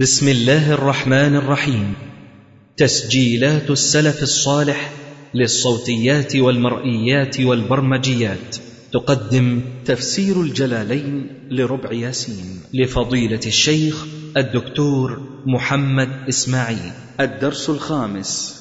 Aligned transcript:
بسم 0.00 0.28
الله 0.28 0.72
الرحمن 0.72 1.36
الرحيم. 1.36 1.92
تسجيلات 2.76 3.70
السلف 3.70 4.22
الصالح 4.22 4.92
للصوتيات 5.34 6.36
والمرئيات 6.36 7.40
والبرمجيات. 7.40 8.56
تقدم 8.92 9.60
تفسير 9.84 10.40
الجلالين 10.40 11.26
لربع 11.50 11.92
ياسين 11.92 12.60
لفضيلة 12.74 13.40
الشيخ 13.46 14.06
الدكتور 14.36 15.20
محمد 15.46 16.08
إسماعيل. 16.28 16.92
الدرس 17.20 17.70
الخامس. 17.70 18.54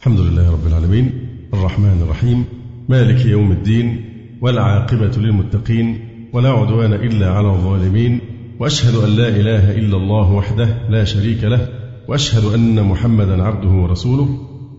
الحمد 0.00 0.20
لله 0.20 0.52
رب 0.52 0.66
العالمين. 0.66 1.12
الرحمن 1.54 2.02
الرحيم. 2.02 2.44
مالك 2.88 3.26
يوم 3.26 3.52
الدين 3.52 4.04
والعاقبة 4.40 5.16
للمتقين 5.16 6.08
ولا 6.32 6.50
عدوان 6.50 6.92
إلا 6.92 7.30
على 7.30 7.48
الظالمين. 7.48 8.20
وأشهد 8.60 8.94
أن 8.94 9.16
لا 9.16 9.28
إله 9.28 9.70
إلا 9.70 9.96
الله 9.96 10.32
وحده 10.32 10.68
لا 10.88 11.04
شريك 11.04 11.44
له 11.44 11.68
وأشهد 12.08 12.44
أن 12.44 12.82
محمدا 12.82 13.42
عبده 13.42 13.68
ورسوله. 13.68 14.28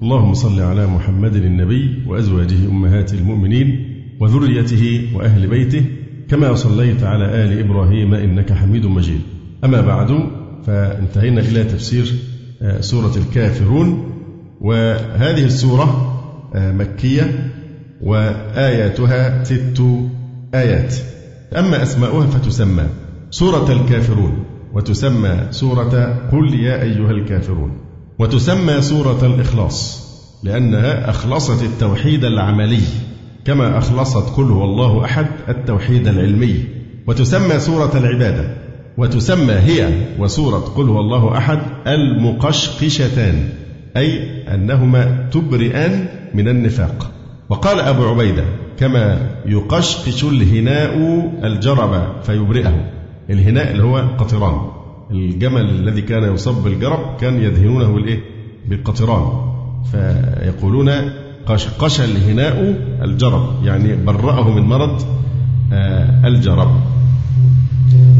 اللهم 0.02 0.34
صل 0.34 0.62
على 0.62 0.88
محمد 0.88 1.36
النبي 1.36 2.04
وأزواجه 2.08 2.68
أمهات 2.68 3.14
المؤمنين 3.14 3.96
وذريته 4.20 5.08
وأهل 5.16 5.48
بيته 5.48 5.86
كما 6.30 6.56
صليت 6.56 7.04
على 7.04 7.26
آل 7.26 7.60
إبراهيم 7.60 8.14
إنك 8.14 8.54
حميد 8.54 8.86
مجيد. 8.86 9.22
أما 9.64 9.82
بعد 9.82 10.30
فانتهينا 10.66 11.42
إلى 11.42 11.64
تفسير 11.64 12.14
آه، 12.62 12.82
سورة 12.82 13.14
الكافرون. 13.18 14.12
وهذه 14.62 15.46
السورة 15.46 16.12
آه، 16.56 16.72
مكية 16.72 17.52
وآياتها 18.02 19.44
ست 19.44 19.84
آيات. 20.54 20.96
أما 21.58 21.84
أسماؤها 21.84 22.28
فتسمى. 22.28 23.05
سورة 23.30 23.72
الكافرون 23.72 24.44
وتسمى 24.74 25.48
سورة 25.52 26.22
قل 26.32 26.60
يا 26.60 26.82
أيها 26.82 27.12
الكافرون 27.12 27.72
وتسمى 28.20 28.82
سورة 28.82 29.26
الإخلاص 29.26 30.06
لأنها 30.44 31.10
أخلصت 31.10 31.64
التوحيد 31.64 32.26
العملي 32.26 32.82
كما 33.46 33.78
أخلصت 33.78 34.30
قل 34.38 34.44
هو 34.44 34.64
الله 34.64 35.06
أحد 35.06 35.28
التوحيد 35.50 36.08
العلمي 36.08 36.64
وتسمى 37.08 37.60
سورة 37.60 37.98
العبادة 37.98 38.58
وتسمى 38.98 39.54
هي 39.54 39.90
وسورة 40.20 40.58
قل 40.58 40.90
هو 40.90 41.00
الله 41.00 41.38
أحد 41.38 41.60
المقشقشتان 41.88 43.50
أي 43.98 44.20
أنهما 44.54 45.30
تبرئان 45.32 46.06
من 46.34 46.48
النفاق. 46.48 47.12
وقال 47.50 47.80
أبو 47.80 48.04
عبيدة 48.04 48.44
كما 48.80 49.30
يقشقش 49.46 50.24
الهناء 50.24 50.96
الجرب 51.44 52.22
فيبرئه. 52.24 52.92
الهناء 53.30 53.72
اللي 53.72 53.84
هو 53.84 53.98
قطران. 53.98 54.62
الجمل 55.12 55.70
الذي 55.70 56.02
كان 56.02 56.34
يصب 56.34 56.64
بالجرب 56.64 57.18
كان 57.22 57.42
يدهنونه 57.42 57.94
بالايه؟ 57.94 58.20
بالقطران. 58.70 59.52
فيقولون 59.92 60.90
قش 61.80 62.02
الهناء 62.02 62.76
الجرب 63.02 63.66
يعني 63.66 63.96
برأه 63.96 64.50
من 64.50 64.62
مرض 64.62 65.02
آه، 65.74 66.28
الجرب. 66.28 66.72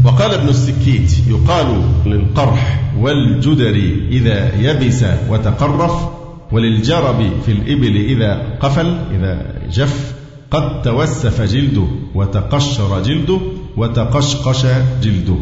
وقال 0.04 0.34
ابن 0.34 0.48
السكيت 0.48 1.28
يقال 1.28 1.82
للقرح 2.06 2.92
والجدر 3.00 3.76
إذا 4.10 4.60
يبس 4.60 5.04
وتقرف 5.30 6.08
وللجرب 6.52 7.30
في 7.46 7.52
الإبل 7.52 7.96
إذا 7.96 8.42
قفل 8.60 8.98
إذا 9.14 9.46
جف 9.72 10.14
قد 10.50 10.82
توسف 10.82 11.42
جلده 11.42 11.86
وتقشر 12.14 13.02
جلده. 13.02 13.40
وتقشقش 13.76 14.66
جلده. 15.02 15.36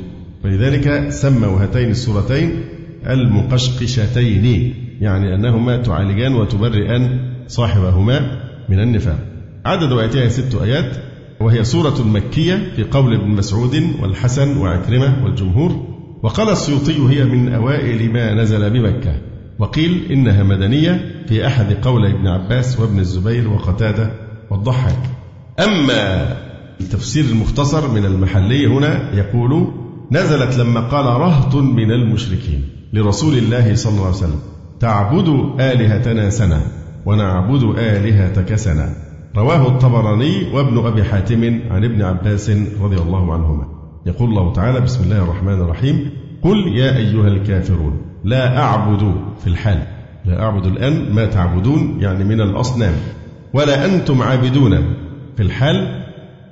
ولذلك 0.44 1.10
سموا 1.10 1.62
هاتين 1.62 1.90
السورتين 1.90 2.64
المقشقشتين 3.06 4.74
يعني 5.00 5.34
أنهما 5.34 5.76
تعالجان 5.76 6.34
وتبرئان 6.34 7.18
صاحبهما 7.48 8.40
من 8.68 8.80
النفاق. 8.80 9.18
عدد 9.64 9.92
آياتها 9.92 10.28
ست 10.28 10.54
آيات 10.62 10.96
وهي 11.40 11.64
سورة 11.64 12.02
مكية 12.02 12.72
في 12.76 12.82
قول 12.82 13.14
ابن 13.14 13.28
مسعود 13.28 13.82
والحسن 14.00 14.56
وعكرمة 14.56 15.24
والجمهور. 15.24 15.86
وقال 16.22 16.48
السيوطي 16.48 16.96
هي 17.10 17.24
من 17.24 17.54
أوائل 17.54 18.12
ما 18.12 18.34
نزل 18.34 18.70
بمكة. 18.70 19.14
وقيل 19.58 20.12
إنها 20.12 20.42
مدنية 20.42 21.24
في 21.26 21.46
أحد 21.46 21.72
قولي 21.82 22.10
ابن 22.10 22.26
عباس 22.26 22.80
وابن 22.80 22.98
الزبير 22.98 23.48
وقتادة 23.48 24.10
والضحاك. 24.50 24.98
أما 25.60 26.36
التفسير 26.80 27.24
المختصر 27.24 27.90
من 27.90 28.04
المحلي 28.04 28.66
هنا 28.66 29.14
يقول 29.14 29.72
نزلت 30.12 30.58
لما 30.58 30.80
قال 30.80 31.06
رهط 31.06 31.54
من 31.54 31.90
المشركين 31.90 32.62
لرسول 32.92 33.38
الله 33.38 33.74
صلى 33.74 33.92
الله 33.92 34.06
عليه 34.06 34.16
وسلم 34.16 34.40
تعبد 34.80 35.60
آلهتنا 35.60 36.30
سنة 36.30 36.60
ونعبد 37.06 37.62
آلهتك 37.78 38.54
سنة. 38.54 38.96
رواه 39.36 39.68
الطبراني 39.68 40.52
وابن 40.52 40.86
أبي 40.86 41.04
حاتم 41.04 41.60
عن 41.70 41.84
ابن 41.84 42.02
عباس 42.02 42.50
رضي 42.80 42.96
الله 42.96 43.32
عنهما. 43.32 43.66
يقول 44.06 44.30
الله 44.30 44.52
تعالى 44.52 44.80
بسم 44.80 45.04
الله 45.04 45.18
الرحمن 45.18 45.60
الرحيم. 45.60 46.10
قل 46.42 46.76
يا 46.76 46.96
أيها 46.96 47.28
الكافرون 47.28 48.00
لا 48.24 48.58
أعبد 48.58 49.14
في 49.40 49.46
الحال. 49.46 49.82
لا 50.24 50.42
أعبد 50.42 50.66
الآن 50.66 51.12
ما 51.14 51.26
تعبدون 51.26 51.96
يعني 52.00 52.24
من 52.24 52.40
الأصنام. 52.40 52.94
ولا 53.52 53.84
أنتم 53.84 54.22
عابدون 54.22 54.94
في 55.36 55.42
الحال. 55.42 56.03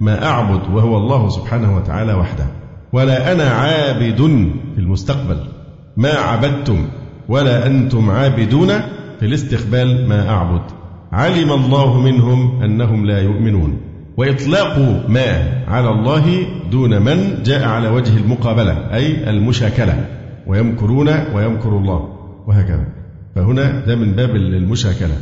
ما 0.02 0.26
أعبد 0.26 0.74
وهو 0.74 0.96
الله 0.96 1.28
سبحانه 1.28 1.76
وتعالى 1.76 2.14
وحده. 2.14 2.46
ولا 2.92 3.32
أنا 3.32 3.50
عابد 3.50 4.50
في 4.74 4.80
المستقبل. 4.80 5.36
ما 5.96 6.10
عبدتم 6.10 6.88
ولا 7.28 7.66
أنتم 7.66 8.10
عابدون 8.10 8.68
في 9.20 9.26
الاستقبال. 9.26 10.08
ما 10.08 10.28
أعبد. 10.28 10.62
علم 11.12 11.52
الله 11.52 12.00
منهم 12.00 12.62
أنهم 12.62 13.06
لا 13.06 13.20
يؤمنون. 13.22 13.80
وإطلاق 14.16 14.78
ما 15.08 15.62
على 15.68 15.88
الله 15.88 16.46
دون 16.70 17.02
من 17.02 17.42
جاء 17.42 17.69
على 17.69 17.88
وجه 17.88 18.16
المقابلة 18.16 18.94
أي 18.94 19.30
المشاكلة. 19.30 20.06
ويمكرون 20.46 21.08
ويمكر 21.34 21.69
الله. 21.69 22.08
وهكذا. 22.46 22.86
فهنا 23.34 23.80
ده 23.86 23.96
من 23.96 24.12
باب 24.12 24.36
المشاكلة 24.36 25.14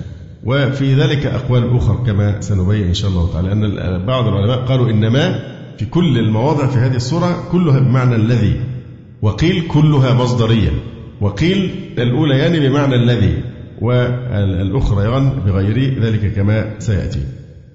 وفي 0.44 0.94
ذلك 0.94 1.26
أقوال 1.26 1.76
أخرى 1.76 2.06
كما 2.06 2.40
سنبين 2.40 2.86
إن 2.86 2.94
شاء 2.94 3.10
الله 3.10 3.32
تعالى 3.32 3.52
أن 3.52 4.06
بعض 4.06 4.26
العلماء 4.26 4.58
قالوا 4.58 4.90
إنما 4.90 5.38
في 5.78 5.84
كل 5.84 6.18
المواضع 6.18 6.66
في 6.66 6.78
هذه 6.78 6.96
السورة 6.96 7.48
كلها 7.52 7.78
بمعنى 7.78 8.14
الذي. 8.14 8.60
وقيل 9.22 9.62
كلها 9.68 10.14
مصدرية. 10.14 10.70
وقيل 11.20 11.70
الأوليان 11.98 12.54
يعني 12.54 12.68
بمعنى 12.68 12.94
الذي. 12.94 13.34
والأخريان 13.80 15.30
بغير 15.46 16.00
ذلك 16.02 16.32
كما 16.34 16.74
سيأتي. 16.78 17.20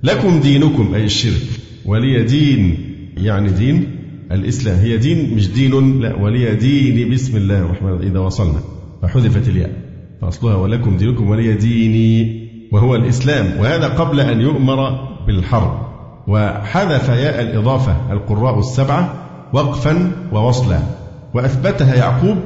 لكم 0.03 0.39
دينكم 0.39 0.93
أي 0.93 1.05
الشرك. 1.05 1.41
ولي 1.85 2.23
دين 2.23 2.77
يعني 3.17 3.49
دين 3.49 3.87
الإسلام. 4.31 4.77
هي 4.77 4.97
دين 4.97 5.35
مش 5.35 5.51
دين 5.51 6.01
لا. 6.01 6.15
ولي 6.15 6.55
دين 6.55 7.13
بسم 7.13 7.37
الله 7.37 7.59
الرحمن 7.59 7.89
الرحيم. 7.89 8.09
إذا 8.11 8.19
وصلنا. 8.19 8.59
فحذفت 9.01 9.47
الياء. 9.47 9.71
فأصلها 10.21 10.55
ولكم 10.55 10.97
دينكم 10.97 11.29
ولي 11.29 11.53
ديني. 11.53 12.44
وهو 12.75 12.95
الإسلام 12.95 13.59
وهذا 13.59 13.87
قبل 13.87 14.19
أن 14.19 14.41
يؤمر 14.41 14.99
بالحرب. 15.27 15.73
وحذف 16.27 17.09
ياء 17.09 17.41
الإضافة 17.41 17.95
القراء 18.11 18.59
السبعة 18.59 19.13
وقفا 19.53 20.11
ووصلا 20.31 20.79
وأثبتها 21.33 21.95
يعقوب 21.95 22.37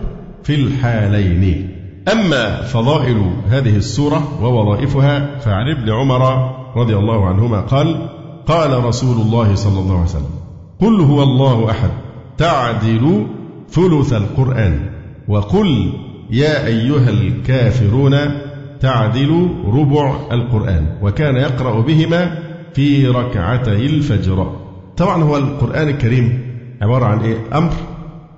في 0.43 0.55
الحالين. 0.55 1.69
أما 2.11 2.61
فضائل 2.61 3.31
هذه 3.49 3.75
السورة 3.75 4.43
ووظائفها 4.43 5.39
فعن 5.39 5.69
ابن 5.77 5.91
عمر 5.91 6.51
رضي 6.75 6.95
الله 6.95 7.25
عنهما 7.25 7.61
قال 7.61 8.09
قال 8.47 8.85
رسول 8.85 9.21
الله 9.21 9.55
صلى 9.55 9.79
الله 9.79 9.95
عليه 9.95 10.03
وسلم 10.03 10.39
قل 10.81 11.01
هو 11.01 11.23
الله 11.23 11.71
أحد 11.71 11.89
تعدل 12.37 13.25
ثلث 13.69 14.13
القرآن 14.13 14.89
وقل 15.27 15.93
يا 16.29 16.65
أيها 16.65 17.09
الكافرون 17.09 18.15
تعدل 18.79 19.49
ربع 19.65 20.15
القرآن 20.31 20.85
وكان 21.01 21.35
يقرأ 21.35 21.81
بهما 21.81 22.37
في 22.73 23.07
ركعتي 23.07 23.85
الفجر. 23.85 24.55
طبعا 24.97 25.23
هو 25.23 25.37
القرآن 25.37 25.87
الكريم 25.87 26.39
عبارة 26.81 27.05
عن 27.05 27.19
إيه؟ 27.19 27.37
أمر 27.53 27.73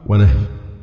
ونهي. 0.07 0.37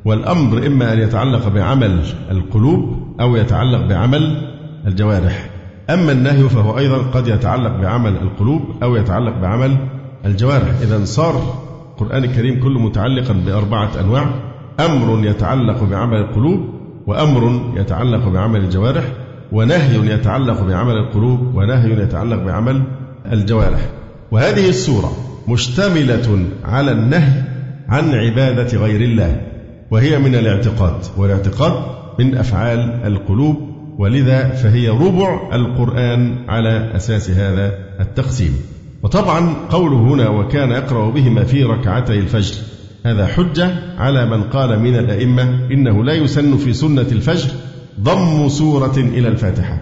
والأمر 0.05 0.67
إما 0.67 0.93
أن 0.93 0.99
يتعلق 0.99 1.47
بعمل 1.47 2.03
القلوب 2.31 2.97
أو 3.21 3.35
يتعلق 3.35 3.85
بعمل 3.85 4.51
الجوارح. 4.87 5.49
أما 5.89 6.11
النهي 6.11 6.49
فهو 6.49 6.77
أيضا 6.77 6.97
قد 6.97 7.27
يتعلق 7.27 7.77
بعمل 7.81 8.15
القلوب 8.15 8.61
أو 8.83 8.95
يتعلق 8.95 9.37
بعمل 9.41 9.77
الجوارح. 10.25 10.69
إذا 10.81 11.05
صار 11.05 11.55
القرآن 11.91 12.23
الكريم 12.23 12.63
كله 12.63 12.79
متعلقا 12.79 13.33
بأربعة 13.33 13.89
أنواع. 13.99 14.29
أمر 14.79 15.25
يتعلق 15.25 15.83
بعمل 15.83 16.17
القلوب 16.17 16.59
وأمر 17.07 17.61
يتعلق 17.75 18.27
بعمل 18.27 18.59
الجوارح. 18.59 19.03
ونهي 19.51 20.13
يتعلق 20.13 20.61
بعمل 20.61 20.93
القلوب 20.97 21.55
ونهي 21.55 22.03
يتعلق 22.03 22.43
بعمل 22.43 22.83
الجوارح. 23.31 23.89
وهذه 24.31 24.69
السورة 24.69 25.11
مشتملة 25.47 26.45
على 26.63 26.91
النهي 26.91 27.43
عن 27.89 28.13
عبادة 28.13 28.77
غير 28.77 29.01
الله 29.01 29.41
وهي 29.91 30.19
من 30.19 30.35
الاعتقاد 30.35 31.01
والاعتقاد 31.17 31.73
من 32.19 32.35
أفعال 32.35 32.79
القلوب 33.05 33.57
ولذا 33.97 34.49
فهي 34.49 34.89
ربع 34.89 35.55
القرآن 35.55 36.35
على 36.49 36.91
أساس 36.95 37.29
هذا 37.29 37.73
التقسيم. 37.99 38.53
وطبعا 39.03 39.55
قوله 39.69 39.97
هنا 39.97 40.29
وكان 40.29 40.71
يقرأ 40.71 41.09
بهما 41.09 41.43
في 41.43 41.63
ركعتي 41.63 42.19
الفجر 42.19 42.55
هذا 43.05 43.27
حجة 43.27 43.71
على 43.97 44.25
من 44.25 44.43
قال 44.43 44.79
من 44.79 44.95
الأئمة 44.95 45.43
إنه 45.71 46.03
لا 46.03 46.13
يسن 46.13 46.57
في 46.57 46.73
سنة 46.73 47.01
الفجر 47.01 47.49
ضم 47.99 48.49
سورة 48.49 48.97
إلى 48.97 49.27
الفاتحة. 49.27 49.81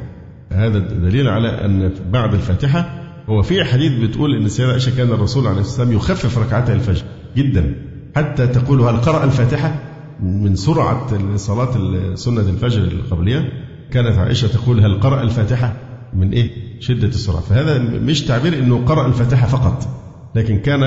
هذا 0.51 0.79
دليل 0.79 1.27
على 1.27 1.65
أن 1.65 1.91
بعد 2.11 2.33
الفاتحة 2.33 2.89
هو 3.29 3.41
في 3.41 3.63
حديث 3.63 3.91
بتقول 3.91 4.35
أن 4.35 4.45
السيدة 4.45 4.71
عائشة 4.71 4.97
كان 4.97 5.07
الرسول 5.07 5.47
عليه 5.47 5.59
الصلاة 5.59 5.87
والسلام 5.87 5.91
يخفف 5.91 6.37
ركعتي 6.37 6.73
الفجر 6.73 7.03
جدا. 7.37 7.75
حتى 8.15 8.47
تقول 8.47 8.81
هل 8.81 8.97
قرأ 8.97 9.23
الفاتحة؟ 9.23 9.75
من 10.23 10.55
سرعة 10.55 11.35
صلاة 11.35 11.69
سنة 12.15 12.41
الفجر 12.41 12.81
القبلية 12.81 13.49
كانت 13.91 14.17
عائشة 14.17 14.47
تقول 14.47 14.79
هل 14.79 14.99
قرأ 14.99 15.21
الفاتحة؟ 15.21 15.73
من 16.13 16.31
إيه؟ 16.31 16.51
شدة 16.79 17.07
السرعة. 17.07 17.41
فهذا 17.41 17.79
مش 17.79 18.21
تعبير 18.21 18.59
أنه 18.59 18.85
قرأ 18.85 19.07
الفاتحة 19.07 19.47
فقط 19.47 19.87
لكن 20.35 20.59
كان 20.59 20.83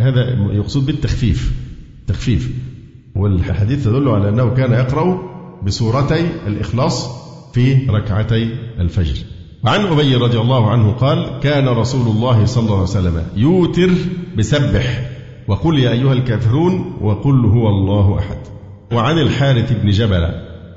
هذا 0.00 0.22
يقصد 0.52 0.86
بالتخفيف. 0.86 1.52
تخفيف. 2.06 2.50
والحديث 3.16 3.84
تدل 3.84 4.08
على 4.08 4.28
أنه 4.28 4.54
كان 4.54 4.72
يقرأ 4.72 5.31
بسورتي 5.66 6.26
الإخلاص 6.46 7.22
في 7.52 7.86
ركعتي 7.90 8.48
الفجر. 8.78 9.24
وعن 9.64 9.80
أبي 9.80 10.16
رضي 10.16 10.38
الله 10.38 10.70
عنه 10.70 10.92
قال 10.92 11.38
كان 11.42 11.68
رسول 11.68 12.16
الله 12.16 12.44
صلى 12.44 12.64
الله 12.64 12.74
عليه 12.74 12.82
وسلم 12.82 13.22
يوتر 13.36 13.90
بسبح 14.38 15.10
وقل 15.48 15.78
يا 15.78 15.90
أيها 15.90 16.12
الكافرون 16.12 16.92
وقل 17.00 17.44
هو 17.44 17.68
الله 17.68 18.18
أحد. 18.18 18.38
وعن 18.92 19.18
الحارث 19.18 19.72
بن 19.82 19.90
جبل 19.90 20.28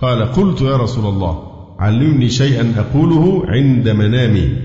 قال 0.01 0.31
قلت 0.31 0.61
يا 0.61 0.77
رسول 0.77 1.13
الله 1.13 1.43
علمني 1.79 2.29
شيئا 2.29 2.73
أقوله 2.77 3.43
عند 3.47 3.89
منامي. 3.89 4.57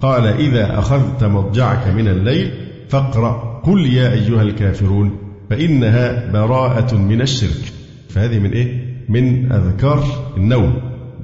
قال 0.00 0.26
إذا 0.26 0.78
أخذت 0.78 1.24
مضجعك 1.24 1.86
من 1.86 2.08
الليل 2.08 2.50
فاقرأ 2.88 3.62
قل 3.64 3.86
يا 3.86 4.12
أيها 4.12 4.42
الكافرون 4.42 5.18
فإنها 5.50 6.32
براءة 6.32 6.94
من 6.94 7.20
الشرك. 7.20 7.72
فهذه 8.08 8.38
من 8.38 8.52
إيه؟ 8.52 8.85
من 9.08 9.52
أذكار 9.52 10.04
النوم. 10.36 10.74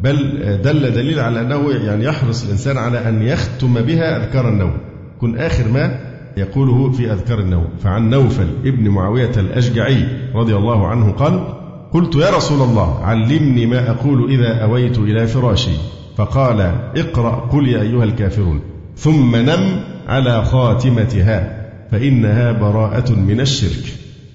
بل 0.02 0.17
دل 0.62 0.93
دليل 0.93 1.20
على 1.20 1.40
أنه 1.40 1.70
يعني 1.70 2.05
يحرص 2.05 2.44
الإنسان 2.44 2.76
على 2.76 3.08
أن 3.08 3.23
يختم 3.23 3.75
بها 3.75 4.25
أذكار 4.25 4.49
النوم. 4.49 4.73
كن 5.20 5.38
آخر 5.38 5.69
ما 5.69 5.99
يقوله 6.37 6.93
في 6.93 7.12
أذكار 7.12 7.38
النوم. 7.38 7.69
فعن 7.82 8.11
نوفل 8.11 8.49
ابن 8.64 8.88
معاوية 8.88 9.32
الأشجعي 9.37 10.08
رضي 10.34 10.56
الله 10.56 10.87
عنه 10.87 11.12
قال 11.12 11.44
قلت 11.93 12.17
يا 12.17 12.37
رسول 12.37 12.69
الله 12.69 12.99
علمني 13.05 13.67
ما 13.67 13.90
أقول 13.90 14.31
إذا 14.31 14.62
أويت 14.62 14.99
إلى 14.99 15.26
فراشي. 15.26 15.76
فقال 16.17 16.61
اقرأ 16.96 17.31
قل 17.31 17.69
يا 17.69 17.82
أيها 17.82 18.05
الكافرون. 18.05 18.61
ثم 18.96 19.37
نم 19.37 19.81
على 20.08 20.44
خاتمتها 20.44 21.69
فإنها 21.90 22.52
براءة 22.52 23.12
من 23.12 23.40
الشرك. 23.40 23.84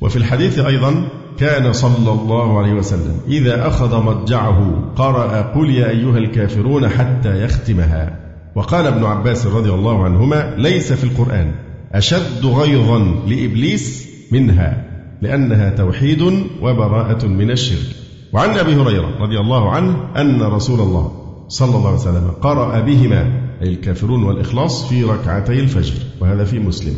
وفي 0.01 0.17
الحديث 0.17 0.59
أيضا 0.59 1.07
كان 1.39 1.73
صلى 1.73 2.11
الله 2.11 2.59
عليه 2.59 2.73
وسلم. 2.73 3.19
إذا 3.27 3.67
أخذ 3.67 4.03
مضجعه 4.03 4.83
قرأ 4.95 5.41
قل 5.41 5.69
يا 5.69 5.89
أيها 5.89 6.17
الكافرون 6.17 6.89
حتى 6.89 7.43
يختمها. 7.43 8.19
وقال 8.55 8.87
ابن 8.87 9.03
عباس 9.03 9.45
رضي 9.45 9.69
الله 9.69 10.03
عنهما 10.03 10.55
ليس 10.57 10.93
في 10.93 11.03
القرآن. 11.03 11.51
أشد 11.93 12.45
غيظا 12.45 12.99
لإبليس 13.27 14.07
منها 14.31 14.83
لأنها 15.21 15.69
توحيد 15.69 16.21
وبراءة 16.61 17.25
من 17.25 17.51
الشرك. 17.51 17.95
وعن 18.33 18.49
أبي 18.49 18.75
هريرة 18.75 19.09
رضي 19.19 19.39
الله 19.39 19.71
عنه 19.71 19.97
أن 20.15 20.41
رسول 20.41 20.79
الله 20.79 21.11
صلى 21.47 21.75
الله 21.75 21.87
عليه 21.87 21.99
وسلم 21.99 22.31
قرأ 22.41 22.79
بهما 22.79 23.21
أي 23.61 23.67
الكافرون 23.67 24.23
والإخلاص 24.23 24.89
في 24.89 25.03
ركعتي 25.03 25.59
الفجر. 25.59 25.93
وهذا 26.21 26.43
في 26.43 26.59
مسلم. 26.59 26.93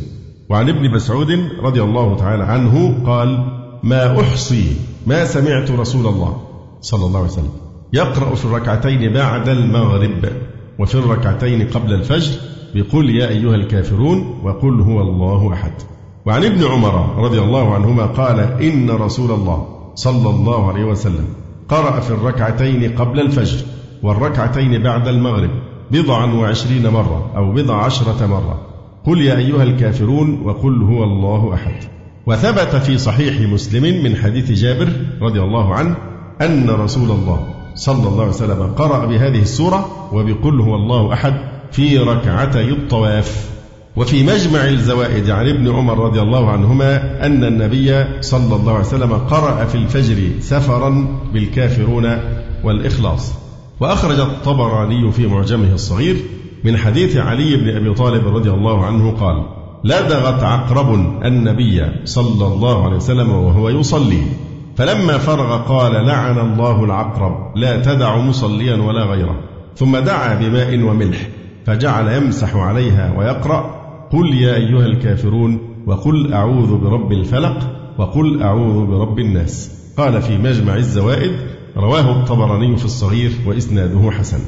وعن 0.49 0.69
ابن 0.69 0.91
مسعود 0.91 1.27
رضي 1.63 1.83
الله 1.83 2.17
تعالى 2.17 2.43
عنه 2.43 3.03
قال 3.05 3.58
ما 3.83 4.21
أحصي 4.21 4.75
ما 5.07 5.25
سمعت 5.25 5.71
رسول 5.71 6.07
الله 6.07 6.37
صلى 6.81 7.05
الله 7.05 7.19
عليه 7.19 7.29
وسلم. 7.29 7.51
يقرأ 7.93 8.35
في 8.35 8.45
الركعتين 8.45 9.13
بعد 9.13 9.49
المغرب 9.49 10.25
وفي 10.79 10.95
الركعتين 10.95 11.67
قبل 11.67 11.93
الفجر 11.93 12.39
بقل 12.75 13.09
يا 13.09 13.29
أيها 13.29 13.55
الكافرون 13.55 14.39
وقل 14.43 14.81
هو 14.81 15.01
الله 15.01 15.53
أحد. 15.53 15.71
وعن 16.25 16.43
ابن 16.43 16.63
عمر 16.63 17.23
رضي 17.23 17.39
الله 17.39 17.73
عنهما 17.73 18.05
قال 18.05 18.39
إن 18.39 18.89
رسول 18.89 19.31
الله 19.31 19.67
صلى 19.95 20.29
الله 20.29 20.71
عليه 20.71 20.83
وسلم 20.83 21.27
قرأ 21.69 21.99
في 21.99 22.11
الركعتين 22.11 22.95
قبل 22.95 23.19
الفجر 23.19 23.65
والركعتين 24.03 24.83
بعد 24.83 25.07
المغرب 25.07 25.49
بضعا 25.91 26.25
وعشرين 26.33 26.87
مرة 26.87 27.31
أو 27.35 27.51
بضع 27.51 27.83
عشرة 27.83 28.25
مرة. 28.27 28.61
قل 29.05 29.21
يا 29.21 29.37
أيها 29.37 29.63
الكافرون 29.63 30.41
وقل 30.45 30.83
هو 30.83 31.03
الله 31.03 31.53
أحد. 31.53 31.98
وثبت 32.25 32.75
في 32.75 32.97
صحيح 32.97 33.49
مسلم 33.49 34.03
من 34.03 34.15
حديث 34.15 34.51
جابر 34.51 34.89
رضي 35.21 35.41
الله 35.41 35.73
عنه 35.73 35.95
أن 36.41 36.69
رسول 36.69 37.11
الله 37.11 37.47
صلى 37.75 38.07
الله 38.07 38.21
عليه 38.21 38.33
وسلم 38.33 38.73
قرأ 38.77 39.05
بهذه 39.05 39.41
السورة 39.41 40.09
وبقل 40.13 40.61
هو 40.61 40.75
الله 40.75 41.13
أحد 41.13 41.33
في 41.71 41.97
ركعتي 41.97 42.69
الطواف. 42.69 43.49
وفي 43.95 44.23
مجمع 44.23 44.65
الزوائد 44.65 45.29
عن 45.29 45.49
ابن 45.49 45.71
عمر 45.71 45.99
رضي 45.99 46.21
الله 46.21 46.49
عنهما 46.49 47.25
أن 47.25 47.43
النبي 47.43 48.05
صلى 48.21 48.55
الله 48.55 48.73
عليه 48.73 48.85
وسلم 48.85 49.13
قرأ 49.13 49.65
في 49.65 49.75
الفجر 49.75 50.29
سفرا 50.39 51.19
بالكافرون 51.33 52.17
والإخلاص. 52.63 53.33
وأخرج 53.79 54.19
الطبراني 54.19 55.11
في 55.11 55.27
معجمه 55.27 55.73
الصغير 55.73 56.15
من 56.63 56.77
حديث 56.77 57.17
علي 57.17 57.55
بن 57.55 57.75
أبي 57.75 57.93
طالب 57.93 58.27
رضي 58.27 58.49
الله 58.49 58.85
عنه 58.85 59.11
قال 59.11 59.58
لدغت 59.83 60.43
عقرب 60.43 60.93
النبي 61.25 61.81
صلى 62.05 62.47
الله 62.53 62.85
عليه 62.85 62.95
وسلم 62.95 63.29
وهو 63.29 63.69
يصلي. 63.69 64.21
فلما 64.75 65.17
فرغ 65.17 65.57
قال 65.57 66.05
لعن 66.05 66.39
الله 66.39 66.83
العقرب 66.83 67.57
لا 67.57 67.81
تدع 67.81 68.17
مصليا 68.17 68.75
ولا 68.75 69.03
غيره. 69.03 69.39
ثم 69.75 69.97
دعا 69.97 70.35
بماء 70.35 70.83
وملح 70.83 71.27
فجعل 71.65 72.07
يمسح 72.07 72.55
عليها 72.55 73.13
ويقرأ 73.17 73.75
قل 74.11 74.33
يا 74.33 74.55
أيها 74.55 74.85
الكافرون 74.85 75.59
وقل 75.87 76.33
أعوذ 76.33 76.77
برب 76.77 77.11
الفلق 77.11 77.57
وقل 77.97 78.43
أعوذ 78.43 78.85
برب 78.85 79.19
الناس. 79.19 79.71
قال 79.97 80.21
في 80.21 80.37
مجمع 80.37 80.75
الزوائد 80.75 81.31
رواه 81.77 82.19
الطبراني 82.19 82.77
في 82.77 82.85
الصغير 82.85 83.31
وإسناده 83.45 84.11
حسن. 84.11 84.39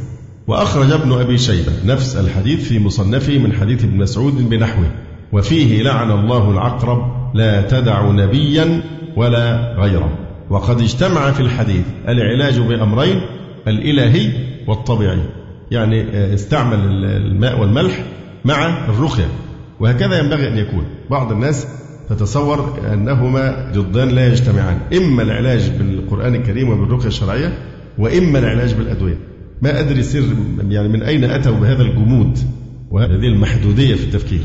وأخرج 0.47 0.91
ابن 0.91 1.11
أبي 1.11 1.37
شيبة 1.37 1.71
نفس 1.85 2.15
الحديث 2.15 2.67
في 2.67 2.79
مصنفه 2.79 3.37
من 3.37 3.53
حديث 3.53 3.83
ابن 3.83 3.97
مسعود 3.97 4.49
بنحوه. 4.49 4.91
وفيه 5.33 5.83
لعن 5.83 6.11
الله 6.11 6.51
العقرب 6.51 7.11
لا 7.35 7.61
تدع 7.61 8.11
نبيا 8.11 8.81
ولا 9.15 9.75
غيره 9.77 10.09
وقد 10.49 10.81
اجتمع 10.81 11.31
في 11.31 11.39
الحديث 11.39 11.85
العلاج 12.07 12.59
بأمرين 12.59 13.21
الإلهي 13.67 14.31
والطبيعي. 14.67 15.21
يعني 15.71 16.33
استعمل 16.33 16.79
الماء 17.03 17.61
والملح 17.61 18.03
مع 18.45 18.85
الرقية 18.89 19.27
وهكذا 19.79 20.19
ينبغي 20.19 20.47
أن 20.47 20.57
يكون. 20.57 20.85
بعض 21.09 21.31
الناس 21.31 21.67
تتصور 22.09 22.79
أنهما 22.93 23.71
ضدان 23.75 24.09
لا 24.09 24.27
يجتمعان. 24.27 24.77
إما 24.97 25.23
العلاج 25.23 25.69
بالقرآن 25.69 26.35
الكريم 26.35 26.69
وبالرقية 26.69 27.07
الشرعية 27.07 27.57
وإما 27.97 28.39
العلاج 28.39 28.73
بالأدوية. 28.73 29.17
ما 29.61 29.79
أدري 29.79 30.03
سر 30.03 30.23
يعني 30.69 30.87
من 30.87 31.03
أين 31.03 31.23
أتوا 31.23 31.59
بهذا 31.59 31.81
الجمود 31.81 32.37
وهذه 32.91 33.27
المحدودية 33.27 33.95
في 33.95 34.03
التفكير. 34.03 34.41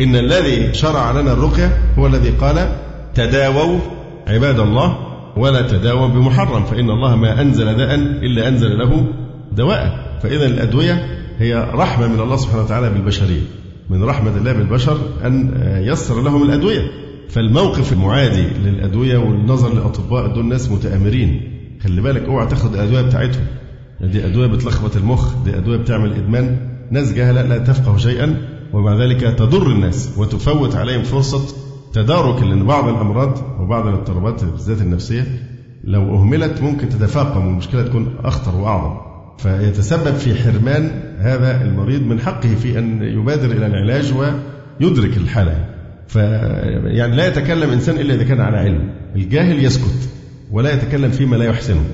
إن 0.00 0.16
الذي 0.16 0.74
شرع 0.74 1.20
لنا 1.20 1.32
الرقية 1.32 1.78
هو 1.98 2.06
الذي 2.06 2.30
قال 2.30 2.76
تداووا 3.14 3.78
عباد 4.26 4.58
الله 4.58 4.98
ولا 5.36 5.62
تداووا 5.62 6.08
بمحرم 6.08 6.64
فإن 6.64 6.90
الله 6.90 7.16
ما 7.16 7.40
أنزل 7.40 7.76
داء 7.76 7.94
إلا 7.94 8.48
أنزل 8.48 8.78
له 8.78 9.06
دواء. 9.52 10.10
فإذا 10.22 10.46
الأدوية 10.46 11.06
هي 11.38 11.70
رحمة 11.74 12.06
من 12.06 12.20
الله 12.20 12.36
سبحانه 12.36 12.62
وتعالى 12.62 12.90
بالبشرية 12.90 13.42
من 13.90 14.04
رحمة 14.04 14.36
الله 14.36 14.52
بالبشر 14.52 14.98
أن 15.24 15.52
يسر 15.84 16.22
لهم 16.22 16.42
الأدوية. 16.42 16.82
فالموقف 17.28 17.92
المعادي 17.92 18.46
للأدوية 18.64 19.18
والنظر 19.18 19.74
للأطباء 19.74 20.34
دول 20.34 20.44
ناس 20.44 20.70
متآمرين. 20.70 21.40
خلي 21.82 22.00
بالك 22.00 22.22
اوعى 22.24 22.46
تاخد 22.46 22.74
الأدوية 22.74 23.02
بتاعتهم. 23.02 23.46
دي 24.00 24.26
أدوية 24.26 24.46
بتلخبط 24.46 24.96
المخ 24.96 25.34
دي 25.44 25.56
أدوية 25.56 25.76
بتعمل 25.76 26.12
إدمان. 26.12 26.56
ناس 26.90 27.12
جهلة 27.12 27.42
لا 27.42 27.58
تفقه 27.58 27.96
شيئا. 27.96 28.36
ومع 28.72 28.94
ذلك 28.94 29.20
تضر 29.20 29.66
الناس 29.66 30.10
وتفوت 30.16 30.76
عليهم 30.76 31.02
فرصة 31.02 31.54
تدارك 31.92 32.42
لأن 32.42 32.66
بعض 32.66 32.88
الأمراض 32.88 33.60
وبعض 33.60 33.86
الاضطرابات 33.86 34.44
بالذات 34.44 34.80
النفسية 34.80 35.26
لو 35.84 36.16
أهملت 36.16 36.60
ممكن 36.62 36.88
تتفاقم 36.88 37.46
والمشكلة 37.46 37.82
تكون 37.82 38.16
أخطر 38.24 38.56
وأعظم. 38.56 38.96
فيتسبب 39.38 40.14
في 40.14 40.34
حرمان 40.34 40.90
هذا 41.18 41.62
المريض 41.62 42.02
من 42.02 42.20
حقه 42.20 42.54
في 42.54 42.78
أن 42.78 43.02
يبادر 43.02 43.50
إلى 43.50 43.66
العلاج 43.66 44.12
ويدرك 44.12 45.16
الحالة. 45.16 45.66
ف 46.08 46.16
يعني 46.16 47.16
لا 47.16 47.26
يتكلم 47.26 47.70
إنسان 47.70 47.98
إلا 47.98 48.14
إذا 48.14 48.24
كان 48.24 48.40
على 48.40 48.56
علم. 48.56 48.90
الجاهل 49.16 49.64
يسكت 49.64 50.08
ولا 50.50 50.72
يتكلم 50.74 51.10
فيما 51.10 51.36
لا 51.36 51.44
يحسنه. 51.44 51.84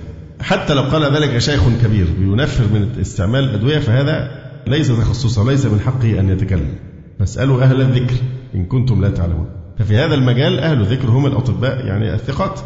حتى 0.41 0.75
لو 0.75 0.83
قال 0.83 1.15
ذلك 1.15 1.39
شيخ 1.39 1.63
كبير 1.85 2.07
ينفر 2.21 2.65
من 2.65 2.89
استعمال 3.01 3.45
الأدوية 3.45 3.79
فهذا 3.79 4.46
ليس 4.67 4.89
تخصصه 4.89 5.45
ليس 5.45 5.67
من 5.67 5.81
حقه 5.81 6.21
أن 6.21 6.29
يتكلم. 6.29 6.75
فاسألوا 7.19 7.63
أهل 7.63 7.81
الذكر 7.81 8.15
إن 8.55 8.65
كنتم 8.65 9.01
لا 9.01 9.11
تعلمون. 9.11 9.47
ففي 9.79 9.97
هذا 9.97 10.15
المجال 10.15 10.59
أهل 10.59 10.81
الذكر 10.81 11.09
هم 11.09 11.27
الأطباء 11.27 11.87
يعني 11.87 12.15
الثقات. 12.15 12.61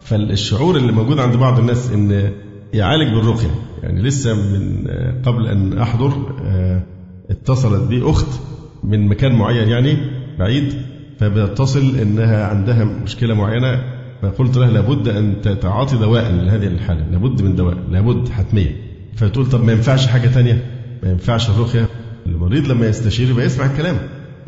فالشعور 0.00 0.76
اللي 0.76 0.92
موجود 0.92 1.18
عند 1.18 1.36
بعض 1.36 1.58
الناس 1.58 1.92
إن 1.92 2.30
يعالج 2.72 3.14
بالرقية. 3.14 3.54
يعني 3.82 4.02
لسه 4.02 4.34
من 4.34 4.86
قبل 5.24 5.46
أن 5.46 5.78
أحضر 5.78 6.12
آه، 6.44 6.82
اتصلت 7.30 7.88
بي 7.88 8.10
أخت 8.10 8.40
من 8.84 9.06
مكان 9.08 9.34
معين 9.34 9.68
يعني 9.68 9.96
بعيد 10.38 10.74
فبتصل 11.18 11.96
إنها 12.02 12.46
عندها 12.46 12.84
مشكلة 12.84 13.34
معينة 13.34 13.82
فقلت 14.22 14.56
لها 14.56 14.70
لابد 14.70 15.08
أن 15.08 15.34
تتعاطي 15.42 15.96
دواء 15.96 16.32
لهذه 16.32 16.66
الحالة. 16.66 17.06
لابد 17.12 17.42
من 17.42 17.56
دواء 17.56 17.76
لابد 17.90 18.28
حتمية. 18.28 18.76
فتقول 19.16 19.48
طب 19.48 19.64
ما 19.64 19.72
ينفعش 19.72 20.06
حاجة 20.06 20.28
ثانية 20.28 20.73
ما 21.04 21.10
ينفعش 21.10 21.50
الرقيه 21.50 21.88
المريض 22.26 22.68
لما 22.68 22.86
يستشير 22.88 23.30
يبقى 23.30 23.46
يسمع 23.46 23.66
الكلام. 23.66 23.96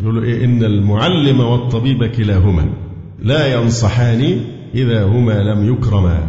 يقول 0.02 0.16
له 0.16 0.22
إيه؟ 0.22 0.44
إن 0.44 0.64
المعلم 0.64 1.40
والطبيب 1.40 2.04
كلاهما 2.04 2.68
لا 3.22 3.46
ينصحان 3.54 4.40
إذا 4.74 5.04
هما 5.04 5.42
لم 5.42 5.72
يكرما. 5.72 6.28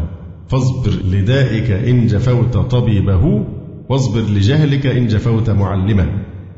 فاصبر 0.49 0.91
لدائك 1.11 1.71
إن 1.71 2.07
جفوت 2.07 2.57
طبيبه 2.57 3.45
واصبر 3.89 4.19
لجهلك 4.21 4.85
إن 4.85 5.07
جفوت 5.07 5.49
معلما. 5.49 6.07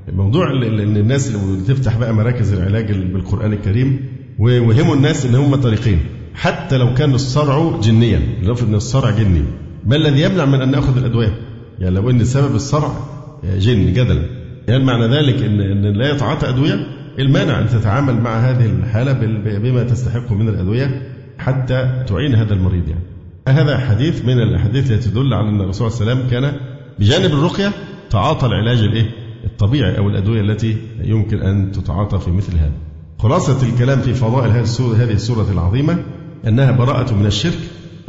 الموضوع 0.09 0.51
إن 0.51 0.97
الناس 0.97 1.35
اللي 1.35 1.61
تفتح 1.67 1.97
بقى 1.97 2.13
مراكز 2.13 2.53
العلاج 2.53 2.91
بالقرآن 2.91 3.53
الكريم 3.53 3.99
ويوهموا 4.39 4.95
الناس 4.95 5.25
إن 5.25 5.35
هم 5.35 5.55
طريقين. 5.55 5.99
حتى 6.33 6.77
لو 6.77 6.93
كان 6.93 7.13
الصرع 7.13 7.79
جنيا 7.83 8.19
لنفرض 8.43 8.67
إن 8.69 8.75
الصرع 8.75 9.09
جني. 9.09 9.43
ما 9.85 9.95
الذي 9.95 10.21
يمنع 10.21 10.45
من 10.45 10.61
أن 10.61 10.71
نأخذ 10.71 10.97
الأدوية؟ 10.97 11.33
يعني 11.79 11.95
لو 11.95 12.09
إن 12.09 12.25
سبب 12.25 12.55
الصرع 12.55 12.91
جن 13.43 13.93
جدلا 13.93 14.21
يعني 14.67 14.83
معنى 14.83 15.07
ذلك 15.07 15.43
إن 15.43 15.61
إن 15.61 15.85
لا 15.85 16.11
يتعاطى 16.11 16.49
أدوية 16.49 16.87
المانع 17.19 17.59
أن 17.59 17.67
تتعامل 17.67 18.21
مع 18.21 18.39
هذه 18.39 18.65
الحالة 18.65 19.13
بما 19.59 19.83
تستحق 19.83 20.31
من 20.31 20.49
الأدوية 20.49 21.01
حتى 21.37 22.03
تعين 22.07 22.35
هذا 22.35 22.53
المريض 22.53 22.87
يعني. 22.87 23.03
هذا 23.47 23.77
حديث 23.77 24.25
من 24.25 24.39
الأحاديث 24.39 24.91
التي 24.91 25.09
تدل 25.09 25.33
على 25.33 25.49
أن 25.49 25.61
الرسول 25.61 25.91
صلى 25.91 26.01
الله 26.01 26.11
عليه 26.11 26.21
وسلم 26.21 26.31
كان 26.31 26.59
بجانب 26.99 27.33
الرقية 27.33 27.71
تعاطى 28.09 28.45
العلاج 28.45 28.79
الإيه؟ 28.79 29.05
الطبيعي 29.45 29.97
أو 29.97 30.09
الأدوية 30.09 30.41
التي 30.41 30.77
يمكن 31.03 31.41
أن 31.41 31.71
تتعاطى 31.71 32.19
في 32.19 32.31
مثل 32.31 32.57
هذا. 32.57 32.71
خلاصة 33.19 33.69
الكلام 33.69 33.99
في 33.99 34.13
فضائل 34.13 34.51
هذه 34.95 35.11
السورة 35.11 35.51
العظيمة 35.51 36.03
أنها 36.47 36.71
براءة 36.71 37.13
من 37.13 37.25
الشرك 37.25 37.59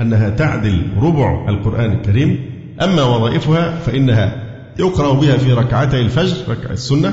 أنها 0.01 0.31
تعدل 0.31 0.87
ربع 0.97 1.49
القرآن 1.49 1.93
الكريم 1.93 2.39
أما 2.83 3.03
وظائفها 3.03 3.79
فإنها 3.79 4.50
يقرأ 4.81 5.13
بها 5.13 5.37
في 5.37 5.53
ركعتي 5.53 6.01
الفجر 6.01 6.37
ركعة 6.49 6.73
السنة 6.73 7.13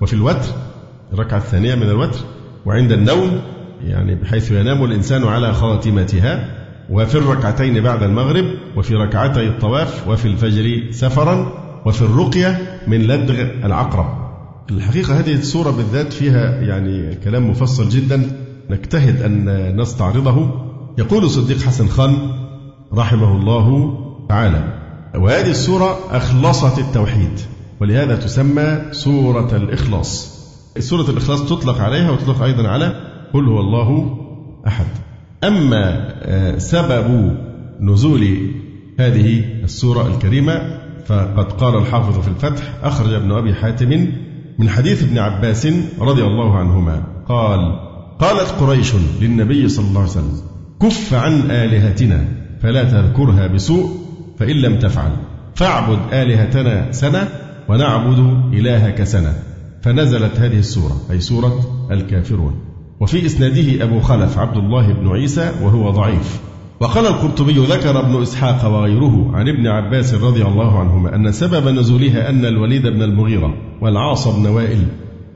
وفي 0.00 0.12
الوتر 0.12 0.48
الركعة 1.12 1.38
الثانية 1.38 1.74
من 1.74 1.82
الوتر 1.82 2.20
وعند 2.66 2.92
النوم 2.92 3.40
يعني 3.84 4.14
بحيث 4.14 4.50
ينام 4.50 4.84
الإنسان 4.84 5.24
على 5.24 5.54
خاتمتها 5.54 6.48
وفي 6.90 7.14
الركعتين 7.14 7.82
بعد 7.82 8.02
المغرب 8.02 8.44
وفي 8.76 8.94
ركعتي 8.94 9.46
الطواف 9.46 10.08
وفي 10.08 10.28
الفجر 10.28 10.90
سفرا 10.90 11.52
وفي 11.86 12.02
الرقية 12.02 12.80
من 12.86 13.02
لدغ 13.02 13.40
العقرب. 13.64 14.06
الحقيقة 14.70 15.18
هذه 15.18 15.34
السورة 15.34 15.70
بالذات 15.70 16.12
فيها 16.12 16.60
يعني 16.60 17.14
كلام 17.14 17.50
مفصل 17.50 17.88
جدا 17.88 18.30
نجتهد 18.70 19.22
أن 19.22 19.76
نستعرضه. 19.80 20.50
يقول 20.98 21.30
صديق 21.30 21.62
حسن 21.62 21.88
خان 21.88 22.16
رحمه 22.94 23.36
الله 23.36 23.98
تعالى 24.28 24.85
وهذه 25.16 25.50
السورة 25.50 25.98
أخلصت 26.10 26.78
التوحيد 26.78 27.40
ولهذا 27.80 28.16
تسمى 28.16 28.82
سورة 28.92 29.56
الإخلاص. 29.56 30.36
سورة 30.78 31.10
الإخلاص 31.10 31.48
تطلق 31.48 31.80
عليها 31.80 32.10
وتطلق 32.10 32.42
أيضا 32.42 32.68
على 32.68 32.92
قل 33.34 33.48
هو 33.48 33.60
الله 33.60 34.18
أحد. 34.66 34.86
أما 35.44 36.14
آه، 36.22 36.58
سبب 36.58 37.36
نزول 37.80 38.50
هذه 38.98 39.44
السورة 39.64 40.06
الكريمة 40.06 40.78
فقد 41.06 41.52
قال 41.52 41.76
الحافظ 41.76 42.18
في 42.18 42.28
الفتح 42.28 42.72
أخرج 42.82 43.12
ابن 43.12 43.32
أبي 43.32 43.54
حاتم 43.54 44.06
من 44.58 44.68
حديث 44.68 45.02
ابن 45.02 45.18
عباس 45.18 45.68
رضي 46.00 46.22
الله 46.24 46.56
عنهما 46.58 47.02
قال 47.28 47.80
قالت 48.18 48.50
قريش 48.60 48.92
للنبي 49.20 49.68
صلى 49.68 49.88
الله 49.88 50.00
عليه 50.00 50.10
وسلم 50.10 50.40
كف 50.82 51.14
عن 51.14 51.50
آلهتنا 51.50 52.24
فلا 52.62 52.84
تذكرها 52.84 53.46
بسوء 53.46 54.05
فإن 54.38 54.56
لم 54.56 54.78
تفعل 54.78 55.10
فاعبد 55.54 55.98
آلهتنا 56.12 56.92
سنة 56.92 57.28
ونعبد 57.68 58.18
إلهك 58.54 59.04
سنة. 59.04 59.34
فنزلت 59.82 60.40
هذه 60.40 60.58
السورة 60.58 60.96
أي 61.10 61.20
سورة 61.20 61.60
الكافرون. 61.90 62.54
وفي 63.00 63.26
إسناده 63.26 63.84
أبو 63.84 64.00
خلف 64.00 64.38
عبد 64.38 64.56
الله 64.56 64.92
بن 64.92 65.08
عيسى 65.08 65.52
وهو 65.62 65.90
ضعيف. 65.90 66.40
وقال 66.80 67.06
القرطبي 67.06 67.52
ذكر 67.52 68.00
ابن 68.00 68.22
إسحاق 68.22 68.70
وغيره 68.70 69.30
عن 69.34 69.48
ابن 69.48 69.66
عباس 69.66 70.14
رضي 70.14 70.42
الله 70.42 70.78
عنهما 70.78 71.14
أن 71.14 71.32
سبب 71.32 71.68
نزولها 71.68 72.30
أن 72.30 72.44
الوليد 72.44 72.86
بن 72.86 73.02
المغيرة 73.02 73.54
والعاص 73.80 74.28
بن 74.28 74.46
وائل 74.46 74.86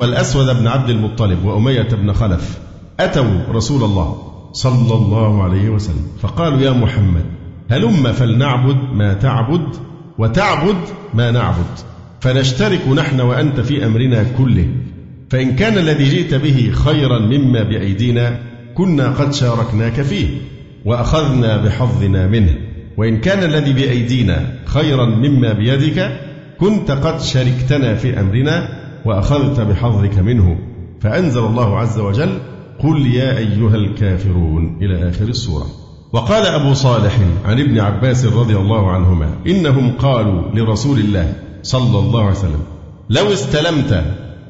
والأسود 0.01 0.57
بن 0.57 0.67
عبد 0.67 0.91
المطلب 0.91 1.45
وأمية 1.45 1.89
بن 1.93 2.13
خلف 2.13 2.59
أتوا 3.01 3.43
رسول 3.53 3.85
الله 3.85 4.17
صلى 4.53 4.95
الله 4.95 5.43
عليه 5.43 5.69
وسلم. 5.69 6.07
فقالوا 6.21 6.59
يا 6.59 6.71
محمد 6.71 7.25
هلم 7.71 8.13
فلنعبد 8.13 8.77
ما 8.93 9.15
تعبد 9.15 9.77
وتعبد 10.19 10.77
ما 11.15 11.31
نعبد 11.31 11.79
فنشترك 12.21 12.89
نحن 12.89 13.21
وأنت 13.21 13.61
في 13.61 13.87
أمرنا 13.87 14.27
كله. 14.39 14.69
فإن 15.31 15.57
كان 15.57 15.79
الذي 15.79 16.05
جئت 16.05 16.35
به 16.35 16.71
خيرا 16.75 17.19
مما 17.19 17.63
بأيدينا 17.63 18.39
كنا 18.75 19.09
قد 19.09 19.35
شاركناك 19.35 20.03
فيه 20.03 20.27
وأخذنا 20.85 21.57
بحظنا 21.57 22.27
منه. 22.27 22.55
وإن 22.97 23.21
كان 23.21 23.51
الذي 23.51 23.73
بأيدينا 23.73 24.55
خيرا 24.65 25.05
مما 25.05 25.53
بيدك 25.53 26.21
كنت 26.61 26.91
قد 26.91 27.21
شركتنا 27.21 27.95
في 27.95 28.21
أمرنا 28.21 28.69
وأخذت 29.05 29.61
بحظك 29.61 30.19
منه. 30.19 30.59
فأنزل 31.01 31.45
الله 31.45 31.79
عز 31.79 31.99
وجل 31.99 32.39
قل 32.79 33.07
يا 33.07 33.39
أيها 33.39 33.75
الكافرون 33.75 34.79
إلى 34.83 35.09
آخر 35.09 35.25
السورة. 35.25 35.80
وقال 36.13 36.47
أبو 36.47 36.75
صالح 36.75 37.19
عن 37.45 37.61
ابن 37.61 37.79
عباس 37.79 38.25
رضي 38.25 38.57
الله 38.57 38.91
عنهما 38.91 39.31
إنهم 39.47 39.93
قالوا 39.93 40.43
لرسول 40.55 40.99
الله 40.99 41.35
صلى 41.63 41.99
الله 41.99 42.21
عليه 42.21 42.39
وسلم 42.39 42.63
لو 43.11 43.33
استلمت 43.33 44.05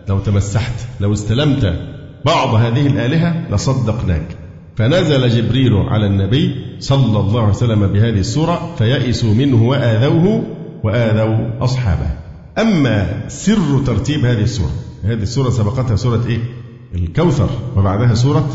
لو 0.09 0.19
تمسحت 0.19 0.73
لو 1.01 1.13
استلمت 1.13 1.81
بعض 2.25 2.55
هذه 2.55 2.87
الآلهة 2.87 3.55
لصدقناك. 3.55 4.37
فنزل 4.77 5.29
جبريل 5.29 5.75
على 5.75 6.07
النبي 6.07 6.55
صلى 6.81 7.21
الله 7.21 7.41
عليه 7.41 7.51
وسلم 7.51 7.87
بهذه 7.87 8.19
السورة 8.19 8.75
فيئسوا 8.79 9.35
منه 9.35 9.69
وآذوه 9.69 10.43
وآذوا 10.85 11.65
أصحابه. 11.65 12.11
أما 12.59 13.29
سر 13.29 13.79
ترتيب 13.87 14.25
هذه 14.25 14.43
السورة 14.43 14.73
هذه 15.05 15.23
السورة 15.23 15.51
سبقتها 15.51 15.97
سورة 15.97 16.27
إيه؟ 16.27 16.41
الكوثر 16.95 17.51
وبعدها 17.77 18.15
سورة 18.15 18.49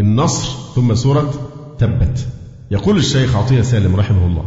النصر 0.00 0.48
ثم 0.74 0.94
سورة 0.94 1.30
تبت. 1.78 2.26
يقول 2.70 2.96
الشيخ 2.96 3.36
عطية 3.36 3.62
سالم 3.62 3.96
رحمه 3.96 4.26
الله 4.26 4.44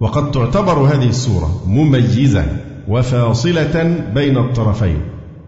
وقد 0.00 0.30
تعتبر 0.30 0.72
هذه 0.72 1.08
السورة 1.08 1.62
مميزة 1.66 2.44
وفاصلة 2.88 4.04
بين 4.14 4.38
الطرفين 4.38 5.00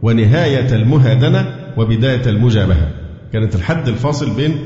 ونهاية 0.03 0.75
المهادنة 0.75 1.55
وبداية 1.77 2.27
المجابهة. 2.27 2.89
كانت 3.33 3.55
الحد 3.55 3.89
الفاصل 3.89 4.31
بين 4.37 4.57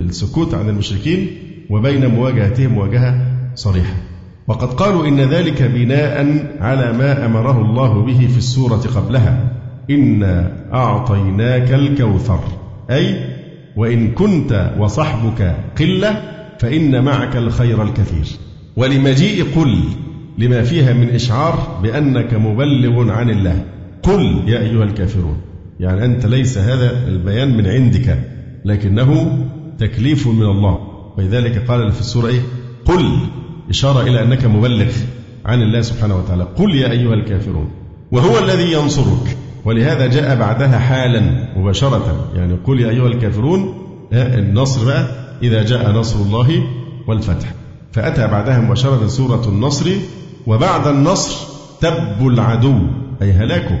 السكوت 0.00 0.54
عن 0.54 0.68
المشركين 0.68 1.28
وبين 1.70 2.06
مواجهتهم 2.06 2.72
مواجهة 2.72 3.20
صريحة. 3.54 3.94
وقد 4.48 4.72
قالوا 4.72 5.06
إن 5.06 5.20
ذلك 5.20 5.62
بناء 5.62 6.46
على 6.60 6.92
ما 6.92 7.26
أمره 7.26 7.60
الله 7.60 8.02
به 8.02 8.26
في 8.26 8.38
السورة 8.38 8.82
قبلها 8.96 9.52
إنا 9.90 10.52
أعطيناك 10.72 11.72
الكوثر 11.72 12.40
أي 12.90 13.36
وإن 13.76 14.10
كنت 14.10 14.74
وصحبك 14.78 15.56
قلة 15.78 16.35
فإن 16.58 17.04
معك 17.04 17.36
الخير 17.36 17.82
الكثير. 17.82 18.26
ولمجيء 18.76 19.44
قل 19.56 19.78
لما 20.38 20.62
فيها 20.62 20.92
من 20.92 21.08
إشعار 21.08 21.80
بأنك 21.82 22.34
مبلغ 22.34 23.10
عن 23.10 23.30
الله. 23.30 23.64
قل 24.02 24.42
يا 24.46 24.60
أيها 24.60 24.84
الكافرون. 24.84 25.36
يعني 25.80 26.04
أنت 26.04 26.26
ليس 26.26 26.58
هذا 26.58 27.08
البيان 27.08 27.56
من 27.56 27.66
عندك 27.66 28.18
لكنه 28.64 29.38
تكليف 29.78 30.26
من 30.28 30.42
الله. 30.46 30.78
ولذلك 31.18 31.64
قال 31.68 31.92
في 31.92 32.00
السورة 32.00 32.26
إيه؟ 32.28 32.40
قل. 32.84 33.18
إشارة 33.70 34.00
إلى 34.02 34.22
أنك 34.22 34.44
مبلغ 34.44 34.92
عن 35.44 35.62
الله 35.62 35.80
سبحانه 35.80 36.16
وتعالى. 36.16 36.42
قل 36.56 36.74
يا 36.74 36.90
أيها 36.90 37.14
الكافرون. 37.14 37.70
وهو 38.12 38.38
الذي 38.38 38.72
ينصرك. 38.72 39.36
ولهذا 39.64 40.06
جاء 40.06 40.36
بعدها 40.36 40.78
حالا 40.78 41.48
مباشرة. 41.56 42.30
يعني 42.36 42.54
قل 42.64 42.80
يا 42.80 42.90
أيها 42.90 43.06
الكافرون. 43.06 43.74
النصر 44.12 44.84
بقى 44.84 45.25
إذا 45.42 45.62
جاء 45.62 45.90
نصر 45.90 46.20
الله 46.20 46.62
والفتح. 47.08 47.54
فأتى 47.92 48.26
بعدها 48.26 48.60
مباشرة 48.60 49.06
سورة 49.06 49.48
النصر 49.48 49.90
وبعد 50.46 50.86
النصر 50.86 51.46
تب 51.80 52.26
العدو 52.26 52.78
أي 53.22 53.32
هلاكه. 53.32 53.78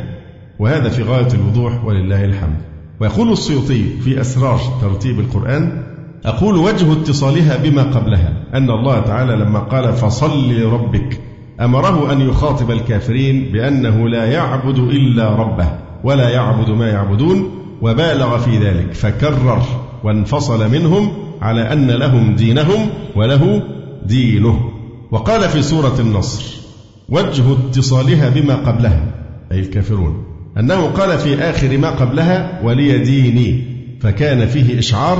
وهذا 0.58 0.88
في 0.88 1.02
غاية 1.02 1.28
الوضوح 1.34 1.84
ولله 1.84 2.24
الحمد. 2.24 2.56
ويقول 3.00 3.32
السيوطي 3.32 3.84
في 4.00 4.20
أسرار 4.20 4.60
ترتيب 4.80 5.20
القرآن 5.20 5.82
أقول 6.24 6.56
وجه 6.56 6.92
اتصالها 6.92 7.56
بما 7.56 7.82
قبلها 7.82 8.32
أن 8.54 8.70
الله 8.70 9.00
تعالى 9.00 9.36
لما 9.36 9.58
قال 9.58 9.92
فصل 9.92 10.52
لربك 10.52 11.20
أمره 11.60 12.12
أن 12.12 12.20
يخاطب 12.20 12.70
الكافرين 12.70 13.52
بأنه 13.52 14.08
لا 14.08 14.24
يعبد 14.24 14.78
إلا 14.78 15.34
ربه 15.34 15.72
ولا 16.04 16.28
يعبد 16.28 16.70
ما 16.70 16.88
يعبدون 16.88 17.50
وبالغ 17.82 18.38
في 18.38 18.58
ذلك 18.58 18.94
فكرر 18.94 19.62
وانفصل 20.04 20.70
منهم 20.70 21.12
على 21.40 21.72
أن 21.72 21.90
لهم 21.90 22.36
دينهم 22.36 22.88
وله 23.16 23.62
دينه. 24.06 24.70
وقال 25.10 25.48
في 25.48 25.62
سورة 25.62 26.00
النصر 26.00 26.44
وجه 27.08 27.52
اتصالها 27.52 28.28
بما 28.28 28.54
قبلها 28.54 29.04
أي 29.52 29.60
الكافرون. 29.60 30.24
أنه 30.58 30.86
قال 30.86 31.18
في 31.18 31.34
آخر 31.34 31.78
ما 31.78 31.90
قبلها 31.90 32.60
ولي 32.64 32.98
ديني. 32.98 33.76
فكان 34.00 34.46
فيه 34.46 34.78
إشعار 34.78 35.18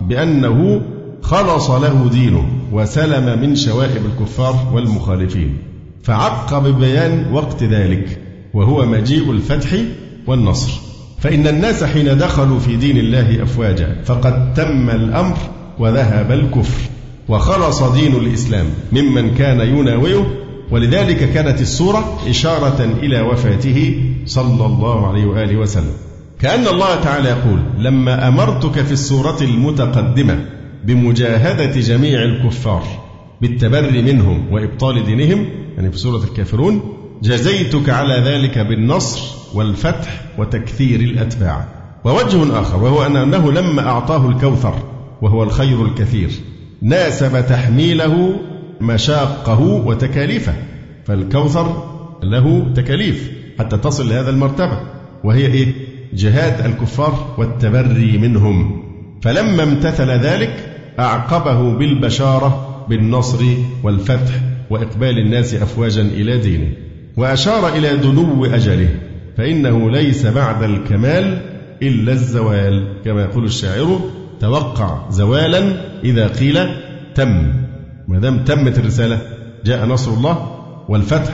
بأنه 0.00 0.80
خلص 1.22 1.70
له 1.70 2.08
دينه 2.12 2.48
وسلم 2.72 3.40
من 3.40 3.56
شوائب 3.56 4.02
الكفار 4.06 4.70
والمخالفين 4.72 5.56
فعقب 6.02 6.62
ببيان 6.62 7.32
وقت 7.32 7.62
ذلك 7.62 8.20
وهو 8.54 8.86
مجيء 8.86 9.30
الفتح 9.30 9.70
والنصر. 10.26 10.88
فإن 11.18 11.46
الناس 11.46 11.84
حين 11.84 12.18
دخلوا 12.18 12.58
في 12.58 12.76
دين 12.76 12.98
الله 12.98 13.42
أفواجا 13.42 14.02
فقد 14.04 14.54
تم 14.54 14.90
الأمر 14.90 15.36
وذهب 15.78 16.32
الكفر 16.32 16.80
وخلص 17.28 17.82
دين 17.82 18.14
الإسلام 18.16 18.66
ممن 18.92 19.34
كان 19.34 19.60
يناوئه 19.60 20.26
ولذلك 20.70 21.32
كانت 21.32 21.60
السورة 21.60 22.18
إشارة 22.28 22.84
إلى 23.02 23.20
وفاته 23.20 24.02
صلى 24.26 24.66
الله 24.66 25.08
عليه 25.08 25.26
وآله 25.26 25.56
وسلم. 25.56 25.92
كأن 26.40 26.66
الله 26.66 27.00
تعالى 27.00 27.28
يقول 27.28 27.58
لما 27.78 28.28
أمرتك 28.28 28.72
في 28.72 28.92
السورة 28.92 29.36
المتقدمة 29.42 30.44
بمجاهدة 30.84 31.80
جميع 31.80 32.22
الكفار 32.22 32.82
بالتبري 33.40 34.02
منهم 34.02 34.52
وإبطال 34.52 35.06
دينهم 35.06 35.46
يعني 35.76 35.92
في 35.92 35.98
سورة 35.98 36.24
الكافرون 36.24 36.80
جزيتك 37.22 37.88
على 37.88 38.14
ذلك 38.14 38.58
بالنصر 38.58 39.20
والفتح 39.54 40.20
وتكثير 40.38 41.00
الأتباع. 41.00 41.64
ووجه 42.04 42.60
آخر 42.60 42.84
وهو 42.84 43.06
أنه 43.06 43.52
لما 43.52 43.88
أعطاه 43.88 44.28
الكوثر 44.28 44.74
وهو 45.22 45.42
الخير 45.42 45.84
الكثير. 45.84 46.30
ناسب 46.82 47.46
تحميله 47.46 48.40
مشاقه 48.80 49.60
وتكاليفه 49.60 50.52
فالكوثر 51.04 51.84
له 52.22 52.72
تكاليف 52.74 53.30
حتى 53.58 53.76
تصل 53.76 54.08
لهذا 54.08 54.30
المرتبة 54.30 54.80
وهي 55.24 55.46
إيه؟ 55.46 55.72
جهاد 56.12 56.66
الكفار 56.66 57.34
والتبري 57.38 58.18
منهم. 58.18 58.82
فلما 59.22 59.62
امتثل 59.62 60.10
ذلك 60.10 60.74
أعقبه 60.98 61.74
بالبشارة 61.78 62.84
بالنصر 62.88 63.44
والفتح 63.82 64.34
وإقبال 64.70 65.18
الناس 65.18 65.54
أفواجا 65.54 66.02
إلى 66.02 66.38
دينه. 66.38 66.72
وأشار 67.16 67.68
إلى 67.76 67.96
دنو 67.96 68.44
أجله 68.44 68.88
فإنه 69.36 69.90
ليس 69.90 70.26
بعد 70.26 70.62
الكمال 70.62 71.42
إلا 71.82 72.12
الزوال 72.12 72.92
كما 73.04 73.22
يقول 73.22 73.44
الشاعر. 73.44 74.00
توقع 74.40 75.10
زوالا 75.10 75.72
إذا 76.04 76.28
قيل 76.28 76.58
تم. 77.14 77.52
ما 78.08 78.18
دام 78.18 78.44
تمت 78.44 78.78
الرسالة 78.78 79.20
جاء 79.64 79.86
نصر 79.86 80.10
الله 80.10 80.64
والفتح 80.88 81.32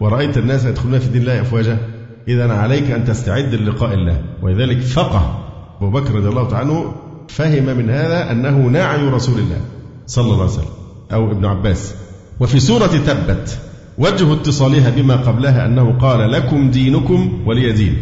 ورأيت 0.00 0.38
الناس 0.38 0.64
يدخلون 0.64 0.98
في 0.98 1.08
دين 1.08 1.20
الله 1.20 1.40
أفواجا 1.40 1.78
إذا 2.28 2.52
عليك 2.52 2.90
أن 2.90 3.04
تستعد 3.04 3.54
للقاء 3.54 3.94
الله. 3.94 4.22
ولذلك 4.42 4.80
فقه 4.80 5.38
أبو 5.76 5.90
بكر 5.90 6.14
رضي 6.14 6.28
الله 6.28 6.48
تعالى 6.48 6.70
عنه 6.70 6.94
فهم 7.28 7.76
من 7.76 7.90
هذا 7.90 8.32
أنه 8.32 8.58
نعي 8.58 9.02
رسول 9.02 9.38
الله 9.38 9.60
صلى 10.06 10.24
الله 10.24 10.42
عليه 10.42 10.52
وسلم 10.52 10.74
أو 11.12 11.30
ابن 11.32 11.44
عباس. 11.44 11.94
وفي 12.40 12.60
سورة 12.60 12.86
تبت 12.86 13.58
وجه 13.98 14.32
اتصالها 14.32 14.90
بما 14.90 15.16
قبلها 15.16 15.66
أنه 15.66 15.98
قال 15.98 16.32
لكم 16.32 16.70
دينكم 16.70 17.42
ولي 17.46 17.72
دين. 17.72 17.94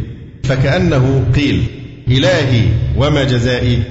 فكأنه 0.44 1.24
قيل 1.34 1.64
إلهي 2.08 2.68
وما 2.96 3.24
جزائي 3.24 3.82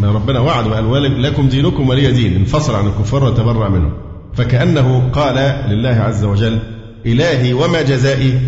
ما 0.00 0.12
ربنا 0.12 0.40
وعد 0.40 0.66
وقال 0.66 1.22
لكم 1.22 1.48
دينكم 1.48 1.88
ولي 1.88 2.12
دين. 2.12 2.36
انفصل 2.36 2.74
عن 2.74 2.86
الكفار 2.86 3.24
وتبرأ 3.24 3.68
منهم. 3.68 3.92
فكأنه 4.34 5.10
قال 5.12 5.64
لله 5.70 5.88
عز 5.88 6.24
وجل 6.24 6.58
إلهي 7.06 7.52
وما 7.52 7.82
جزائي 7.82 8.40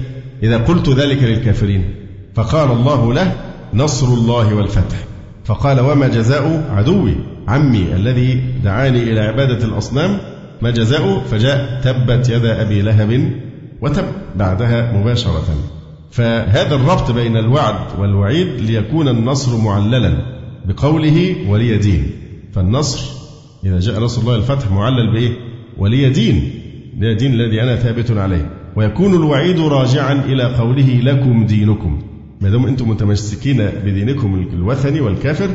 إذا 0.42 0.56
قلت 0.56 0.88
ذلك 0.88 1.22
للكافرين. 1.22 1.94
فقال 2.34 2.70
الله 2.70 3.14
له 3.14 3.32
نصر 3.74 4.06
الله 4.06 4.54
والفتح. 4.54 4.96
فقال 5.44 5.80
وما 5.80 6.08
جزاء 6.08 6.64
عدوي؟ 6.70 7.14
عمي 7.48 7.94
الذي 7.94 8.44
دعاني 8.64 9.02
إلى 9.02 9.20
عبادة 9.20 9.64
الأصنام 9.64 10.18
ما 10.62 10.70
جزاؤه 10.70 11.20
فجاء 11.30 11.80
تبت 11.84 12.28
يدا 12.28 12.62
أبي 12.62 12.82
لهب 12.82 13.30
وتب 13.80 14.04
بعدها 14.36 14.92
مباشرة. 14.92 15.44
فهذا 16.10 16.74
الربط 16.74 17.10
بين 17.10 17.36
الوعد 17.36 17.76
والوعيد 17.98 18.60
ليكون 18.60 19.08
النصر 19.08 19.56
معللا. 19.56 20.41
بقوله 20.64 21.36
ولي 21.48 21.78
دين. 21.78 22.10
فالنصر 22.52 23.10
إذا 23.64 23.80
جاء 23.80 24.00
نصر 24.00 24.20
الله 24.22 24.36
الفتح 24.36 24.70
معلل 24.70 25.12
بإيه؟ 25.12 25.32
ولي 25.78 26.10
دين. 26.10 26.50
لي 26.98 27.14
دين 27.14 27.32
الذي 27.32 27.62
أنا 27.62 27.76
ثابت 27.76 28.10
عليه. 28.10 28.50
ويكون 28.76 29.14
الوعيد 29.14 29.60
راجعا 29.60 30.24
إلى 30.24 30.44
قوله 30.44 31.00
لكم 31.00 31.46
دينكم. 31.46 32.02
ما 32.40 32.50
دام 32.50 32.66
أنتم 32.66 32.88
متمسكين 32.88 33.68
بدينكم 33.84 34.46
الوثني 34.52 35.00
والكافر 35.00 35.50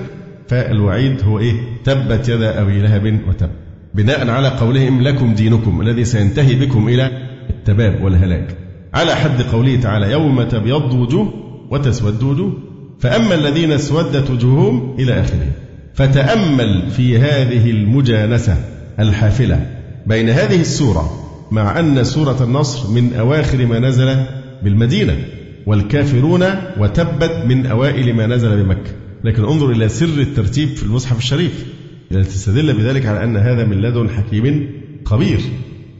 فالوعيد 0.47 1.23
هو 1.23 1.39
إيه؟ 1.39 1.53
تبت 1.83 2.29
يدا 2.29 2.61
أبي 2.61 2.81
لهب 2.81 3.19
وتب. 3.29 3.49
بناء 3.95 4.29
على 4.29 4.47
قولهم 4.47 5.01
لكم 5.01 5.33
دينكم 5.33 5.81
الذي 5.81 6.05
سينتهي 6.05 6.55
بكم 6.55 6.87
إلى 6.87 7.11
التباب 7.49 8.03
والهلاك. 8.03 8.57
على 8.93 9.15
حد 9.15 9.41
قوله 9.41 9.75
تعالى 9.75 10.11
يوم 10.11 10.43
تبيض 10.43 10.93
وجوه 10.93 11.33
وتسود 11.71 12.23
وجوه. 12.23 12.53
فأما 12.99 13.35
الذين 13.35 13.71
اسودت 13.71 14.29
وجوههم 14.29 14.95
إلى 14.99 15.21
آخره 15.21 15.51
فتأمل 15.93 16.89
في 16.89 17.17
هذه 17.17 17.71
المجانسة 17.71 18.57
الحافلة 18.99 19.65
بين 20.07 20.29
هذه 20.29 20.61
السورة 20.61 21.27
مع 21.51 21.79
أن 21.79 22.03
سورة 22.03 22.43
النصر 22.43 22.91
من 22.91 23.13
أواخر 23.13 23.65
ما 23.65 23.79
نزل 23.79 24.15
بالمدينة 24.63 25.17
والكافرون 25.65 26.43
وتبت 26.77 27.43
من 27.47 27.65
أوائل 27.65 28.13
ما 28.13 28.27
نزل 28.27 28.63
بمكة. 28.63 28.91
لكن 29.23 29.43
انظر 29.43 29.71
إلى 29.71 29.89
سر 29.89 30.05
الترتيب 30.05 30.69
في 30.69 30.83
المصحف 30.83 31.17
الشريف 31.17 31.65
تستدل 32.09 32.73
بذلك 32.73 33.05
على 33.05 33.23
أن 33.23 33.37
هذا 33.37 33.65
من 33.65 33.81
لدن 33.81 34.09
حكيم 34.09 34.69
خبير 35.05 35.39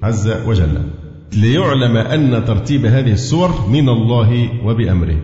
عز 0.04 0.30
وجل. 0.46 0.82
ليعلم 1.34 1.98
أن 1.98 2.46
ترتيب 2.46 2.86
هذه 2.86 3.12
السور 3.12 3.68
من 3.70 3.90
الله 3.90 4.50
وبأمره. 4.66 5.18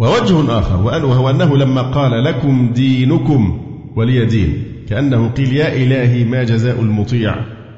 ووجه 0.00 0.58
آخر 0.58 0.76
وهو 0.82 1.30
أنه 1.30 1.56
لما 1.56 1.82
قال 1.82 2.24
لكم 2.24 2.72
دينكم 2.72 3.60
ولي 3.96 4.24
دين 4.24 4.64
كأنه 4.88 5.28
قيل 5.28 5.52
يا 5.52 5.76
إلهي 5.76 6.24
ما 6.24 6.44
جزاء 6.44 6.80
المطيع؟ 6.80 7.34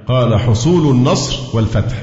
قال 0.08 0.38
حصول 0.38 0.96
النصر 0.96 1.56
والفتح. 1.56 1.96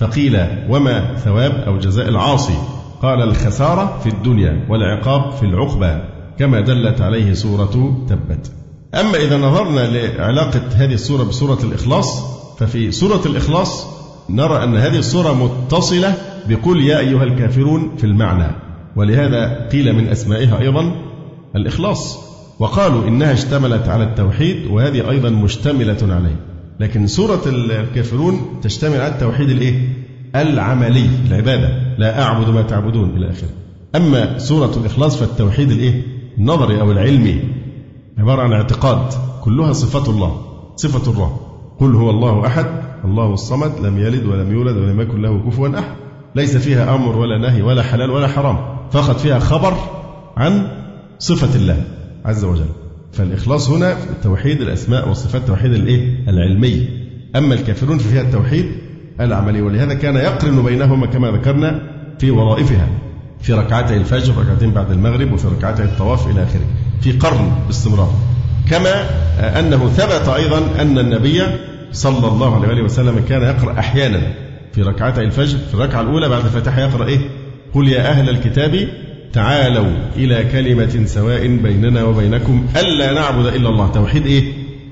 فقيل 0.00 0.46
وما 0.68 1.14
ثواب 1.16 1.52
أو 1.52 1.78
جزاء 1.78 2.08
العاصي؟ 2.08 2.54
قال 3.02 3.22
الخسارة 3.22 3.98
في 4.02 4.08
الدنيا 4.08 4.66
والعقاب 4.68 5.32
في 5.32 5.42
العقبى 5.42 5.98
كما 6.38 6.60
دلت 6.60 7.00
عليه 7.00 7.32
سورة 7.32 8.04
تبت. 8.08 8.52
أما 8.94 9.16
إذا 9.16 9.36
نظرنا 9.36 9.80
لعلاقة 9.80 10.62
هذه 10.74 10.94
السورة 10.94 11.22
بسورة 11.22 11.58
الإخلاص 11.64 12.22
ففي 12.58 12.92
سورة 12.92 13.22
الإخلاص 13.26 13.86
نرى 14.30 14.64
أن 14.64 14.76
هذه 14.76 14.98
السورة 14.98 15.32
متصلة 15.32 16.14
بقول 16.48 16.84
يا 16.84 16.98
أيها 16.98 17.24
الكافرون 17.24 17.96
في 17.96 18.04
المعنى. 18.04 18.63
ولهذا 18.96 19.68
قيل 19.72 19.92
من 19.92 20.08
أسمائها 20.08 20.60
أيضا 20.60 20.96
الإخلاص. 21.56 22.18
وقالوا 22.58 23.08
إنها 23.08 23.32
اشتملت 23.32 23.88
على 23.88 24.04
التوحيد 24.04 24.66
وهذه 24.70 25.10
أيضا 25.10 25.30
مشتملة 25.30 26.14
عليه. 26.14 26.36
لكن 26.80 27.06
سورة 27.06 27.42
الكافرون 27.46 28.40
تشتمل 28.62 29.00
على 29.00 29.14
التوحيد 29.14 29.50
الإيه؟ 29.50 29.88
العملي 30.36 31.08
العبادة 31.28 31.68
لا 31.98 32.22
أعبد 32.22 32.48
ما 32.48 32.62
تعبدون 32.62 33.10
إلى 33.16 33.30
آخره. 33.30 33.48
أما 33.96 34.38
سورة 34.38 34.72
الإخلاص 34.76 35.16
فالتوحيد 35.16 35.70
الإيه؟ 35.70 36.02
النظري 36.38 36.80
أو 36.80 36.92
العلمي 36.92 37.40
عبارة 38.18 38.42
عن 38.42 38.52
اعتقاد 38.52 39.12
كلها 39.42 39.72
صفات 39.72 40.08
الله 40.08 40.40
صفة 40.76 41.12
الله 41.12 41.40
قل 41.80 41.94
هو 41.94 42.10
الله 42.10 42.46
أحد 42.46 42.66
الله 43.04 43.34
الصمد 43.34 43.72
لم 43.82 43.98
يلد 43.98 44.24
ولم 44.24 44.52
يولد 44.52 44.76
ولم 44.76 45.00
يكن 45.00 45.22
له 45.22 45.42
كفوا 45.46 45.78
أحد 45.78 45.96
ليس 46.34 46.56
فيها 46.56 46.94
أمر 46.94 47.16
ولا 47.16 47.38
نهي 47.38 47.62
ولا 47.62 47.82
حلال 47.82 48.10
ولا 48.10 48.28
حرام. 48.28 48.73
فقط 48.92 49.20
فيها 49.20 49.38
خبر 49.38 49.74
عن 50.36 50.68
صفة 51.18 51.56
الله 51.56 51.84
عز 52.24 52.44
وجل. 52.44 52.68
فالإخلاص 53.12 53.70
هنا 53.70 53.96
توحيد 54.22 54.60
الأسماء 54.60 55.08
والصفات 55.08 55.42
توحيد 55.46 55.72
الإيه؟ 55.72 56.28
العلمي 56.28 56.88
أما 57.36 57.54
الكافرون 57.54 57.98
ففيها 57.98 58.22
التوحيد 58.22 58.66
العملي 59.20 59.62
ولهذا 59.62 59.94
كان 59.94 60.16
يقرن 60.16 60.62
بينهما 60.62 61.06
كما 61.06 61.30
ذكرنا 61.30 61.80
في 62.18 62.30
وظائفها 62.30 62.88
في 63.40 63.52
ركعتي 63.52 63.96
الفجر 63.96 64.36
ركعتين 64.36 64.70
بعد 64.70 64.90
المغرب 64.90 65.32
وفي 65.32 65.48
ركعتي 65.48 65.82
الطواف 65.82 66.26
إلى 66.26 66.42
آخره 66.42 66.66
في 67.00 67.12
قرن 67.12 67.52
باستمرار. 67.66 68.14
كما 68.70 69.06
أنه 69.60 69.88
ثبت 69.88 70.28
أيضا 70.28 70.58
أن 70.80 70.98
النبي 70.98 71.42
صلى 71.92 72.28
الله 72.28 72.66
عليه 72.68 72.82
وسلم 72.82 73.24
كان 73.28 73.42
يقرأ 73.42 73.78
أحيانا 73.78 74.20
في 74.72 74.82
ركعتي 74.82 75.20
الفجر 75.20 75.58
في 75.58 75.74
الركعة 75.74 76.00
الأولى 76.00 76.28
بعد 76.28 76.44
الفاتحة 76.44 76.80
يقرأ 76.80 77.06
إيه؟ 77.06 77.18
قل 77.74 77.88
يا 77.88 78.10
أهل 78.10 78.28
الكتاب 78.28 78.88
تعالوا 79.32 79.92
إلى 80.16 80.44
كلمة 80.52 81.04
سواء 81.04 81.46
بيننا 81.56 82.04
وبينكم 82.04 82.66
ألا 82.76 83.12
نعبد 83.12 83.46
إلا 83.46 83.68
الله 83.68 83.92
توحيد 83.92 84.26
إيه؟ 84.26 84.42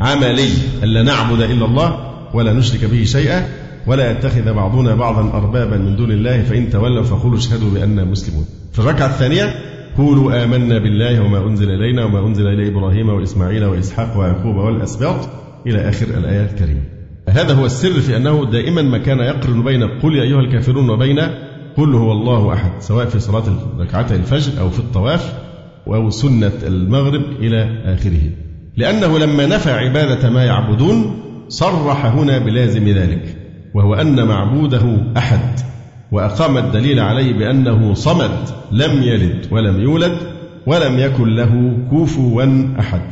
عملي. 0.01 0.49
ألا 0.83 1.03
نعبد 1.03 1.41
إلا 1.41 1.65
الله 1.65 2.13
ولا 2.35 2.53
نشرك 2.53 2.85
به 2.85 3.05
شيئا 3.05 3.49
ولا 3.87 4.11
يتخذ 4.11 4.53
بعضنا 4.53 4.95
بعضا 4.95 5.39
أربابا 5.39 5.77
من 5.77 5.97
دون 5.97 6.11
الله 6.11 6.43
فإن 6.43 6.71
تولوا 6.71 7.03
فقولوا 7.03 7.39
اشهدوا 7.39 7.71
بأننا 7.71 8.05
مسلمون. 8.05 8.45
في 8.73 8.79
الركعة 8.79 9.07
الثانية 9.07 9.55
قولوا 9.99 10.45
آمنا 10.45 10.79
بالله 10.79 11.23
وما 11.23 11.47
أنزل 11.47 11.71
إلينا 11.71 12.05
وما 12.05 12.27
أنزل 12.27 12.47
إلى 12.47 12.69
إبراهيم 12.69 13.09
وإسماعيل 13.09 13.65
وإسحاق 13.65 14.19
ويعقوب 14.19 14.57
والأسباط 14.57 15.29
إلى 15.67 15.89
آخر 15.89 16.07
الآية 16.07 16.45
الكريمة. 16.45 16.83
هذا 17.29 17.55
هو 17.55 17.67
السر 17.67 18.01
في 18.01 18.17
أنه 18.17 18.51
دائما 18.51 18.83
ما 18.83 18.99
كان 18.99 19.19
يقرن 19.19 19.65
بين 19.65 19.83
قل 19.83 20.17
يا 20.17 20.23
أيها 20.23 20.41
الكافرون 20.41 20.91
وبين 20.91 21.19
قل 21.77 21.95
هو 21.95 22.13
الله 22.13 22.53
أحد 22.53 22.71
سواء 22.81 23.07
في 23.07 23.21
صلاة 23.21 23.45
ركعتي 23.79 24.15
الفجر 24.15 24.61
أو 24.61 24.71
في 24.71 24.79
الطواف 24.79 25.35
أو 25.87 26.11
سنة 26.11 26.53
المغرب 26.67 27.23
إلى 27.41 27.83
آخره. 27.85 28.31
لأنه 28.77 29.19
لما 29.19 29.47
نفى 29.47 29.71
عبادة 29.71 30.31
ما 30.31 30.45
يعبدون 30.45 31.23
صرح 31.49 32.07
هنا 32.07 32.39
بلازم 32.39 32.89
ذلك 32.89 33.37
وهو 33.75 33.95
أن 33.95 34.27
معبوده 34.27 34.97
أحد 35.17 35.61
وأقام 36.13 36.57
الدليل 36.57 37.01
عليه 37.01 37.33
بأنه 37.33 37.95
صمد 37.95 38.49
لم 38.73 39.03
يلد 39.03 39.47
ولم 39.51 39.81
يولد 39.81 40.17
ولم 40.67 40.99
يكن 40.99 41.29
له 41.29 41.79
كفوا 41.93 42.45
أحد. 42.81 43.03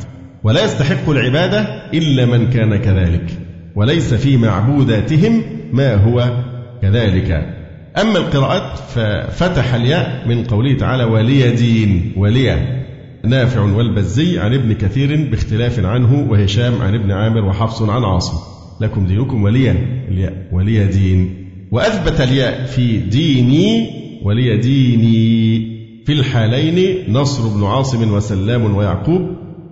ولا 0.43 0.63
يستحق 0.63 1.09
العبادة 1.09 1.59
إلا 1.93 2.25
من 2.25 2.49
كان 2.49 2.75
كذلك 2.75 3.39
وليس 3.75 4.13
في 4.13 4.37
معبوداتهم 4.37 5.41
ما 5.73 5.95
هو 5.95 6.43
كذلك. 6.81 7.60
أما 7.97 8.17
القراءات 8.17 8.77
ففتح 8.77 9.73
الياء 9.73 10.27
من 10.27 10.43
قوله 10.43 10.77
تعالى 10.77 11.03
ولي 11.03 11.51
دين 11.51 12.11
ولي 12.17 12.81
نافع 13.23 13.61
والبزي 13.61 14.39
عن 14.39 14.53
ابن 14.53 14.73
كثير 14.73 15.27
باختلاف 15.31 15.85
عنه 15.85 16.27
وهشام 16.29 16.81
عن 16.81 16.95
ابن 16.95 17.11
عامر 17.11 17.45
وحفص 17.45 17.81
عن 17.81 18.03
عاصم. 18.03 18.37
لكم 18.81 19.05
دينكم 19.05 19.43
وليا. 19.43 20.05
الياء 20.11 20.47
ولي 20.51 20.87
دين. 20.87 21.47
وأثبت 21.71 22.21
الياء 22.21 22.65
في 22.65 22.97
ديني 22.97 23.89
ولي 24.23 24.57
ديني. 24.57 25.71
في 26.05 26.13
الحالين 26.13 26.97
نصر 27.13 27.57
بن 27.57 27.63
عاصم 27.63 28.13
وسلام 28.13 28.75
ويعقوب 28.75 29.21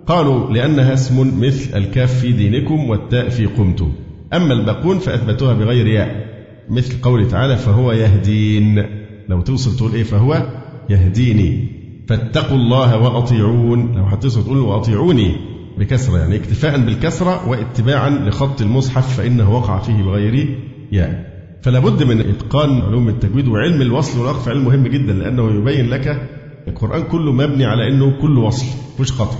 قالوا 0.06 0.52
لأنها 0.52 0.92
اسم 0.92 1.40
مثل 1.40 1.78
الكاف 1.78 2.20
في 2.20 2.32
دينكم 2.32 2.90
والتاء 2.90 3.28
في 3.28 3.46
قمتم. 3.46 3.92
أما 4.32 4.52
الباقون 4.52 4.98
فأثبتوها 4.98 5.54
بغير 5.54 5.86
ياء. 5.86 6.29
مثل 6.70 7.00
قوله 7.02 7.28
تعالى 7.28 7.56
فهو 7.56 7.92
يهدين. 7.92 8.86
لو 9.28 9.40
توصل 9.40 9.76
تقول 9.76 9.92
إيه؟ 9.92 10.02
فهو 10.02 10.46
يهديني. 10.90 11.68
فاتقوا 12.08 12.56
الله 12.56 12.98
وأطيعون. 12.98 13.94
لو 13.96 14.02
هتصل 14.04 14.44
تقول 14.44 14.58
وأطيعوني 14.58 15.36
بكسرة 15.78 16.18
يعني 16.18 16.36
اكتفاء 16.36 16.80
بالكسرة 16.80 17.48
واتباعا 17.48 18.10
لخط 18.10 18.62
المصحف 18.62 19.16
فإنه 19.16 19.54
وقع 19.54 19.78
فيه 19.78 20.02
بغير 20.02 20.58
ياء. 20.92 21.30
فلا 21.62 21.78
بد 21.78 22.02
من 22.02 22.20
إتقان 22.20 22.80
علوم 22.80 23.08
التجويد 23.08 23.48
وعلم 23.48 23.82
الوصل 23.82 24.18
والوقف 24.20 24.48
علم 24.48 24.64
مهم 24.64 24.86
جدا 24.86 25.12
لأنه 25.12 25.50
يبين 25.50 25.90
لك 25.90 26.28
القرآن 26.68 27.02
كله 27.02 27.32
مبني 27.32 27.64
على 27.64 27.88
أنه 27.88 28.20
كل 28.20 28.38
وصل 28.38 28.66
مش 29.00 29.12
قطع 29.12 29.38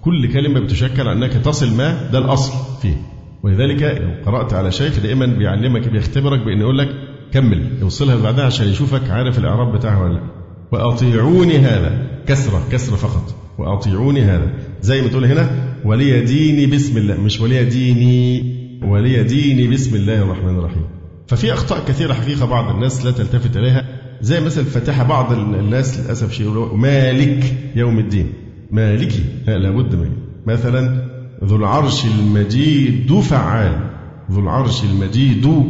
كل 0.00 0.32
كلمة 0.32 0.60
بتشكل 0.60 1.08
أنك 1.08 1.32
تصل 1.32 1.76
ما 1.76 2.10
ده 2.12 2.18
الأصل 2.18 2.52
فيه. 2.82 3.11
ولذلك 3.42 3.82
لو 3.82 4.32
قرأت 4.32 4.52
على 4.52 4.72
شيخ 4.72 5.00
دائما 5.00 5.26
بيعلمك 5.26 5.88
بيختبرك 5.88 6.44
بأن 6.44 6.60
يقول 6.60 6.78
لك 6.78 6.88
كمل 7.32 7.70
اوصلها 7.82 8.16
بعدها 8.16 8.44
عشان 8.44 8.68
يشوفك 8.68 9.10
عارف 9.10 9.38
الإعراب 9.38 9.76
بتاعها 9.76 10.02
ولا 10.04 10.12
لأ. 10.12 10.22
وأطيعوني 10.72 11.58
هذا 11.58 12.06
كسرة 12.26 12.62
كسرة 12.72 12.96
فقط. 12.96 13.34
وأطيعوني 13.58 14.20
هذا. 14.20 14.52
زي 14.80 15.02
ما 15.02 15.08
تقول 15.08 15.24
هنا 15.24 15.50
ولي 15.84 16.20
ديني 16.20 16.66
بسم 16.66 16.98
الله. 16.98 17.20
مش 17.20 17.40
ولي 17.40 17.64
ديني 17.64 18.42
ولي 18.84 19.22
ديني 19.22 19.68
بسم 19.68 19.96
الله 19.96 20.22
الرحمن 20.22 20.58
الرحيم. 20.58 20.84
ففي 21.26 21.52
أخطاء 21.52 21.84
كثيرة 21.88 22.12
حقيقة 22.12 22.46
بعض 22.46 22.74
الناس 22.74 23.04
لا 23.04 23.10
تلتفت 23.10 23.56
إليها. 23.56 23.84
زي 24.20 24.40
مثلا 24.40 24.64
الفاتحة 24.64 25.04
بعض 25.04 25.32
الناس 25.32 26.00
للأسف 26.00 26.32
شيء 26.32 26.74
مالك 26.74 27.54
يوم 27.76 27.98
الدين. 27.98 28.32
مالكي 28.70 29.24
لابد 29.46 29.94
من. 29.94 30.10
مثلا 30.46 31.11
ذو 31.44 31.56
العرش 31.56 32.04
المجيد 32.04 33.20
فعال. 33.20 33.90
ذو 34.30 34.40
العرش 34.40 34.84
المجيد 34.84 35.64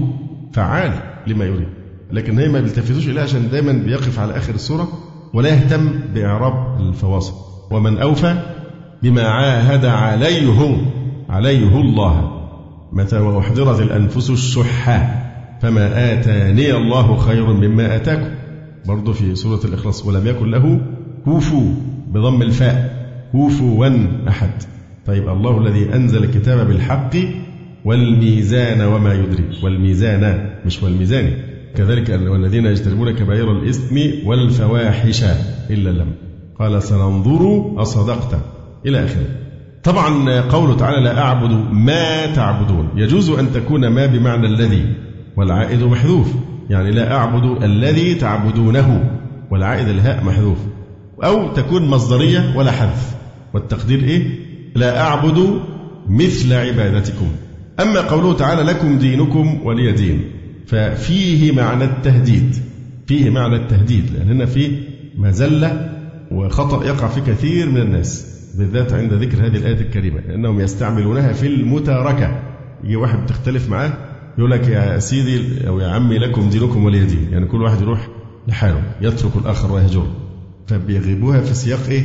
فعال 0.53 0.93
لما 1.27 1.45
يريد. 1.45 1.69
لكن 2.13 2.39
هي 2.39 2.49
ما 2.49 2.61
بيلتفتوش 2.61 3.09
إليها 3.09 3.23
عشان 3.23 3.51
دايما 3.51 3.73
بيقف 3.73 4.19
على 4.19 4.37
آخر 4.37 4.55
السورة 4.55 4.89
ولا 5.35 5.49
يهتم 5.49 5.91
بإعراب 6.15 6.81
الفواصل. 6.81 7.35
ومن 7.71 7.99
أوفى 7.99 8.43
بما 9.03 9.23
عاهد 9.23 9.85
عليه 9.85 10.77
عليه 11.29 11.81
الله. 11.81 12.43
متى 12.93 13.19
وأحضرت 13.19 13.81
الأنفس 13.81 14.31
الشح 14.31 15.09
فما 15.63 16.13
آتاني 16.13 16.77
الله 16.77 17.17
خير 17.17 17.53
مما 17.53 17.97
آتاكم. 17.97 18.35
برضه 18.87 19.13
في 19.13 19.35
سورة 19.35 19.61
الإخلاص. 19.65 20.07
ولم 20.07 20.27
يكن 20.27 20.51
له 20.51 20.81
كوفو 21.25 21.63
بضم 22.09 22.43
الفاء. 22.43 23.03
كوفوا 23.33 23.89
أحد. 24.29 24.51
طيب 25.07 25.29
الله 25.29 25.59
الذي 25.59 25.95
أنزل 25.95 26.25
الكتاب 26.25 26.69
بالحق 26.69 27.17
والميزان 27.85 28.81
وما 28.81 29.15
يدري. 29.15 29.45
والميزان 29.63 30.51
مش 30.67 30.83
والميزان. 30.83 31.31
كذلك 31.77 32.09
والذين 32.09 32.67
يجتنبون 32.67 33.11
كبائر 33.11 33.53
الإثم 33.53 33.97
والفواحش 34.27 35.25
إلا 35.71 35.91
لم. 35.91 36.13
قال 36.59 36.83
سننظر 36.83 37.73
أصدقت. 37.77 38.39
إلى 38.87 39.05
آخره. 39.05 39.27
طبعا 39.85 40.41
قوله 40.41 40.77
تعالى 40.77 41.05
لا 41.05 41.19
أعبد 41.19 41.73
ما 41.73 42.27
تعبدون. 42.27 42.89
يجوز 42.97 43.31
أن 43.31 43.53
تكون 43.53 43.89
ما 43.89 44.07
بمعنى 44.07 44.47
الذي. 44.47 44.85
والعائد 45.37 45.83
محذوف. 45.83 46.35
يعني 46.71 46.91
لا 46.91 47.17
أعبد 47.17 47.63
الذي 47.63 48.15
تعبدونه. 48.15 49.11
والعائد 49.51 49.89
الهاء 49.89 50.25
محذوف. 50.25 50.59
أو 51.25 51.53
تكون 51.53 51.89
مصدرية 51.89 52.57
ولا 52.57 52.71
حذف. 52.71 53.15
والتقدير 53.55 54.05
إيه؟ 54.05 54.52
لا 54.75 55.01
أعبد 55.01 55.61
مثل 56.09 56.53
عبادتكم. 56.53 57.29
أما 57.81 58.01
قوله 58.01 58.37
تعالى 58.37 58.63
لكم 58.63 58.99
دينكم 58.99 59.61
ولي 59.67 59.93
دين. 59.93 60.25
ففيه 60.67 61.53
معنى 61.53 61.85
التهديد. 61.85 62.57
فيه 63.07 63.31
معنى 63.31 63.57
التهديد 63.57 64.11
لأن 64.11 64.29
هنا 64.29 64.47
في 64.47 64.79
مزلة 65.19 65.93
وخطأ 66.31 66.85
يقع 66.85 67.09
في 67.09 67.21
كثير 67.21 67.71
من 67.71 67.81
الناس 67.81 68.33
بالذات 68.59 68.93
عند 68.93 69.13
ذكر 69.13 69.47
هذه 69.47 69.57
الآية 69.57 69.81
الكريمة 69.81 70.21
لأنهم 70.21 70.61
يستعملونها 70.61 71.33
في 71.33 71.47
المتاركة 71.47 72.43
يجي 72.85 72.97
واحد 72.97 73.27
تختلف 73.27 73.71
معاه 73.71 73.93
يقول 74.39 74.51
لك 74.51 74.69
يا 74.69 74.99
سيدي 74.99 75.69
أو 75.69 75.81
يا 75.81 75.89
عمي 75.89 76.19
لكم 76.19 76.51
دينكم 76.51 76.85
ولي 76.85 77.05
دين. 77.05 77.29
يعني 77.33 77.47
كل 77.47 77.63
واحد 77.63 77.81
يروح 77.81 78.09
لحاله 78.49 78.83
يترك 79.01 79.37
الآخر 79.37 79.73
ويهجره. 79.73 80.13
فبيغيبوها 80.67 81.41
في 81.41 81.55
سياق 81.55 81.87
إيه؟ 81.89 82.03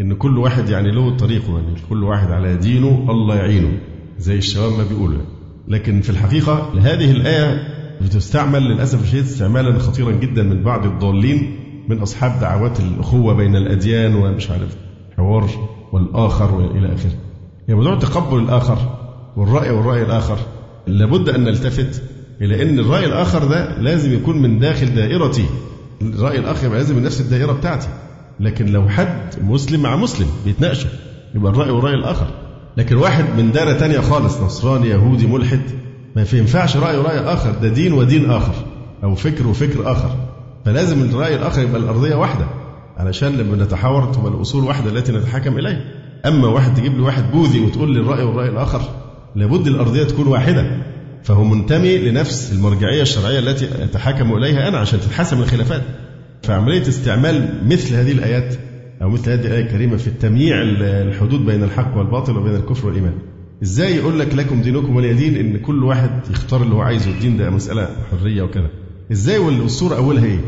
إن 0.00 0.14
كل 0.14 0.38
واحد 0.38 0.68
يعني 0.68 0.90
له 0.90 1.16
طريقه 1.16 1.58
يعني 1.58 1.74
كل 1.88 2.04
واحد 2.04 2.30
على 2.30 2.56
دينه 2.56 3.06
الله 3.10 3.36
يعينه 3.36 3.72
زي 4.18 4.38
الشباب 4.38 4.72
ما 4.72 4.84
بيقولوا. 4.84 5.22
لكن 5.68 6.00
في 6.00 6.10
الحقيقة 6.10 6.72
هذه 6.80 7.10
الآية 7.10 7.68
بتستعمل 8.02 8.62
للأسف 8.62 9.02
الشديد 9.02 9.24
استعمالا 9.24 9.78
خطيرا 9.78 10.10
جدا 10.12 10.42
من 10.42 10.62
بعض 10.62 10.86
الضالين 10.86 11.56
من 11.88 11.98
أصحاب 11.98 12.40
دعوات 12.40 12.80
الأخوة 12.80 13.34
بين 13.34 13.56
الأديان 13.56 14.14
ومش 14.14 14.50
عارف 14.50 14.76
حوار 15.16 15.50
والآخر 15.92 16.54
وإلى 16.54 16.94
آخره. 16.94 17.12
يعني 17.68 17.80
موضوع 17.80 17.98
تقبل 17.98 18.38
الآخر 18.38 18.78
والرأي 19.36 19.70
والرأي 19.70 20.02
الآخر. 20.02 20.38
لابد 20.86 21.28
أن 21.28 21.44
نلتفت 21.44 22.02
إلى 22.40 22.62
أن 22.62 22.78
الرأي 22.78 23.06
الآخر 23.06 23.44
ده 23.44 23.78
لازم 23.80 24.14
يكون 24.14 24.42
من 24.42 24.58
داخل 24.58 24.94
دائرتي. 24.94 25.44
الرأي 26.02 26.38
الآخر 26.38 26.68
لازم 26.72 26.96
من 26.96 27.02
نفس 27.02 27.20
الدائرة 27.20 27.52
بتاعتي. 27.52 27.88
لكن 28.40 28.66
لو 28.66 28.88
حد 28.88 29.34
مسلم 29.42 29.82
مع 29.82 29.96
مسلم 29.96 30.26
بيتناقشوا 30.44 30.90
يبقى 31.34 31.52
الرأي 31.52 31.70
والرأي 31.70 31.94
الآخر. 31.94 32.26
لكن 32.76 32.96
واحد 32.96 33.24
من 33.36 33.52
دائرة 33.52 33.72
تانية 33.72 34.00
خالص 34.00 34.40
نصراني 34.40 34.88
يهودي 34.88 35.26
ملحد 35.26 35.60
ما 36.16 36.26
ينفعش 36.32 36.76
رأي 36.76 36.96
ورأي 36.96 37.18
آخر 37.18 37.52
ده 37.52 37.68
دين 37.68 37.92
ودين 37.92 38.30
آخر 38.30 38.54
أو 39.04 39.14
فكر 39.14 39.46
وفكر 39.46 39.92
آخر. 39.92 40.10
فلازم 40.64 41.02
الرأي 41.02 41.36
الآخر 41.36 41.62
يبقى 41.62 41.80
الأرضية 41.80 42.14
واحدة 42.14 42.46
علشان 42.96 43.36
لما 43.36 43.64
نتحاور 43.64 44.12
تبقى 44.14 44.28
الأصول 44.32 44.64
واحدة 44.64 44.90
التي 44.90 45.12
نتحكم 45.12 45.58
إليها. 45.58 45.80
أما 46.26 46.48
واحد 46.48 46.74
تجيب 46.74 46.94
لي 46.94 47.00
واحد 47.02 47.30
بوذي 47.32 47.60
وتقول 47.60 47.94
لي 47.94 48.00
الرأي 48.00 48.22
والرأي 48.24 48.48
الآخر 48.48 48.80
لابد 49.36 49.66
الأرضية 49.66 50.04
تكون 50.04 50.26
واحدة. 50.26 50.66
فهو 51.22 51.44
منتمي 51.44 51.98
لنفس 51.98 52.52
المرجعية 52.52 53.02
الشرعية 53.02 53.38
التي 53.38 53.84
أتحاكم 53.84 54.32
إليها 54.36 54.68
أنا 54.68 54.78
عشان 54.78 55.00
تتحسم 55.00 55.40
الخلافات. 55.42 55.82
فعملية 56.42 56.88
استعمال 56.88 57.62
مثل 57.66 57.94
هذه 57.94 58.12
الآيات 58.12 58.54
أو 59.02 59.10
مثل 59.10 59.30
هذه 59.30 59.46
الآية 59.46 59.60
الكريمة 59.60 59.96
في 59.96 60.06
التمييع 60.06 60.56
الحدود 60.62 61.46
بين 61.46 61.62
الحق 61.62 61.96
والباطل 61.96 62.36
وبين 62.36 62.54
الكفر 62.54 62.86
والإيمان. 62.86 63.12
إزاي 63.62 63.96
يقول 63.96 64.18
لك 64.18 64.34
لكم 64.34 64.62
دينكم 64.62 64.96
ولي 64.96 65.14
دين 65.14 65.36
إن 65.36 65.58
كل 65.58 65.84
واحد 65.84 66.10
يختار 66.30 66.62
اللي 66.62 66.74
هو 66.74 66.80
عايزه؟ 66.80 67.10
الدين 67.10 67.36
ده 67.36 67.50
مسألة 67.50 67.88
حرية 68.10 68.42
وكذا. 68.42 68.70
إزاي 69.12 69.38
والصورة 69.38 69.96
أولها 69.96 70.24
إيه؟ 70.24 70.40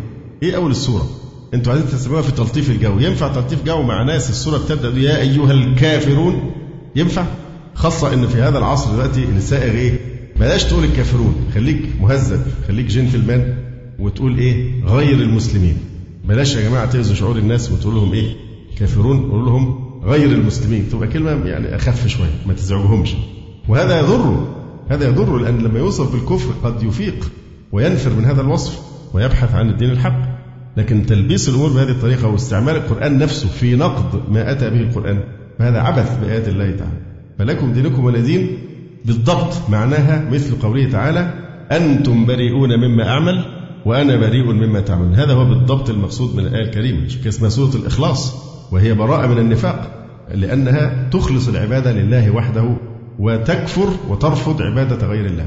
إيه 0.43 0.57
أول 0.57 0.71
الصورة 0.71 1.07
أنتوا 1.55 1.73
عايزين 1.73 1.91
تسموها 1.91 2.23
في 2.23 2.33
تلطيف 2.33 2.71
الجو. 2.71 2.99
ينفع 2.99 3.29
تلطيف 3.29 3.65
جو 3.65 3.83
مع 3.83 4.03
ناس 4.03 4.31
الصورة 4.31 4.59
بتبدأ 4.59 5.01
يا 5.01 5.21
أيها 5.21 5.53
الكافرون؟ 5.53 6.51
ينفع؟ 6.97 7.25
خاصة 7.75 8.15
إن 8.15 8.27
في 8.27 8.39
هذا 8.39 8.59
العصر 8.59 8.93
دلوقتي 8.93 9.25
السائغ 9.37 9.73
إيه؟ 9.73 9.99
بلاش 10.41 10.65
تقول 10.65 10.85
الكافرون. 10.85 11.35
خليك 11.55 11.83
مهذب 12.01 12.43
خليك 12.69 12.87
جنتلمان 12.87 13.55
وتقول 14.01 14.39
إيه؟ 14.39 14.85
غير 14.85 15.21
المسلمين. 15.21 15.77
بلاش 16.25 16.57
يا 16.57 16.69
جماعة 16.69 16.91
تأذوا 16.91 17.15
شعور 17.15 17.39
الناس 17.39 17.73
وتقول 17.73 17.95
لهم 17.95 18.13
إيه؟ 18.13 18.37
كافرون؟ 18.79 19.31
قول 19.31 19.45
لهم 19.45 19.79
غير 20.05 20.33
المسلمين. 20.33 20.89
تبقى 20.93 21.09
كلمة 21.09 21.31
يعني 21.31 21.77
أخف 21.77 22.07
شوية 22.07 22.31
ما 22.47 22.53
تزعجهمش. 22.53 23.15
وهذا 23.69 23.99
يضر 24.01 24.49
هذا 24.89 25.09
يضر 25.09 25.39
لأن 25.39 25.59
لما 25.59 25.79
يوصف 25.79 26.13
بالكفر 26.13 26.53
قد 26.65 26.83
يفيق 26.83 27.31
وينفر 27.73 28.11
من 28.11 28.25
هذا 28.25 28.41
الوصف 28.41 28.81
ويبحث 29.15 29.55
عن 29.55 29.71
الدين 29.71 29.91
الحق. 29.91 30.41
لكن 30.77 31.07
تلبيس 31.07 31.49
الأمور 31.49 31.69
بهذه 31.69 31.91
الطريقة 31.91 32.29
واستعمال 32.29 32.77
القرآن 32.77 33.19
نفسه 33.19 33.49
في 33.49 33.77
نقد 33.77 34.31
ما 34.33 34.53
أتى 34.53 34.71
به 34.71 34.81
القرآن 34.81 35.21
فهذا 35.59 35.79
عبث 35.79 36.19
بآيات 36.19 36.49
الله 36.49 36.71
تعالى. 36.71 37.01
فلكم 37.39 37.73
دينكم 37.73 38.05
ولا 38.05 38.21
دين 38.21 38.59
بالضبط 39.05 39.71
معناها 39.71 40.31
مثل 40.31 40.55
قوله 40.63 40.91
تعالى 40.91 41.35
أنتم 41.73 42.27
بريئون 42.27 42.77
مما 42.77 43.09
أعمل 43.09 43.60
وأنا 43.87 44.17
بريء 44.17 44.53
مما 44.53 44.81
تعملون. 44.81 45.15
هذا 45.15 45.33
هو 45.33 45.45
بالضبط 45.45 45.91
المقصود 45.91 46.37
من 46.37 46.47
الآية 46.47 46.65
الكريمة 46.65 47.07
اسمها 47.27 47.49
سورة 47.51 47.77
الإخلاص 47.77 48.35
وهي 48.73 48.95
براءة 48.95 49.27
من 49.27 49.39
النفاق 49.39 50.07
لأنها 50.35 51.09
تخلص 51.11 51.49
العبادة 51.49 51.93
لله 51.93 52.31
وحده 52.31 52.77
وتكفر 53.19 53.89
وترفض 54.09 54.63
عبادة 54.63 55.07
غير 55.07 55.27
الله. 55.27 55.47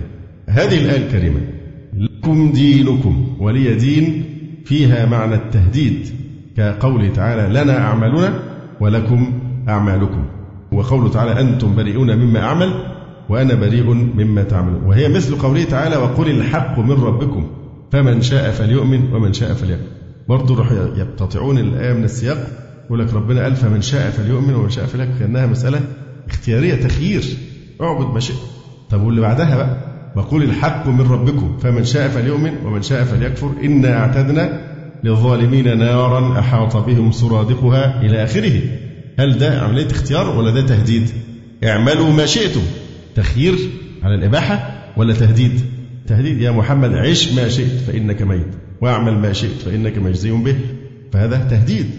هذه 0.50 0.86
الآية 0.86 1.06
الكريمة. 1.08 1.40
لكم 1.98 2.52
دينكم 2.52 3.28
ولي 3.40 3.74
دين 3.74 4.24
فيها 4.66 5.06
معنى 5.06 5.36
التهديد 5.36 6.08
كقوله 6.58 7.10
تعالى 7.10 7.62
لنا 7.62 7.78
أعمالنا 7.78 8.40
ولكم 8.80 9.34
أعمالكم 9.70 10.26
وقوله 10.72 11.10
تعالى 11.10 11.40
أنتم 11.40 11.76
بريئون 11.76 12.16
مما 12.18 12.40
أعمل 12.40 12.74
وأنا 13.30 13.54
بريء 13.54 13.94
مما 13.94 14.44
تعملون 14.44 14.84
وهي 14.84 15.10
مثل 15.10 15.36
قوله 15.36 15.64
تعالى 15.64 15.96
وقل 15.98 16.30
الحق 16.30 16.80
من 16.80 16.92
ربكم 16.92 17.48
فمن 17.94 18.22
شاء 18.22 18.52
فليؤمن 18.52 19.14
ومن 19.14 19.34
شاء 19.34 19.54
فليكفر. 19.54 19.84
برضه 20.28 20.56
راح 20.56 20.72
يقتطعون 20.72 21.58
الآية 21.58 21.94
من 21.94 22.04
السياق 22.04 22.48
يقول 22.86 23.00
لك 23.00 23.14
ربنا 23.14 23.44
قال 23.44 23.56
فمن 23.56 23.82
شاء 23.82 24.10
فليؤمن 24.12 24.54
ومن 24.54 24.70
شاء 24.70 24.86
فليكفر. 24.86 25.20
كأنها 25.20 25.46
مسألة 25.46 25.80
اختيارية 26.30 26.76
تخيير. 26.76 27.24
اعبد 27.82 28.14
ما 28.14 28.20
شئت. 28.20 28.36
طب 28.90 29.02
واللي 29.02 29.22
بعدها 29.22 29.56
بقى؟ 29.56 29.78
وقل 30.16 30.44
الحق 30.44 30.88
من 30.88 31.02
ربكم. 31.02 31.58
فمن 31.58 31.84
شاء 31.84 32.08
فليؤمن 32.10 32.52
ومن 32.66 32.82
شاء 32.82 33.04
فليكفر. 33.04 33.52
إنا 33.64 33.98
أعتدنا 33.98 34.62
للظالمين 35.04 35.78
نارا 35.78 36.40
أحاط 36.40 36.78
بهم 36.78 37.12
سرادقها 37.12 38.02
إلى 38.02 38.24
آخره. 38.24 38.62
هل 39.20 39.38
ده 39.38 39.62
عملية 39.62 39.88
اختيار 39.88 40.38
ولا 40.38 40.52
ده 40.52 40.62
تهديد؟ 40.62 41.10
اعملوا 41.64 42.12
ما 42.12 42.26
شئتم. 42.26 42.62
تخيير 43.16 43.56
على 44.04 44.16
الإباحة 44.16 44.84
ولا 44.98 45.14
تهديد؟ 45.14 45.62
تهديد 46.08 46.42
يا 46.42 46.52
محمد 46.52 46.94
عش 46.94 47.34
ما 47.34 47.48
شئت 47.48 47.80
فإنك 47.88 48.22
ميت 48.22 48.48
واعمل 48.82 49.18
ما 49.18 49.34
شئت 49.34 49.62
فإنك 49.62 49.98
مجزي 49.98 50.32
به. 50.32 50.56
فهذا 51.12 51.38
تهديد. 51.38 51.90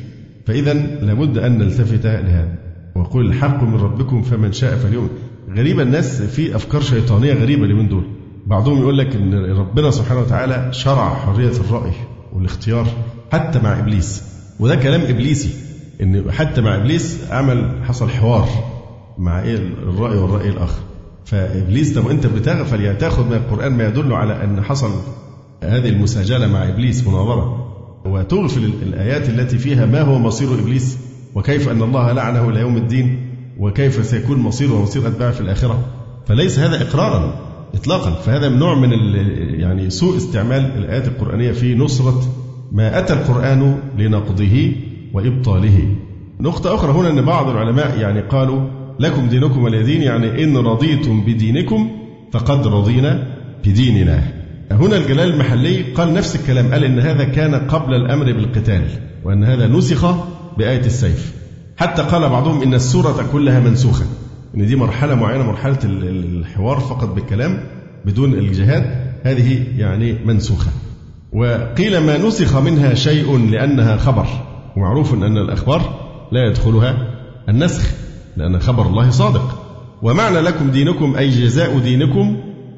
فإذا 0.46 0.72
لابد 1.02 1.38
أن 1.38 1.58
نلتفت 1.58 2.06
لهذا. 2.06 2.54
وقل 2.94 3.26
الحق 3.26 3.62
من 3.62 3.74
ربكم 3.74 4.22
فمن 4.22 4.52
شاء 4.52 4.76
فليؤمن. 4.76 5.08
غريبة 5.56 5.82
الناس 5.82 6.22
في 6.22 6.56
أفكار 6.56 6.80
شيطانية 6.80 7.32
غريبة 7.34 7.64
اليومين 7.64 7.88
دول. 7.88 8.04
بعضهم 8.46 8.80
يقول 8.80 8.98
لك 8.98 9.16
أن 9.16 9.34
ربنا 9.34 9.90
سبحانه 9.90 10.20
وتعالى 10.20 10.68
شرع 10.72 11.14
حرية 11.14 11.50
الرأي 11.50 11.92
والاختيار 12.32 12.86
حتى 13.32 13.58
مع 13.58 13.78
إبليس. 13.78 14.22
وده 14.60 14.76
كلام 14.76 15.00
إبليسي 15.00 15.50
أن 16.02 16.32
حتى 16.32 16.60
مع 16.60 16.76
إبليس 16.76 17.20
عمل 17.30 17.84
حصل 17.84 18.08
حوار 18.08 18.48
مع 19.18 19.42
إيه؟ 19.42 19.56
الرأي 19.56 20.16
والرأي 20.16 20.48
الآخر. 20.48 20.82
فإبليس 21.24 21.98
طب 21.98 22.10
أنت 22.10 22.26
بتغفل 22.26 22.98
تاخذ 22.98 23.26
من 23.26 23.32
القرآن 23.32 23.72
ما 23.72 23.88
يدل 23.88 24.12
على 24.12 24.44
أن 24.44 24.62
حصل 24.62 24.90
هذه 25.62 25.88
المساجلة 25.88 26.46
مع 26.46 26.68
إبليس 26.68 27.06
مناظرة. 27.06 27.70
وتغفل 28.06 28.64
الآيات 28.82 29.28
التي 29.28 29.58
فيها 29.58 29.87
ما 29.87 30.00
هو 30.00 30.18
مصير 30.18 30.54
إبليس 30.54 30.98
وكيف 31.34 31.68
أن 31.68 31.82
الله 31.82 32.12
لعنه 32.12 32.48
إلى 32.48 32.60
يوم 32.60 32.76
الدين 32.76 33.30
وكيف 33.58 34.06
سيكون 34.06 34.38
مصيره 34.38 34.72
ومصير 34.72 35.08
أتباعه 35.08 35.32
في 35.32 35.40
الآخرة. 35.40 35.84
فليس 36.26 36.58
هذا 36.58 36.82
إقرارا 36.82 37.34
إطلاقا. 37.74 38.10
فهذا 38.10 38.48
من 38.48 38.58
نوع 38.58 38.74
من 38.74 38.92
يعني 39.60 39.90
سوء 39.90 40.16
استعمال 40.16 40.78
الآيات 40.78 41.08
القرآنية 41.08 41.52
في 41.52 41.74
نصرة 41.74 42.22
ما 42.72 42.98
أتى 42.98 43.12
القرآن 43.12 43.78
لنقضه 43.98 44.72
وإبطاله. 45.12 45.96
نقطة 46.40 46.74
أخرى 46.74 46.92
هنا 46.92 47.10
أن 47.10 47.22
بعض 47.22 47.48
العلماء 47.48 47.98
يعني 47.98 48.20
قالوا 48.20 48.84
لكم 49.00 49.28
دينكم 49.28 49.62
ولي 49.62 49.83
دين 49.83 50.02
يعني 50.02 50.44
إن 50.44 50.57
رضيتم 50.57 51.24
بدينكم 51.24 51.90
فقد 52.33 52.66
رضينا 52.66 53.26
بديننا. 53.64 54.22
هنا 54.70 54.96
الجلال 54.96 55.30
المحلي 55.35 55.83
قال 55.83 56.14
نفس 56.14 56.37
الكلام 56.37 56.72
قال 56.72 56.85
إن 56.85 56.98
هذا 56.98 57.24
كان 57.24 57.54
قبل 57.54 57.94
الأمر 57.94 58.24
بالقتال 58.33 58.83
وأن 59.24 59.44
هذا 59.44 59.66
نسخ 59.66 60.14
بآية 60.59 60.80
السيف. 60.87 61.35
حتى 61.76 62.02
قال 62.02 62.28
بعضهم 62.28 62.62
إن 62.62 62.74
السورة 62.74 63.28
كلها 63.33 63.61
منسوخة. 63.61 64.04
إن 64.57 64.66
دي 64.66 64.76
مرحلة 64.76 65.14
معينة 65.14 65.44
مرحلة 65.44 65.78
الحوار 65.85 66.80
فقط 66.80 67.14
بالكلام 67.14 67.61
بدون 68.04 68.35
الجهاد 68.35 69.14
هذه 69.22 69.64
يعني 69.76 70.12
منسوخة. 70.24 70.70
وقيل 71.33 71.98
ما 71.98 72.18
نسخ 72.18 72.57
منها 72.57 72.94
شيء 72.94 73.38
لأنها 73.38 73.96
خبر. 73.96 74.26
ومعروف 74.76 75.14
أن 75.14 75.38
الأخبار 75.38 76.00
لا 76.33 76.48
يدخلها 76.48 76.96
النسخ. 77.48 78.03
لأن 78.37 78.61
خبر 78.61 78.87
الله 78.87 79.11
صادق. 79.11 79.59
ومعنى 80.03 80.40
لكم 80.40 80.70
دينكم 80.70 81.16
أي 81.16 81.29
جزاء 81.29 81.79
دينكم 81.79 82.37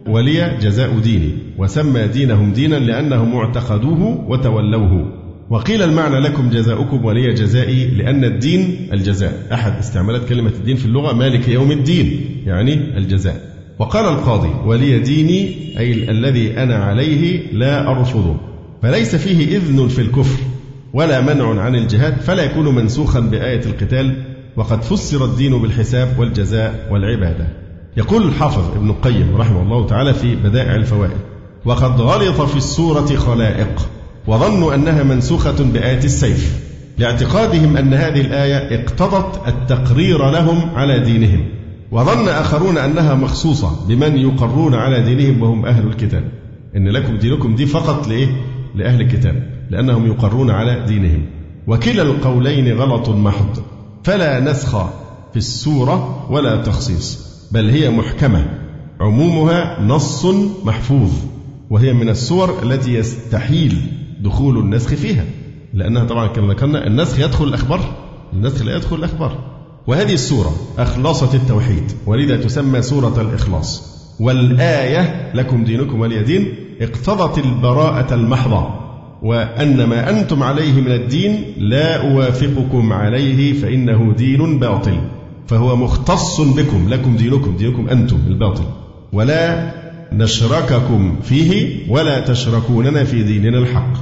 ولي 0.09 0.57
جزاء 0.61 0.99
ديني. 0.99 1.31
وسمى 1.59 2.07
دينهم 2.07 2.53
دينا 2.53 2.77
لأنهم 2.77 3.37
اعتقدوه 3.37 4.25
وتولوه. 4.29 5.12
وقيل 5.51 5.83
المعنى 5.83 6.21
لكم 6.21 6.51
جزاؤكم 6.51 7.05
ولي 7.05 7.35
جزائي 7.35 7.87
لأن 7.87 8.25
الدين 8.25 8.88
الجزاء. 8.92 9.47
أحد 9.53 9.79
استعمالات 9.79 10.29
كلمة 10.29 10.53
الدين 10.59 10.77
في 10.77 10.87
اللغة 10.87 11.12
مالك 11.12 11.49
يوم 11.49 11.71
الدين 11.71 12.21
يعني 12.47 12.99
الجزاء. 12.99 13.40
وقال 13.79 14.05
القاضي 14.05 14.51
ولي 14.66 14.99
ديني 14.99 15.55
أي 15.79 16.11
الذي 16.11 16.59
أنا 16.59 16.75
عليه 16.75 17.42
لا 17.53 17.90
أرفضه. 17.90 18.37
فليس 18.83 19.16
فيه 19.16 19.57
إذن 19.57 19.88
في 19.88 20.01
الكفر 20.01 20.40
ولا 20.95 21.21
منع 21.21 21.61
عن 21.61 21.75
الجهاد 21.75 22.21
فلا 22.21 22.42
يكون 22.42 22.75
منسوخا 22.75 23.21
بآية 23.21 23.61
القتال 23.66 24.36
وقد 24.57 24.83
فسر 24.83 25.25
الدين 25.25 25.59
بالحساب 25.62 26.19
والجزاء 26.19 26.88
والعبادة. 26.90 27.47
يقول 27.97 28.23
الحافظ 28.23 28.77
ابن 28.77 28.90
القيم 28.90 29.37
رحمه 29.37 29.62
الله 29.62 29.87
تعالى 29.87 30.14
في 30.14 30.37
بدائع 30.37 30.75
الفوائد 30.75 31.16
وقد 31.64 32.01
غلط 32.01 32.40
في 32.40 32.57
السورة 32.57 33.07
خلائق 33.07 33.88
وظنوا 34.27 34.75
أنها 34.75 35.03
منسوخة 35.03 35.64
بآية 35.64 36.05
السيف. 36.05 36.66
لاعتقادهم 36.99 37.77
أن 37.77 37.95
هذه 37.95 38.21
الآية 38.21 38.81
اقتضت 38.81 39.49
التقرير 39.49 40.31
لهم 40.31 40.71
على 40.75 40.99
دينهم 40.99 41.45
وظن 41.92 42.29
آخرون 42.29 42.79
أنها 42.79 43.14
مخصوصة 43.14 43.87
بمن 43.88 44.16
يقرون 44.16 44.75
على 44.75 45.03
دينهم 45.03 45.42
وهم 45.42 45.66
أهل 45.66 45.87
الكتاب. 45.87 46.25
إن 46.77 46.88
لكم 46.88 47.16
دينكم 47.16 47.55
دي 47.55 47.66
فقط 47.66 48.09
لإيه؟ 48.09 48.29
لأهل 48.75 49.01
الكتاب 49.01 49.51
لأنهم 49.71 50.07
يقرون 50.07 50.51
على 50.51 50.85
دينهم. 50.87 51.23
وكلا 51.66 52.03
القولين 52.03 52.79
غلط 52.79 53.09
محض. 53.09 53.59
فلا 54.07 54.40
نسخ 54.40 54.87
في 55.33 55.37
السورة 55.37 56.27
ولا 56.33 56.62
تخصيص 56.62 57.19
بل 57.51 57.71
هي 57.71 57.90
محكمة. 57.90 58.47
عمومها 59.01 59.83
نص 59.83 60.27
محفوظ 60.64 61.11
وهي 61.71 61.92
من 61.92 62.09
السور 62.09 62.62
التي 62.62 62.95
يستحيل 62.95 63.79
دخول 64.21 64.59
النسخ 64.59 64.95
فيها 64.95 65.25
لأنها 65.75 66.05
طبعا 66.05 66.27
كما 66.27 66.53
ذكرنا 66.53 66.87
النسخ 66.87 67.21
يدخل 67.21 67.45
الأخبار 67.45 67.81
النسخ 68.33 68.62
لا 68.62 68.77
يدخل 68.77 68.97
الأخبار. 68.97 69.38
وهذه 69.87 70.14
السورة 70.14 70.53
أخلصت 70.79 71.35
التوحيد 71.35 71.92
ولذا 72.07 72.37
تسمى 72.37 72.83
سورة 72.83 73.21
الإخلاص. 73.21 73.97
والآية 74.21 75.33
لكم 75.35 75.64
دينكم 75.64 76.01
ولي 76.01 76.23
دين 76.23 76.55
اقتضت 76.81 77.38
البراءة 77.38 78.14
المحضة. 78.14 78.86
وأن 79.22 79.85
ما 79.85 80.11
أنتم 80.11 80.42
عليه 80.42 80.72
من 80.72 80.92
الدين 80.92 81.44
لا 81.59 82.11
أوافقكم 82.11 82.92
عليه 82.92 83.52
فإنه 83.52 84.14
دين 84.18 84.59
باطل 84.59 85.00
فهو 85.46 85.76
مختص 85.76 86.40
بكم 86.40 86.88
لكم 86.88 87.16
دينكم 87.16 87.57
دينكم 87.57 87.88
أنتم 87.88 88.18
الباطل. 88.26 88.64
ولا 89.12 89.72
نشرككم 90.12 91.16
فيه 91.22 91.79
ولا 91.88 92.20
تشركوننا 92.20 93.05
في 93.05 93.22
ديننا 93.22 93.59
الحق. 93.59 93.92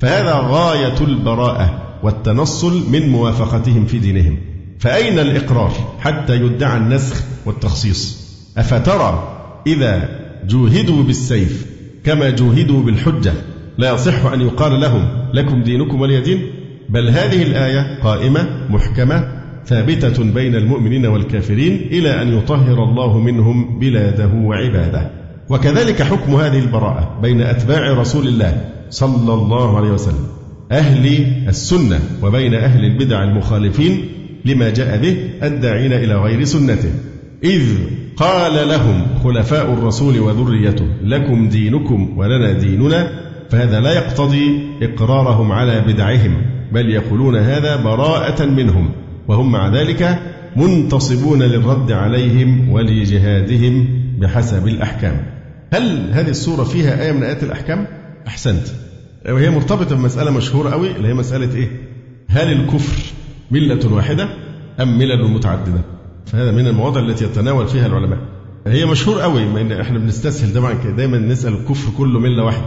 فهذا 0.00 0.34
غاية 0.34 1.00
البراءة 1.00 1.82
والتنصل 2.02 2.90
من 2.90 3.08
موافقتهم 3.08 3.86
في 3.86 3.98
دينهم. 3.98 4.38
فأين 4.78 5.18
الإقرار 5.18 5.72
حتى 6.00 6.36
يدعى 6.36 6.76
النسخ 6.76 7.24
والتخصيص؟ 7.46 8.24
أفترى 8.56 9.38
إذا 9.66 10.08
جوهدوا 10.46 11.02
بالسيف 11.02 11.66
كما 12.04 12.30
جوهدوا 12.30 12.82
بالحجة. 12.82 13.32
لا 13.78 13.94
يصح 13.94 14.26
أن 14.26 14.40
يقال 14.40 14.80
لهم 14.80 15.08
لكم 15.34 15.62
دينكم 15.62 16.00
ولي 16.00 16.20
دين 16.20 16.42
بل 16.88 17.08
هذه 17.08 17.42
الآية 17.42 18.00
قائمة 18.02 18.48
محكمة 18.70 19.28
ثابتة 19.66 20.24
بين 20.24 20.54
المؤمنين 20.54 21.06
والكافرين 21.06 21.72
إلى 21.90 22.22
أن 22.22 22.38
يطهر 22.38 22.84
الله 22.84 23.18
منهم 23.18 23.78
بلاده 23.78 24.30
وعباده. 24.34 25.10
وكذلك 25.48 26.02
حكم 26.02 26.34
هذه 26.34 26.58
البراءة 26.58 27.18
بين 27.22 27.40
أتباع 27.40 27.92
رسول 27.92 28.26
الله 28.28 28.64
صلى 28.90 29.34
الله 29.34 29.76
عليه 29.76 29.90
وسلم 29.90 30.26
أهل 30.72 31.06
السنة 31.48 32.00
وبين 32.22 32.54
أهل 32.54 32.84
البدع 32.84 33.24
المخالفين 33.24 34.04
لما 34.44 34.70
جاء 34.70 34.98
به 34.98 35.16
الداعين 35.42 35.92
إلى 35.92 36.14
غير 36.14 36.44
سنته. 36.44 36.90
إذ 37.44 37.62
قال 38.16 38.68
لهم 38.68 39.06
خلفاء 39.24 39.72
الرسول 39.72 40.20
وذريته 40.20 40.86
لكم 41.02 41.48
دينكم 41.48 42.18
ولنا 42.18 42.52
ديننا 42.52 43.10
فهذا 43.50 43.80
لا 43.80 43.92
يقتضي 43.92 44.66
إقرارهم 44.82 45.52
على 45.52 45.80
بدعهم 45.80 46.42
بل 46.72 46.90
يقولون 46.90 47.36
هذا 47.36 47.76
براءة 47.76 48.44
منهم 48.44 48.90
وهم 49.28 49.52
مع 49.52 49.68
ذلك 49.68 50.18
منتصبون 50.56 51.42
للرد 51.42 51.92
عليهم 51.92 52.68
ولجهادهم 52.68 53.88
بحسب 54.18 54.68
الأحكام 54.68 55.26
هل 55.72 56.10
هذه 56.12 56.28
السورة 56.28 56.64
فيها 56.64 57.02
آية 57.02 57.12
من 57.12 57.22
آيات 57.22 57.42
الأحكام؟ 57.42 57.86
أحسنت 58.26 58.66
وهي 59.28 59.50
مرتبطة 59.50 59.96
بمسألة 59.96 60.30
مشهورة 60.30 60.70
قوي 60.70 60.90
اللي 60.96 61.08
هي 61.08 61.14
مسألة 61.14 61.56
إيه؟ 61.56 61.68
هل 62.28 62.52
الكفر 62.52 63.02
ملة 63.50 63.94
واحدة 63.94 64.28
أم 64.80 64.98
ملل 64.98 65.30
متعددة؟ 65.30 65.80
فهذا 66.26 66.50
من 66.50 66.66
المواضع 66.66 67.00
التي 67.00 67.24
يتناول 67.24 67.68
فيها 67.68 67.86
العلماء. 67.86 68.18
هي 68.66 68.86
مشهور 68.86 69.20
قوي 69.20 69.44
ما 69.44 69.60
إن 69.60 69.72
إحنا 69.72 69.98
بنستسهل 69.98 70.54
طبعا 70.54 70.72
دايما 70.96 71.18
نسأل 71.18 71.52
الكفر 71.52 71.92
كله 71.98 72.20
ملة 72.20 72.44
واحدة. 72.44 72.64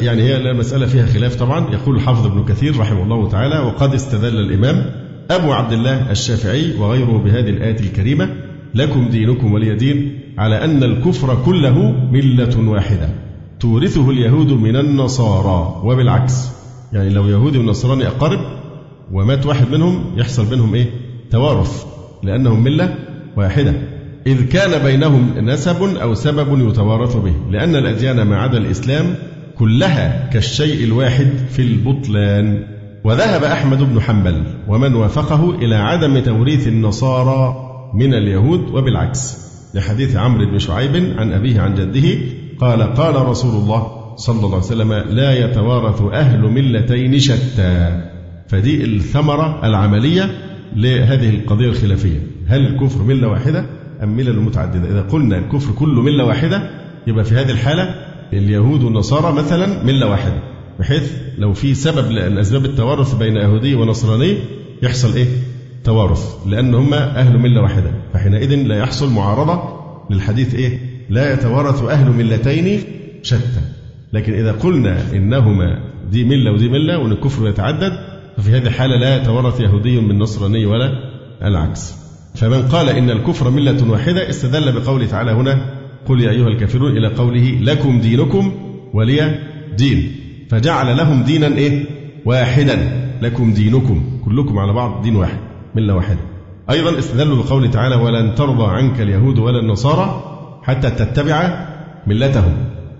يعني 0.00 0.22
هي 0.22 0.36
المسألة 0.36 0.86
فيها 0.86 1.06
خلاف 1.06 1.34
طبعا. 1.34 1.70
يقول 1.72 1.96
الحافظ 1.96 2.26
ابن 2.26 2.44
كثير 2.44 2.78
رحمه 2.78 3.02
الله 3.02 3.28
تعالى 3.28 3.58
وقد 3.58 3.94
استدل 3.94 4.40
الإمام 4.40 4.90
أبو 5.30 5.52
عبد 5.52 5.72
الله 5.72 6.10
الشافعي 6.10 6.74
وغيره 6.78 7.18
بهذه 7.24 7.50
الآية 7.50 7.80
الكريمة 7.80 8.30
لكم 8.74 9.08
دينكم 9.08 9.52
ولي 9.52 9.74
دين 9.74 10.18
على 10.38 10.64
أن 10.64 10.82
الكفر 10.82 11.38
كله 11.44 11.78
ملة 12.12 12.70
واحدة. 12.70 13.08
تورثه 13.60 14.10
اليهود 14.10 14.52
من 14.52 14.76
النصارى. 14.76 15.80
وبالعكس 15.84 16.48
يعني 16.92 17.10
لو 17.10 17.26
يهودي 17.28 17.58
ونصراني 17.58 18.06
أقارب 18.06 18.40
ومات 19.12 19.46
واحد 19.46 19.70
منهم 19.70 20.04
يحصل 20.16 20.46
بينهم 20.46 20.74
إيه؟ 20.74 20.90
توارث 21.30 21.84
لأنهم 22.22 22.64
ملة 22.64 22.94
واحدة. 23.36 23.74
إذ 24.26 24.48
كان 24.48 24.82
بينهم 24.82 25.32
نسب 25.38 25.82
أو 25.82 26.14
سبب 26.14 26.68
يتوارث 26.68 27.16
به 27.16 27.32
لأن 27.50 27.76
الأديان 27.76 28.22
ما 28.22 28.36
عدا 28.36 28.58
الإسلام 28.58 29.14
كلها 29.58 30.30
كالشيء 30.32 30.84
الواحد 30.84 31.28
في 31.50 31.62
البطلان. 31.62 32.64
وذهب 33.04 33.44
أحمد 33.44 33.78
بن 33.78 34.00
حنبل 34.00 34.42
ومن 34.68 34.94
وافقه 34.94 35.54
إلى 35.54 35.74
عدم 35.74 36.18
توريث 36.18 36.68
النصارى 36.68 37.56
من 37.94 38.14
اليهود 38.14 38.60
وبالعكس. 38.60 39.48
لحديث 39.74 40.16
عمرو 40.16 40.50
بن 40.50 40.58
شعيب 40.58 41.18
عن 41.18 41.32
أبيه 41.32 41.60
عن 41.60 41.74
جده 41.74 42.18
قال 42.60 42.82
قال 42.94 43.26
رسول 43.28 43.62
الله 43.62 43.92
صلى 44.16 44.36
الله 44.36 44.54
عليه 44.54 44.66
وسلم 44.66 44.92
لا 44.92 45.44
يتوارث 45.44 46.02
أهل 46.12 46.40
ملتين 46.40 47.18
شتى. 47.18 48.02
فدي 48.48 48.84
الثمرة 48.84 49.66
العملية 49.66 50.30
لهذه 50.76 51.30
القضية 51.30 51.68
الخلافية. 51.68 52.18
هل 52.46 52.66
الكفر 52.66 53.02
ملة 53.02 53.28
واحدة 53.28 53.64
أم 54.02 54.16
ملل 54.16 54.40
متعددة 54.40 54.90
إذا 54.90 55.02
قلنا 55.02 55.38
الكفر 55.38 55.72
كله 55.72 56.02
ملة 56.02 56.24
واحدة 56.24 56.70
يبقى 57.06 57.24
في 57.24 57.34
هذه 57.34 57.50
الحالة 57.50 57.94
اليهود 58.32 58.82
والنصارى 58.82 59.32
مثلا 59.32 59.84
ملة 59.84 60.06
واحدة 60.10 60.42
بحيث 60.78 61.12
لو 61.38 61.52
في 61.54 61.74
سبب 61.74 62.10
من 62.10 62.38
أسباب 62.38 62.64
التوارث 62.64 63.14
بين 63.14 63.36
يهودي 63.36 63.74
ونصراني 63.74 64.38
يحصل 64.82 65.14
إيه؟ 65.14 65.26
توارث 65.84 66.36
لأن 66.46 66.74
هم 66.74 66.94
أهل 66.94 67.38
ملة 67.38 67.60
واحدة 67.62 67.90
فحينئذ 68.14 68.54
لا 68.54 68.78
يحصل 68.78 69.10
معارضة 69.10 69.62
للحديث 70.10 70.54
إيه؟ 70.54 70.78
لا 71.10 71.32
يتوارث 71.32 71.82
أهل 71.82 72.10
ملتين 72.10 72.80
شتى 73.22 73.60
لكن 74.12 74.32
إذا 74.32 74.52
قلنا 74.52 75.12
إنهما 75.12 75.80
دي 76.10 76.24
ملة 76.24 76.52
ودي 76.52 76.68
ملة 76.68 76.98
وأن 76.98 77.12
الكفر 77.12 77.48
يتعدد 77.48 77.92
ففي 78.36 78.50
هذه 78.50 78.66
الحالة 78.66 78.96
لا 78.96 79.16
يتورث 79.16 79.60
يهودي 79.60 80.00
من 80.00 80.18
نصراني 80.18 80.66
ولا 80.66 80.92
العكس 81.42 81.94
فمن 82.34 82.62
قال 82.62 82.88
إن 82.88 83.10
الكفر 83.10 83.50
ملة 83.50 83.90
واحدة 83.90 84.28
استدل 84.28 84.72
بقوله 84.72 85.06
تعالى 85.06 85.30
هنا 85.30 85.77
قل 86.08 86.20
يا 86.20 86.30
أيها 86.30 86.48
الكافرون 86.48 86.96
إلى 86.96 87.08
قوله 87.08 87.58
لكم 87.60 88.00
دينكم 88.00 88.52
ولي 88.94 89.38
دين. 89.76 90.12
فجعل 90.50 90.96
لهم 90.96 91.22
دينا 91.22 91.46
إيه؟ 91.46 91.84
واحدا. 92.24 92.76
لكم 93.22 93.52
دينكم. 93.52 94.20
كلكم 94.24 94.58
على 94.58 94.72
بعض 94.72 95.02
دين 95.02 95.16
واحد 95.16 95.38
ملة 95.74 95.94
واحدة. 95.94 96.18
أيضا 96.70 96.98
استدلوا 96.98 97.42
بقوله 97.42 97.70
تعالى 97.70 97.94
ولن 97.94 98.34
ترضى 98.34 98.66
عنك 98.66 99.00
اليهود 99.00 99.38
ولا 99.38 99.60
النصارى 99.60 100.22
حتى 100.62 100.90
تتبع 100.90 101.66
ملتهم 102.06 102.56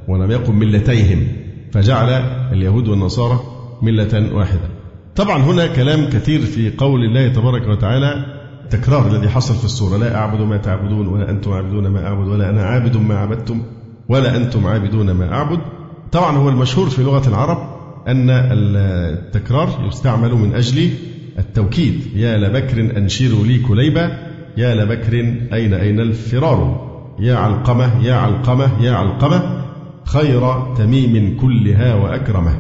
ولم 0.09 0.31
يقم 0.31 0.59
ملتيهم. 0.59 1.27
فجعل 1.73 2.09
اليهود 2.53 2.89
والنصارى 2.89 3.41
ملة 3.83 4.35
واحدة. 4.35 4.69
طبعا 5.17 5.43
هنا 5.43 5.67
كلام 5.67 6.09
كثير 6.09 6.41
في 6.41 6.71
قول 6.71 7.05
الله 7.05 7.29
تبارك 7.29 7.69
وتعالى 7.69 8.38
التكرار 8.73 9.07
الذي 9.07 9.29
حصل 9.29 9.55
في 9.55 9.65
السورة. 9.65 9.97
لا 9.97 10.17
أعبد 10.17 10.41
ما 10.41 10.57
تعبدون 10.57 11.07
ولا 11.07 11.31
أنتم 11.31 11.53
عابدون 11.53 11.87
ما 11.87 12.07
أعبد 12.07 12.29
ولا 12.29 12.51
أنا 12.51 12.63
عابد 12.63 12.97
ما 12.97 13.19
عبدتم 13.19 13.63
ولا 14.09 14.37
أنتم 14.37 14.67
عابدون 14.67 15.11
ما 15.11 15.33
أعبد. 15.33 15.59
طبعا 16.13 16.37
هو 16.37 16.49
المشهور 16.49 16.91
في 16.91 17.03
لغة 17.03 17.29
العرب 17.29 17.59
أن 18.09 18.31
التكرار 18.31 19.69
يستعمل 19.89 20.35
من 20.35 20.55
أجل 20.55 20.91
التوكيد. 21.39 22.01
يا 22.17 22.37
لبكر 22.37 22.81
أنشروا 22.81 23.47
لي 23.47 23.59
كليبة 23.59 24.11
يا 24.57 24.75
لبكر 24.75 25.15
أين 25.53 25.75
أين 25.75 26.01
الفرار؟ 26.01 26.89
يا 27.21 27.37
علقمة 27.37 28.05
يا 28.05 28.15
علقمة 28.15 28.83
يا 28.83 28.93
علقمة 28.93 29.65
خير 30.05 30.75
تميم 30.75 31.37
كلها 31.41 31.95
وأكرمه. 31.95 32.55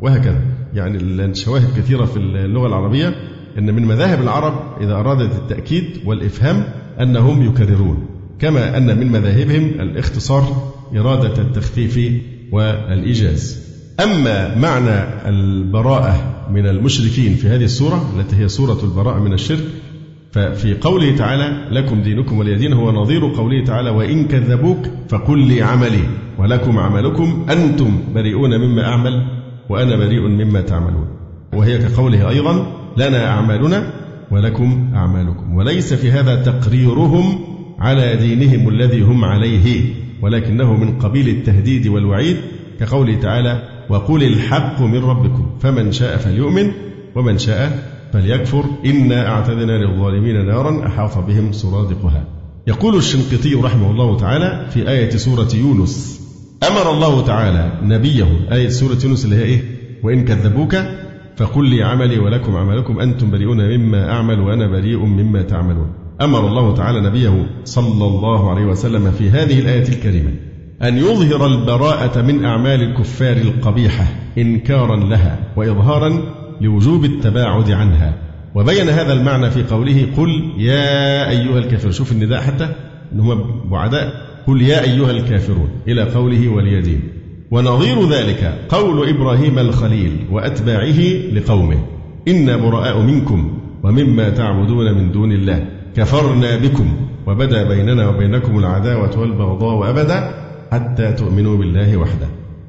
وهكذا. 0.00 0.40
يعني 0.74 0.98
الشواهد 0.98 1.76
كثيرة 1.76 2.04
في 2.04 2.16
اللغة 2.16 2.66
العربية. 2.66 3.14
أن 3.58 3.74
من 3.74 3.84
مذاهب 3.86 4.22
العرب 4.22 4.54
إذا 4.80 4.94
أرادت 4.94 5.34
التأكيد 5.36 5.84
والإفهام 6.04 6.64
أنهم 7.00 7.42
يكررون 7.42 8.06
كما 8.38 8.76
أن 8.76 8.98
من 8.98 9.12
مذاهبهم 9.12 9.64
الاختصار 9.80 10.72
إرادة 10.96 11.42
التخفيف 11.42 12.22
والإيجاز. 12.52 13.70
أما 14.04 14.58
معنى 14.58 15.28
البراءة 15.28 16.46
من 16.50 16.66
المشركين 16.66 17.34
في 17.34 17.48
هذه 17.48 17.64
السورة 17.64 18.10
التي 18.16 18.36
هي 18.36 18.48
سورة 18.48 18.78
البراءة 18.84 19.18
من 19.18 19.32
الشرك 19.32 19.64
ففي 20.32 20.74
قوله 20.74 21.16
تعالى 21.16 21.68
لكم 21.70 22.02
دينكم 22.02 22.38
ولي 22.38 22.54
دين 22.54 22.72
هو 22.72 22.92
نظير 22.92 23.34
قوله 23.34 23.64
تعالى 23.64 23.90
وإن 23.90 24.24
كذبوك 24.24 24.78
فقل 25.08 25.38
لي 25.38 25.62
عملي 25.62 26.04
ولكم 26.38 26.78
عملكم 26.78 27.46
أنتم 27.50 28.00
بريئون 28.14 28.60
مما 28.60 28.84
أعمل 28.84 29.26
وأنا 29.68 29.96
بريء 29.96 30.20
مما 30.20 30.60
تعملون. 30.60 31.08
وهي 31.54 31.78
كقوله 31.78 32.28
أيضا 32.28 32.79
لنا 33.00 33.26
أعمالنا 33.26 33.92
ولكم 34.30 34.90
أعمالكم. 34.94 35.54
وليس 35.54 35.94
في 35.94 36.10
هذا 36.10 36.42
تقريرهم 36.42 37.38
على 37.78 38.16
دينهم 38.16 38.68
الذي 38.68 39.02
هم 39.02 39.24
عليه 39.24 39.94
ولكنه 40.22 40.76
من 40.76 40.98
قبيل 40.98 41.28
التهديد 41.28 41.86
والوعيد 41.86 42.36
كقوله 42.80 43.14
تعالى 43.14 43.62
وقل 43.88 44.22
الحق 44.22 44.82
من 44.82 45.04
ربكم 45.04 45.46
فمن 45.60 45.92
شاء 45.92 46.16
فليؤمن 46.16 46.72
ومن 47.14 47.38
شاء 47.38 47.90
فليكفر. 48.12 48.64
إنا 48.86 49.28
أعتدنا 49.28 49.72
للظالمين 49.72 50.46
نارا 50.46 50.86
أحاط 50.86 51.18
بهم 51.18 51.52
سرادقها. 51.52 52.24
يقول 52.66 52.96
الشنقيطي 52.96 53.54
رحمه 53.54 53.90
الله 53.90 54.16
تعالى 54.16 54.66
في 54.70 54.90
آية 54.90 55.10
سورة 55.10 55.48
يونس 55.54 56.20
أمر 56.70 56.90
الله 56.92 57.26
تعالى 57.26 57.72
نبيه 57.82 58.26
آية 58.52 58.68
سورة 58.68 58.98
يونس 59.04 59.24
اللي 59.24 59.36
هي 59.36 59.42
إيه؟ 59.42 59.62
وإن 60.02 60.24
كذبوك 60.24 60.76
فقل 61.40 61.66
لي 61.66 61.82
عملي 61.82 62.18
ولكم 62.18 62.56
عملكم. 62.56 63.00
أنتم 63.00 63.30
بريئون 63.30 63.76
مما 63.76 64.12
أعمل 64.12 64.40
وأنا 64.40 64.66
بريء 64.66 64.98
مما 64.98 65.42
تعملون. 65.42 65.92
أمر 66.20 66.48
الله 66.48 66.74
تعالى 66.74 67.00
نبيه 67.00 67.46
صلى 67.64 68.04
الله 68.04 68.50
عليه 68.50 68.64
وسلم 68.64 69.10
في 69.10 69.30
هذه 69.30 69.60
الآية 69.60 69.88
الكريمة. 69.88 70.30
أن 70.82 70.98
يظهر 70.98 71.46
البراءة 71.46 72.22
من 72.22 72.44
أعمال 72.44 72.82
الكفار 72.82 73.36
القبيحة 73.36 74.04
إنكارا 74.38 74.96
لها 74.96 75.38
وإظهارا 75.56 76.22
لوجوب 76.60 77.04
التباعد 77.04 77.70
عنها. 77.70 78.14
وبين 78.54 78.88
هذا 78.88 79.12
المعنى 79.12 79.50
في 79.50 79.62
قوله 79.62 80.06
قل 80.16 80.52
يا 80.58 81.30
أيها 81.30 81.58
الكافر 81.58 81.90
شوف 81.90 82.12
النداء 82.12 82.40
حتى 82.40 82.68
إن 83.12 83.20
هم 83.20 83.68
بعداء. 83.70 84.30
قل 84.46 84.62
يا 84.62 84.82
أيها 84.82 85.10
الكافرون 85.10 85.68
إلى 85.88 86.02
قوله 86.02 86.48
ولي 86.48 86.80
دين 86.80 87.19
ونظير 87.50 88.08
ذلك 88.08 88.66
قول 88.68 89.08
إبراهيم 89.08 89.58
الخليل 89.58 90.26
وأتباعه 90.30 91.00
لقومه 91.32 91.78
إنا 92.28 92.56
براء 92.56 93.00
منكم 93.00 93.58
ومما 93.82 94.30
تعبدون 94.30 94.94
من 94.94 95.12
دون 95.12 95.32
الله 95.32 95.66
كفرنا 95.96 96.56
بكم 96.56 96.92
وبدا 97.26 97.68
بيننا 97.68 98.08
وبينكم 98.08 98.58
العداوة 98.58 99.18
والبغضاء 99.18 99.90
أبدا 99.90 100.34
حتى 100.72 101.12
تؤمنوا 101.12 101.56
بالله 101.56 101.96
وحده. 101.96 102.26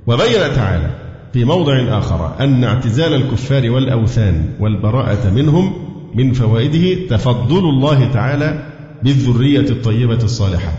وبين 0.07 0.55
تعالى 0.55 0.89
في 1.34 1.45
موضع 1.45 1.97
آخر 1.97 2.36
أن 2.39 2.63
اعتزال 2.63 3.13
الكفار 3.13 3.71
والأوثان 3.71 4.45
والبراءة 4.59 5.29
منهم 5.36 5.73
من 6.15 6.34
فوائده 6.34 7.07
تفضل 7.07 7.69
الله 7.69 8.11
تعالى 8.11 8.63
بالذرية 9.03 9.69
الطيبة 9.69 10.23
الصالحة 10.23 10.71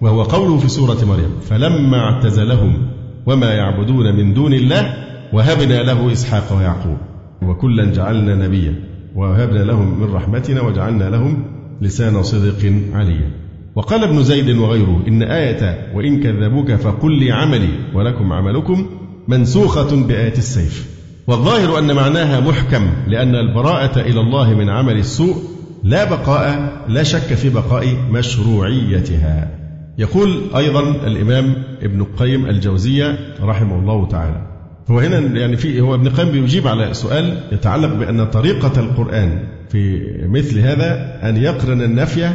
وهو 0.00 0.22
قوله 0.22 0.58
في 0.58 0.68
سورة 0.68 1.04
مريم 1.04 1.40
فلما 1.42 1.98
اعتزلهم 1.98 2.90
وما 3.26 3.54
يعبدون 3.54 4.16
من 4.16 4.34
دون 4.34 4.54
الله 4.54 4.94
وهبنا 5.32 5.82
له 5.82 6.12
إسحاق 6.12 6.58
ويعقوب. 6.58 6.96
وكلا 7.42 7.92
جعلنا 7.92 8.34
نبيا 8.34 8.74
ووهبنا 9.14 9.58
لهم 9.58 10.00
من 10.00 10.14
رحمتنا 10.14 10.60
وجعلنا 10.60 11.04
لهم 11.04 11.44
لسان 11.80 12.22
صدق 12.22 12.72
عليا. 12.94 13.30
وقال 13.74 14.04
ابن 14.04 14.22
زيد 14.22 14.56
وغيره 14.56 15.04
إن 15.08 15.22
آية 15.22 15.92
وإن 15.94 16.20
كذبوك 16.22 16.72
فقل 16.72 17.12
لي 17.12 17.32
عملي 17.32 17.70
ولكم 17.94 18.32
عملكم 18.32 18.86
منسوخة 19.28 20.06
بآية 20.06 20.38
السيف. 20.38 21.00
والظاهر 21.26 21.78
أن 21.78 21.96
معناها 21.96 22.40
محكم 22.40 22.90
لأن 23.06 23.34
البراءة 23.34 24.00
إلى 24.00 24.20
الله 24.20 24.54
من 24.54 24.68
عمل 24.68 24.96
السوء 24.96 25.36
لا 25.84 26.04
بقاء 26.04 26.72
لا 26.88 27.02
شك 27.02 27.34
في 27.34 27.50
بقاء 27.50 27.86
مشروعيتها. 28.10 29.59
يقول 30.00 30.42
أيضا 30.56 30.80
الإمام 31.06 31.54
ابن 31.82 32.00
القيم 32.00 32.46
الجوزية 32.46 33.18
رحمه 33.42 33.78
الله 33.78 34.08
تعالى. 34.08 34.46
هو 34.90 35.00
هنا 35.00 35.18
يعني 35.18 35.56
في 35.56 35.80
هو 35.80 35.94
ابن 35.94 36.06
القيم 36.06 36.28
بيجيب 36.28 36.68
على 36.68 36.94
سؤال 36.94 37.40
يتعلق 37.52 37.94
بأن 37.94 38.26
طريقة 38.26 38.80
القرآن 38.80 39.42
في 39.68 40.00
مثل 40.26 40.58
هذا 40.58 41.18
أن 41.22 41.36
يقرن 41.36 41.82
النفي 41.82 42.30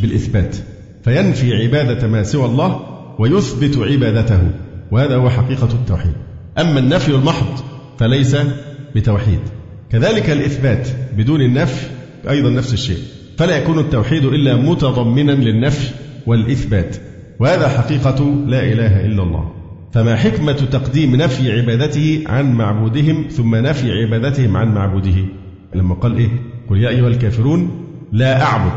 بالإثبات 0.00 0.56
فينفي 1.04 1.54
عبادة 1.62 2.08
ما 2.08 2.22
سوى 2.22 2.44
الله 2.44 2.80
ويثبت 3.18 3.78
عبادته 3.78 4.40
وهذا 4.90 5.16
هو 5.16 5.30
حقيقة 5.30 5.68
التوحيد. 5.72 6.14
أما 6.58 6.78
النفي 6.78 7.08
المحض 7.08 7.60
فليس 7.98 8.36
بتوحيد. 8.94 9.40
كذلك 9.90 10.30
الإثبات 10.30 10.88
بدون 11.16 11.40
النفي 11.40 11.86
أيضا 12.30 12.50
نفس 12.50 12.72
الشيء. 12.72 12.98
فلا 13.38 13.56
يكون 13.56 13.78
التوحيد 13.78 14.24
إلا 14.24 14.56
متضمنا 14.56 15.32
للنفي. 15.32 16.03
والإثبات. 16.26 16.96
وهذا 17.40 17.68
حقيقة 17.68 18.24
لا 18.46 18.62
إله 18.62 19.06
إلا 19.06 19.22
الله. 19.22 19.50
فما 19.92 20.16
حكمة 20.16 20.52
تقديم 20.52 21.16
نفي 21.16 21.52
عبادته 21.52 22.24
عن 22.26 22.52
معبودهم 22.52 23.24
ثم 23.30 23.54
نفي 23.54 23.92
عبادتهم 23.92 24.56
عن 24.56 24.74
معبوده؟ 24.74 25.16
لما 25.74 25.94
قال 25.94 26.16
إيه؟ 26.16 26.28
قل 26.70 26.78
يا 26.78 26.88
أيها 26.88 27.08
الكافرون 27.08 27.70
لا 28.12 28.42
أعبد 28.42 28.72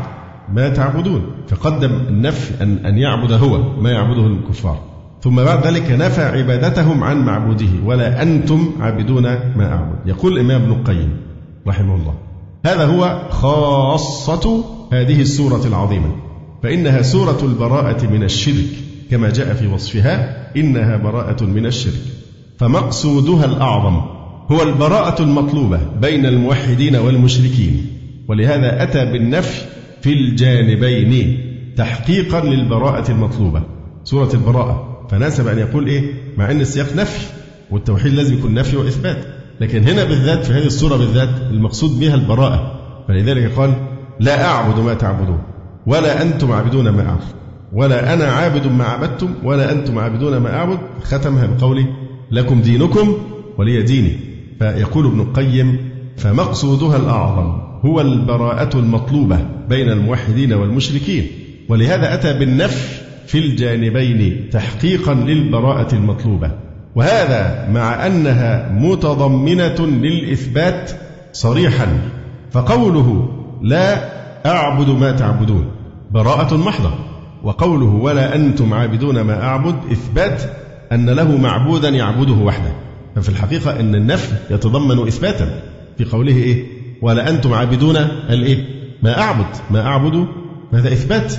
ما 0.54 0.68
تعبدون. 0.68 1.22
فقدم 1.48 1.90
النفي 2.08 2.62
أن, 2.62 2.78
أن 2.86 2.98
يعبد 2.98 3.32
هو 3.32 3.80
ما 3.80 3.90
يعبده 3.90 4.26
الكفار. 4.26 4.80
ثم 5.22 5.36
بعد 5.36 5.66
ذلك 5.66 5.90
نفى 5.90 6.22
عبادتهم 6.22 7.04
عن 7.04 7.24
معبوده 7.24 7.70
ولا 7.84 8.22
أنتم 8.22 8.70
عابدون 8.80 9.22
ما 9.56 9.72
أعبد. 9.72 10.06
يقول 10.06 10.32
الإمام 10.32 10.62
ابن 10.62 10.72
القيم 10.72 11.16
رحمه 11.66 11.94
الله. 11.94 12.14
هذا 12.66 12.84
هو 12.86 13.22
خاصة 13.30 14.64
هذه 14.92 15.20
السورة 15.20 15.66
العظيمة. 15.66 16.27
فإنها 16.62 17.02
سورة 17.02 17.38
البراءة 17.42 18.06
من 18.06 18.22
الشرك. 18.22 18.66
كما 19.10 19.30
جاء 19.30 19.54
في 19.54 19.66
وصفها 19.66 20.46
إنها 20.56 20.96
براءة 20.96 21.44
من 21.44 21.66
الشرك. 21.66 22.02
فمقصودها 22.58 23.44
الأعظم 23.44 24.00
هو 24.52 24.62
البراءة 24.62 25.22
المطلوبة 25.22 25.80
بين 26.00 26.26
الموحدين 26.26 26.96
والمشركين. 26.96 27.86
ولهذا 28.28 28.82
أتى 28.82 29.04
بالنفي 29.04 29.64
في 30.02 30.12
الجانبين 30.12 31.38
تحقيقا 31.76 32.40
للبراءة 32.40 33.10
المطلوبة. 33.10 33.62
سورة 34.04 34.30
البراءة. 34.34 35.06
فناسب 35.10 35.48
أن 35.48 35.58
يقول 35.58 35.86
إيه؟ 35.86 36.02
مع 36.36 36.50
أن 36.50 36.60
السياق 36.60 36.96
نفي 36.96 37.26
والتوحيد 37.70 38.12
لازم 38.12 38.34
يكون 38.34 38.54
نفي 38.54 38.76
وإثبات. 38.76 39.24
لكن 39.60 39.88
هنا 39.88 40.04
بالذات 40.04 40.44
في 40.44 40.52
هذه 40.52 40.66
السورة 40.66 40.96
بالذات 40.96 41.28
المقصود 41.50 42.00
بها 42.00 42.14
البراءة. 42.14 42.80
فلذلك 43.08 43.52
قال 43.52 43.74
لا 44.20 44.44
أعبد 44.44 44.78
ما 44.78 44.94
تعبدون. 44.94 45.38
ولا 45.88 46.22
أنتم 46.22 46.52
عابدون 46.52 46.88
ما 46.88 47.08
أعبد. 47.08 47.24
ولا 47.72 48.14
أنا 48.14 48.24
عابد 48.24 48.66
ما 48.66 48.84
عبدتم 48.84 49.28
ولا 49.44 49.72
أنتم 49.72 49.98
عابدون 49.98 50.36
ما 50.36 50.54
أعبد. 50.54 50.78
ختمها 51.02 51.46
بقوله 51.46 51.86
لكم 52.30 52.60
دينكم 52.60 53.14
ولي 53.58 53.82
ديني. 53.82 54.12
فيقول 54.58 55.06
ابن 55.06 55.20
القيم 55.20 55.78
فمقصودها 56.16 56.96
الأعظم 56.96 57.60
هو 57.84 58.00
البراءة 58.00 58.78
المطلوبة 58.78 59.38
بين 59.68 59.88
الموحدين 59.88 60.52
والمشركين. 60.52 61.26
ولهذا 61.68 62.14
أتى 62.14 62.38
بالنفي 62.38 63.00
في 63.26 63.38
الجانبين 63.38 64.50
تحقيقا 64.50 65.14
للبراءة 65.14 65.94
المطلوبة. 65.94 66.50
وهذا 66.94 67.68
مع 67.72 68.06
أنها 68.06 68.72
متضمنة 68.72 69.86
للإثبات 69.86 70.90
صريحا. 71.32 71.86
فقوله 72.50 73.28
لا 73.62 74.18
أعبد 74.46 74.88
ما 74.88 75.12
تعبدون. 75.12 75.77
براءة 76.10 76.56
محضة. 76.56 76.90
وقوله 77.42 77.86
ولا 77.86 78.34
أنتم 78.36 78.74
عابدون 78.74 79.20
ما 79.20 79.42
أعبد 79.42 79.74
إثبات 79.92 80.42
أن 80.92 81.10
له 81.10 81.36
معبودا 81.36 81.88
يعبده 81.88 82.32
وحده. 82.32 82.72
ففي 83.16 83.28
الحقيقة 83.28 83.80
أن 83.80 83.94
النفي 83.94 84.34
يتضمن 84.50 85.06
إثباتا. 85.06 85.62
في 85.98 86.04
قوله 86.04 86.32
إيه؟ 86.32 86.66
ولا 87.02 87.30
أنتم 87.30 87.52
عابدون 87.52 87.96
الإيه 88.30 88.64
ما 89.02 89.20
أعبد. 89.20 89.46
ما 89.70 89.86
أعبد؟ 89.86 90.26
هذا 90.72 90.92
إثبات. 90.92 91.34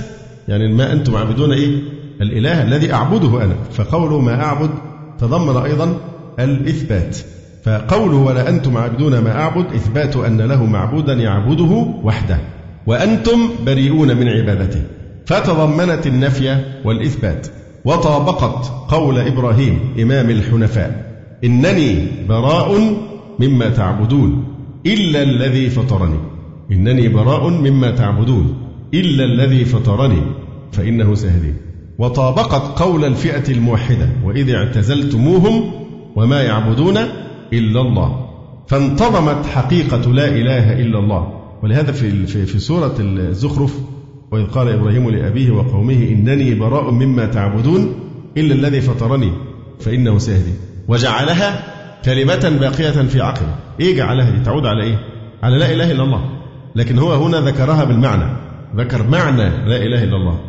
يعني 0.48 0.74
ما 0.74 0.92
أنتم 0.92 1.16
عابدون 1.16 1.52
إيه؟ 1.52 1.82
الإله 2.20 2.62
الذي 2.62 2.92
أعبده 2.92 3.44
أنا. 3.44 3.54
فقوله 3.72 4.20
ما 4.20 4.44
أعبد 4.44 4.70
تضمن 5.18 5.56
أيضا 5.56 5.96
الإثبات. 6.38 7.16
فقوله 7.64 8.16
ولا 8.16 8.48
أنتم 8.48 8.76
عابدون 8.76 9.18
ما 9.18 9.40
أعبد 9.40 9.74
إثبات 9.74 10.16
أن 10.16 10.40
له 10.40 10.66
معبودا 10.66 11.12
يعبده 11.12 11.86
وحده. 12.02 12.38
وأنتم 12.90 13.50
بريئون 13.66 14.16
من 14.16 14.28
عبادته. 14.28 14.82
فتضمنت 15.26 16.06
النفي 16.06 16.56
والإثبات 16.84 17.46
وطابقت 17.84 18.72
قول 18.88 19.18
إبراهيم 19.18 19.78
إمام 20.00 20.30
الحنفاء 20.30 21.20
إنني 21.44 22.06
براء 22.28 22.96
مما 23.38 23.68
تعبدون 23.68 24.44
إلا 24.86 25.22
الذي 25.22 25.70
فطرني. 25.70 26.18
إنني 26.72 27.08
براء 27.08 27.48
مما 27.48 27.90
تعبدون 27.90 28.54
إلا 28.94 29.24
الذي 29.24 29.64
فطرني 29.64 30.22
فإنه 30.72 31.14
سيهدين. 31.14 31.56
وطابقت 31.98 32.82
قول 32.82 33.04
الفئة 33.04 33.52
الموحدة 33.52 34.08
وإذ 34.24 34.50
اعتزلتموهم 34.50 35.70
وما 36.16 36.42
يعبدون 36.42 36.96
إلا 37.52 37.80
الله. 37.80 38.26
فانتظمت 38.68 39.46
حقيقة 39.46 40.12
لا 40.12 40.28
إله 40.28 40.72
إلا 40.72 40.98
الله. 40.98 41.39
ولهذا 41.62 41.92
في 41.92 42.26
في 42.26 42.58
سورة 42.58 42.94
الزخرف 43.00 43.78
وإذ 44.30 44.44
قال 44.44 44.68
إبراهيم 44.68 45.10
لأبيه 45.10 45.50
وقومه 45.50 46.08
إنني 46.08 46.54
براء 46.54 46.90
مما 46.90 47.26
تعبدون 47.26 47.94
إلا 48.36 48.54
الذي 48.54 48.80
فطرني 48.80 49.32
فإنه 49.80 50.18
سيهدي. 50.18 50.52
وجعلها 50.88 51.64
كلمة 52.04 52.58
باقية 52.60 52.90
في 52.90 53.20
عقله 53.20 53.56
إيه 53.80 53.96
جعلها؟ 53.96 54.30
دي 54.30 54.44
تعود 54.44 54.66
على 54.66 54.84
إيه؟ 54.84 54.98
على 55.42 55.58
لا 55.58 55.74
إله 55.74 55.92
إلا 55.92 56.02
الله. 56.02 56.30
لكن 56.76 56.98
هو 56.98 57.12
هنا 57.12 57.40
ذكرها 57.40 57.84
بالمعنى. 57.84 58.36
ذكر 58.76 59.08
معنى 59.08 59.48
لا 59.68 59.76
إله 59.76 60.04
إلا 60.04 60.16
الله. 60.16 60.40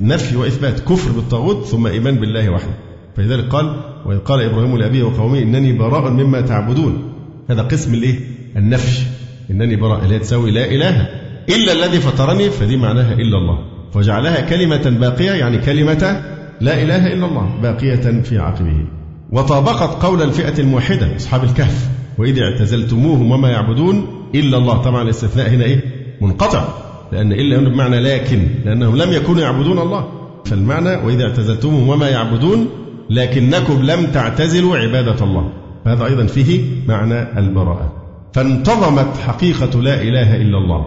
نفي 0.00 0.36
وإثبات 0.36 0.80
كفر 0.80 1.12
بالطاغوت 1.12 1.64
ثم 1.64 1.86
إيمان 1.86 2.14
بالله 2.14 2.50
وحده. 2.50 2.74
فلذلك 3.16 3.44
قال 3.48 3.76
وإذ 4.06 4.18
قال 4.18 4.40
إبراهيم 4.42 4.76
لأبيه 4.76 5.02
وقومه 5.02 5.38
إنني 5.38 5.72
براء 5.72 6.10
مما 6.10 6.40
تعبدون. 6.40 7.12
هذا 7.50 7.62
قسم 7.62 7.94
الإيه؟ 7.94 8.20
النفي. 8.56 9.06
إنني 9.50 9.76
براء 9.76 10.04
اللي 10.04 10.18
تساوي 10.18 10.50
لا 10.50 10.64
إله 10.64 11.08
إلا 11.48 11.72
الذي 11.72 11.98
فطرني 12.00 12.50
فدي 12.50 12.76
معناها 12.76 13.12
إلا 13.12 13.38
الله. 13.38 13.58
وجعلها 13.94 14.40
كلمة 14.40 14.96
باقية 15.00 15.30
يعني 15.30 15.58
كلمة 15.58 16.22
لا 16.60 16.82
إله 16.82 17.06
إلا 17.12 17.26
الله 17.26 17.50
باقية 17.62 18.22
في 18.22 18.38
عقبه. 18.38 18.86
وطابقت 19.32 20.02
قول 20.02 20.22
الفئة 20.22 20.60
الموحدة 20.60 21.16
أصحاب 21.16 21.44
الكهف 21.44 21.88
وإذ 22.18 22.38
اعتزلتموهم 22.38 23.30
وما 23.30 23.50
يعبدون 23.50 24.06
إلا 24.34 24.58
الله. 24.58 24.82
طبعا 24.82 25.02
الاستثناء 25.02 25.48
هنا 25.48 25.64
إيه؟ 25.64 25.80
منقطع 26.20 26.68
لأن 27.12 27.32
إلا 27.32 27.58
بمعنى 27.58 28.00
لكن 28.00 28.48
لأنهم 28.64 28.96
لم 28.96 29.12
يكونوا 29.12 29.42
يعبدون 29.42 29.78
الله. 29.78 30.08
فالمعنى 30.44 30.96
وإذا 31.06 31.24
اعتزلتموهم 31.24 31.88
وما 31.88 32.08
يعبدون 32.08 32.68
لكنكم 33.10 33.82
لم 33.82 34.06
تعتزلوا 34.06 34.76
عبادة 34.76 35.24
الله. 35.24 35.52
هذا 35.86 36.06
أيضا 36.06 36.26
فيه 36.26 36.62
معنى 36.88 37.38
البراءة. 37.38 38.03
فانتظمت 38.34 39.16
حقيقة 39.26 39.82
لا 39.82 40.02
إله 40.02 40.36
إلا 40.36 40.58
الله. 40.58 40.84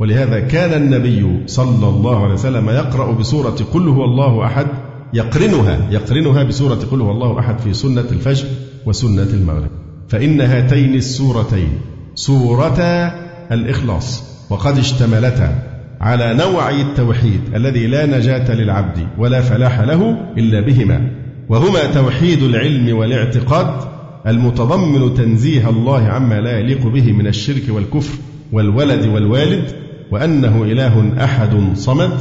ولهذا 0.00 0.40
كان 0.40 0.82
النبي 0.82 1.42
صلى 1.46 1.88
الله 1.88 2.24
عليه 2.24 2.34
وسلم 2.34 2.70
يقرأ 2.70 3.12
بسورة 3.12 3.56
قل 3.72 3.88
هو 3.88 4.04
الله 4.04 4.46
أحد 4.46 4.66
يقرنها 5.14 5.78
يقرنها 5.90 6.42
بسورة 6.42 6.80
قل 6.90 7.00
هو 7.00 7.10
الله 7.10 7.38
أحد 7.38 7.58
في 7.58 7.74
سنة 7.74 8.00
الفجر 8.00 8.46
وسنة 8.86 9.28
المغرب. 9.32 9.70
فإن 10.08 10.40
هاتين 10.40 10.94
السورتين 10.94 11.80
سورتا 12.14 13.12
الإخلاص 13.52 14.24
وقد 14.50 14.78
اشتملتا 14.78 15.62
على 16.00 16.34
نوعي 16.34 16.82
التوحيد 16.82 17.40
الذي 17.54 17.86
لا 17.86 18.06
نجاة 18.06 18.54
للعبد 18.54 19.06
ولا 19.18 19.40
فلاح 19.40 19.80
له 19.80 20.16
إلا 20.38 20.60
بهما. 20.60 21.10
وهما 21.48 21.86
توحيد 21.94 22.42
العلم 22.42 22.96
والاعتقاد 22.96 23.97
المتضمن 24.28 25.14
تنزيه 25.14 25.70
الله 25.70 26.02
عما 26.02 26.40
لا 26.40 26.58
يليق 26.58 26.86
به 26.86 27.12
من 27.12 27.26
الشرك 27.26 27.62
والكفر 27.68 28.18
والولد 28.52 29.06
والوالد 29.06 29.64
وأنه 30.10 30.62
إله 30.64 31.24
أحد 31.24 31.50
صمد 31.74 32.12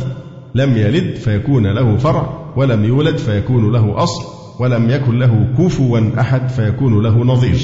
لم 0.56 0.78
يلد 0.78 1.16
فيكون 1.16 1.68
له 1.68 1.98
فرع 1.98 2.54
ولم 2.56 2.86
يولد 2.86 3.18
فيكون 3.18 3.72
له 3.72 4.04
أصل 4.04 4.24
ولم 4.60 4.90
يكن 4.90 5.20
له 5.20 5.48
كفوا 5.58 6.20
أحد 6.20 6.50
فيكون 6.50 7.04
له 7.04 7.24
نظير. 7.24 7.60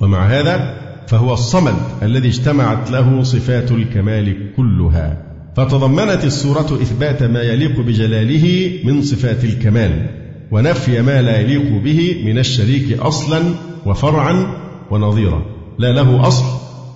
ومع 0.00 0.26
هذا 0.26 0.74
فهو 1.06 1.32
الصمد 1.32 1.74
الذي 2.02 2.28
اجتمعت 2.28 2.90
له 2.90 3.22
صفات 3.22 3.72
الكمال 3.72 4.36
كلها. 4.56 5.22
فتضمنت 5.56 6.24
السورة 6.24 6.78
إثبات 6.82 7.22
ما 7.22 7.42
يليق 7.42 7.80
بجلاله 7.80 8.72
من 8.84 9.02
صفات 9.02 9.44
الكمال. 9.44 10.21
ونفي 10.52 11.02
ما 11.02 11.22
لا 11.22 11.40
يليق 11.40 11.82
به 11.84 12.22
من 12.24 12.38
الشريك 12.38 12.98
أصلا 12.98 13.42
وفرعا 13.86 14.46
ونظيرا. 14.90 15.42
لا 15.78 15.92
له 15.92 16.28
أصل 16.28 16.44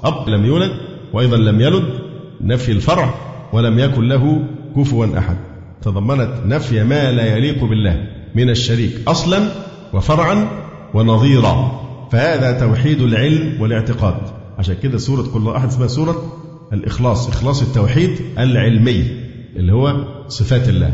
أب 0.04 0.28
لم 0.28 0.46
يولد 0.46 0.70
وأيضا 1.12 1.36
لم 1.36 1.60
يلد 1.60 1.84
نفي 2.40 2.72
الفرع 2.72 3.14
ولم 3.52 3.78
يكن 3.78 4.08
له 4.08 4.42
كفوا 4.76 5.18
أحد. 5.18 5.36
تضمنت 5.82 6.30
نفي 6.46 6.84
ما 6.84 7.12
لا 7.12 7.36
يليق 7.36 7.64
بالله 7.64 8.06
من 8.34 8.50
الشريك 8.50 8.92
أصلا 9.08 9.48
وفرعا 9.94 10.48
ونظيرا. 10.94 11.80
فهذا 12.12 12.60
توحيد 12.60 13.02
العلم 13.02 13.60
والاعتقاد. 13.60 14.16
عشان 14.58 14.76
كده 14.82 14.98
سورة 14.98 15.22
كل 15.22 15.48
أحد 15.48 15.68
اسمها 15.68 15.86
سورة 15.86 16.32
الإخلاص 16.72 17.28
إخلاص 17.28 17.62
التوحيد 17.62 18.10
العلمي 18.38 19.04
اللي 19.56 19.72
هو 19.72 20.04
صفات 20.28 20.68
الله. 20.68 20.92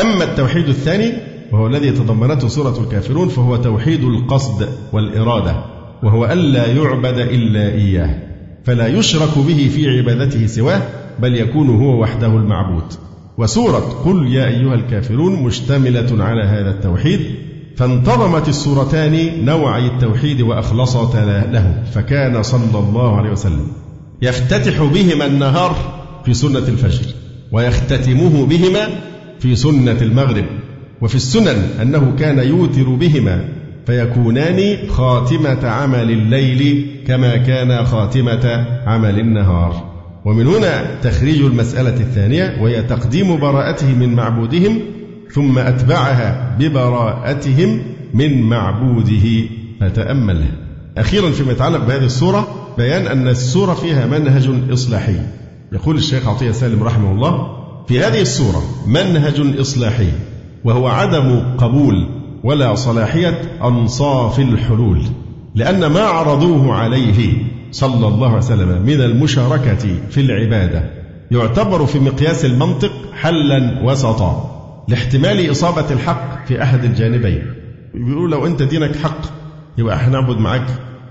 أما 0.00 0.24
التوحيد 0.24 0.68
الثاني 0.68 1.33
وهو 1.54 1.66
الذي 1.66 1.90
تضمنته 1.90 2.48
سورة 2.48 2.80
الكافرون 2.80 3.28
فهو 3.28 3.56
توحيد 3.56 4.04
القصد 4.04 4.68
والإرادة 4.92 5.56
وهو 6.02 6.24
ألا 6.26 6.66
يعبد 6.66 7.18
إلا 7.18 7.68
إياه 7.72 8.14
فلا 8.64 8.86
يشرك 8.86 9.38
به 9.38 9.70
في 9.74 9.98
عبادته 9.98 10.46
سواه 10.46 10.82
بل 11.18 11.34
يكون 11.34 11.68
هو 11.68 12.02
وحده 12.02 12.26
المعبود. 12.26 12.84
وسورة 13.38 14.02
قل 14.04 14.28
يا 14.32 14.46
أيها 14.46 14.74
الكافرون 14.74 15.42
مشتملة 15.42 16.24
على 16.24 16.44
هذا 16.44 16.70
التوحيد 16.70 17.20
فانتظمت 17.76 18.48
السورتان 18.48 19.44
نوعي 19.44 19.86
التوحيد 19.86 20.40
وأخلصتا 20.40 21.48
له 21.52 21.82
فكان 21.92 22.42
صلى 22.42 22.78
الله 22.78 23.16
عليه 23.16 23.30
وسلم 23.30 23.66
يفتتح 24.22 24.82
بهما 24.82 25.26
النهار 25.26 25.76
في 26.24 26.34
سنة 26.34 26.58
الفجر 26.58 27.06
ويختتمه 27.52 28.46
بهما 28.46 28.88
في 29.38 29.56
سنة 29.56 29.98
المغرب. 30.02 30.44
وفي 31.04 31.14
السنن 31.14 31.68
أنه 31.82 32.12
كان 32.18 32.38
يوتر 32.38 32.88
بهما 32.88 33.44
فيكونان 33.86 34.88
خاتمة 34.88 35.68
عمل 35.68 36.10
الليل 36.10 36.86
كما 37.06 37.36
كان 37.36 37.84
خاتمة 37.84 38.66
عمل 38.86 39.18
النهار. 39.18 39.90
ومن 40.24 40.46
هنا 40.46 41.00
تخريج 41.02 41.42
المسألة 41.42 41.96
الثانية 41.96 42.62
وهي 42.62 42.82
تقديم 42.82 43.36
براءته 43.40 43.94
من 43.94 44.14
معبودهم 44.14 44.80
ثم 45.32 45.58
أتبعها 45.58 46.56
ببراءتهم 46.58 47.82
من 48.14 48.42
معبوده. 48.42 49.48
فتأمل 49.80 50.44
أخيرا 50.98 51.30
فيما 51.30 51.52
يتعلق 51.52 51.84
بهذه 51.84 52.04
السورة 52.04 52.48
بيان 52.78 53.06
أن 53.06 53.28
السورة 53.28 53.74
فيها 53.74 54.06
منهج 54.06 54.50
إصلاحي. 54.72 55.16
يقول 55.72 55.96
الشيخ 55.96 56.28
عطية 56.28 56.50
سالم 56.50 56.82
رحمه 56.82 57.12
الله 57.12 57.48
في 57.88 58.00
هذه 58.00 58.20
السورة 58.20 58.62
منهج 58.86 59.58
إصلاحي. 59.60 60.08
وهو 60.64 60.86
عدم 60.88 61.42
قبول 61.58 62.06
ولا 62.44 62.74
صلاحية 62.74 63.40
أنصاف 63.64 64.38
الحلول 64.40 65.00
لأن 65.54 65.86
ما 65.86 66.00
عرضوه 66.00 66.74
عليه 66.74 67.44
صلى 67.70 68.08
الله 68.08 68.26
عليه 68.28 68.38
وسلم 68.38 68.82
من 68.82 69.00
المشاركة 69.00 69.96
في 70.10 70.20
العبادة 70.20 70.90
يعتبر 71.30 71.86
في 71.86 71.98
مقياس 71.98 72.44
المنطق 72.44 72.92
حلا 73.14 73.80
وسطا 73.84 74.50
لاحتمال 74.88 75.50
إصابة 75.50 75.90
الحق 75.90 76.46
في 76.46 76.62
أحد 76.62 76.84
الجانبين. 76.84 77.42
بيقولوا 77.94 78.28
لو 78.28 78.46
أنت 78.46 78.62
دينك 78.62 78.96
حق 78.96 79.18
يبقى 79.78 79.96
إحنا 79.96 80.12
نعبد 80.20 80.38
معاك 80.38 80.66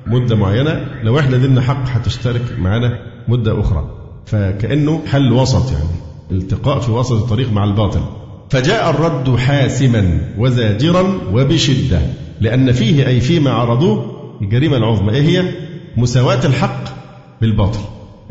مدة 0.08 0.36
معينة 0.36 0.86
لو 1.04 1.20
إحنا 1.20 1.38
ديننا 1.38 1.62
حق 1.62 1.84
هتشترك 1.88 2.42
معانا 2.60 3.00
مدة 3.28 3.60
أخرى. 3.62 3.90
فكأنه 4.26 5.02
حل 5.12 5.32
وسط 5.34 5.72
يعني 5.72 5.90
التقاء 6.32 6.80
في 6.80 6.92
وسط 6.92 7.12
الطريق 7.22 7.52
مع 7.54 7.64
الباطل. 7.64 8.02
فجاء 8.54 8.90
الرد 8.90 9.36
حاسما 9.36 10.18
وزاجرا 10.38 11.20
وبشدة 11.34 12.02
لأن 12.42 12.72
فيه 12.72 13.08
أي 13.08 13.20
فيما 13.20 13.52
عرضوه 13.52 14.06
الجريمة 14.42 14.78
العظمى. 14.78 15.12
إيه 15.12 15.22
هي؟ 15.22 15.52
مساواة 15.98 16.46
الحق 16.46 16.84
بالباطل. 17.42 17.80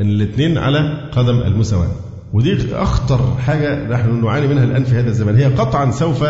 إن 0.00 0.10
الاثنين 0.10 0.58
على 0.58 1.08
قدم 1.12 1.40
المساواة. 1.40 1.88
ودي 2.32 2.56
أخطر 2.72 3.36
حاجة 3.46 3.88
نحن 3.88 4.24
نعاني 4.24 4.46
منها 4.46 4.64
الآن 4.64 4.84
في 4.84 4.94
هذا 4.94 5.08
الزمن. 5.08 5.36
هي 5.36 5.44
قطعا 5.44 5.90
سوف 5.90 6.24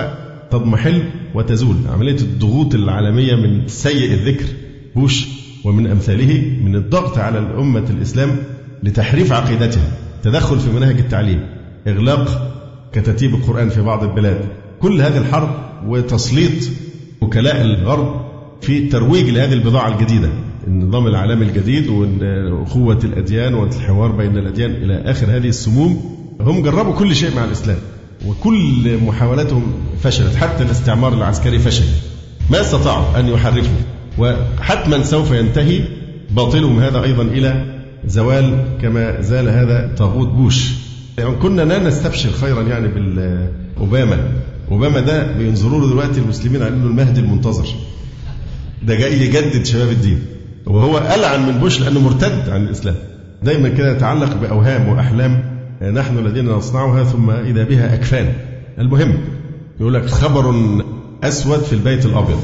تضمحل 0.51 1.03
وتزول. 1.35 1.77
عملية 1.93 2.21
الضغوط 2.21 2.75
العالمية 2.75 3.35
من 3.35 3.69
سيء 3.69 4.13
الذكر 4.13 4.47
بوش 4.97 5.27
ومن 5.65 5.87
أمثاله 5.87 6.43
من 6.65 6.77
الضغط 6.77 7.19
على 7.19 7.39
الأمة 7.39 7.85
الإسلام 7.91 8.37
لتحريف 8.83 9.33
عقيدتها. 9.33 9.89
تدخل 10.23 10.61
في 10.61 10.71
مناهج 10.71 10.99
التعليم 10.99 11.47
إغلاق 11.89 12.52
كتاتيب 12.93 13.35
القرآن 13.35 13.69
في 13.69 13.81
بعض 13.83 14.05
البلاد. 14.05 14.45
كل 14.81 15.01
هذه 15.01 15.19
الحرب 15.19 15.51
وتسليط 15.87 16.71
وكلاء 17.21 17.61
الغرب 17.61 18.21
في 18.61 18.89
ترويج 18.89 19.29
لهذه 19.31 19.53
البضاعة 19.53 19.89
الجديدة. 19.89 20.29
النظام 20.67 21.07
العالمي 21.07 21.47
الجديد 21.47 21.89
وأخوة 21.89 22.99
الأديان 23.05 23.55
والحوار 23.55 24.13
بين 24.13 24.37
الأديان 24.39 24.71
إلى 24.71 25.03
آخر 25.11 25.27
هذه 25.27 25.49
السموم 25.49 26.19
هم 26.41 26.63
جربوا 26.63 26.93
كل 26.93 27.17
شيء 27.17 27.37
مع 27.37 27.45
الإسلام. 27.45 27.79
وكل 28.27 28.99
محاولاتهم 29.07 29.63
فشلت 30.03 30.37
حتى 30.37 30.63
الاستعمار 30.63 31.15
العسكري 31.15 31.59
فشل. 31.59 31.85
ما 32.51 32.61
استطاعوا 32.61 33.21
أن 33.21 33.29
يحرفوا 33.29 33.77
وحتما 34.19 35.03
سوف 35.03 35.33
ينتهي 35.33 35.85
باطلهم 36.31 36.81
هذا 36.81 37.03
أيضا 37.03 37.23
إلى 37.23 37.65
زوال 38.07 38.65
كما 38.83 39.21
زال 39.21 39.49
هذا 39.49 39.95
طاغوت 39.99 40.29
بوش. 40.29 40.73
يعني 41.19 41.37
كنا 41.37 41.63
لا 41.63 41.79
نستبشر 41.79 42.31
خيرا 42.31 42.63
يعني 42.63 42.89
بالأوباما 42.89 44.33
أوباما. 44.71 45.01
ده 45.01 45.33
بينظروا 45.33 45.81
له 45.81 45.87
دلوقتي 45.91 46.21
المسلمين 46.21 46.63
على 46.63 46.75
أنه 46.75 46.87
المهدي 46.87 47.21
المنتظر. 47.21 47.67
ده 48.83 48.95
جاي 48.95 49.21
يجدد 49.21 49.65
شباب 49.67 49.89
الدين. 49.89 50.23
وهو 50.67 50.99
ألعن 50.99 51.47
من 51.47 51.59
بوش 51.59 51.81
لأنه 51.81 52.01
مرتد 52.01 52.49
عن 52.49 52.63
الإسلام. 52.63 52.95
دايما 53.43 53.69
كده 53.69 53.93
يتعلق 53.93 54.37
بأوهام 54.37 54.89
وأحلام 54.89 55.45
نحن 55.83 56.19
الذين 56.19 56.49
نصنعها 56.49 57.05
ثم 57.05 57.31
إذا 57.31 57.65
بها 57.65 57.95
أكفان. 57.95 58.33
المهم 58.79 59.19
يقول 59.81 59.95
لك 59.95 60.07
خبر 60.07 60.55
أسود 61.25 61.59
في 61.61 61.73
البيت 61.73 62.07
الأبيض. 62.07 62.41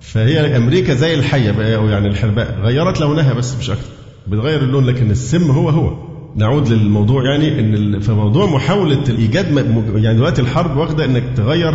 فهي 0.00 0.56
أمريكا 0.56 0.94
زي 0.94 1.14
الحية 1.14 1.50
يعني 1.62 2.08
الحرباء 2.08 2.58
غيرت 2.62 3.00
لونها 3.00 3.32
بس 3.32 3.56
مش 3.56 3.70
أكثر 3.70 3.90
بتغير 4.26 4.62
اللون 4.62 4.86
لكن 4.86 5.10
السم 5.10 5.50
هو 5.50 5.68
هو. 5.68 6.08
نعود 6.38 6.68
للموضوع 6.68 7.24
يعني 7.24 7.60
إن 7.60 8.00
في 8.00 8.12
موضوع 8.12 8.46
محاولة 8.46 9.02
الإيجاد 9.08 9.56
يعني 9.94 10.16
دلوقتي 10.16 10.42
الحرب 10.42 10.76
واخدة 10.76 11.04
إنك 11.04 11.22
تغير 11.36 11.74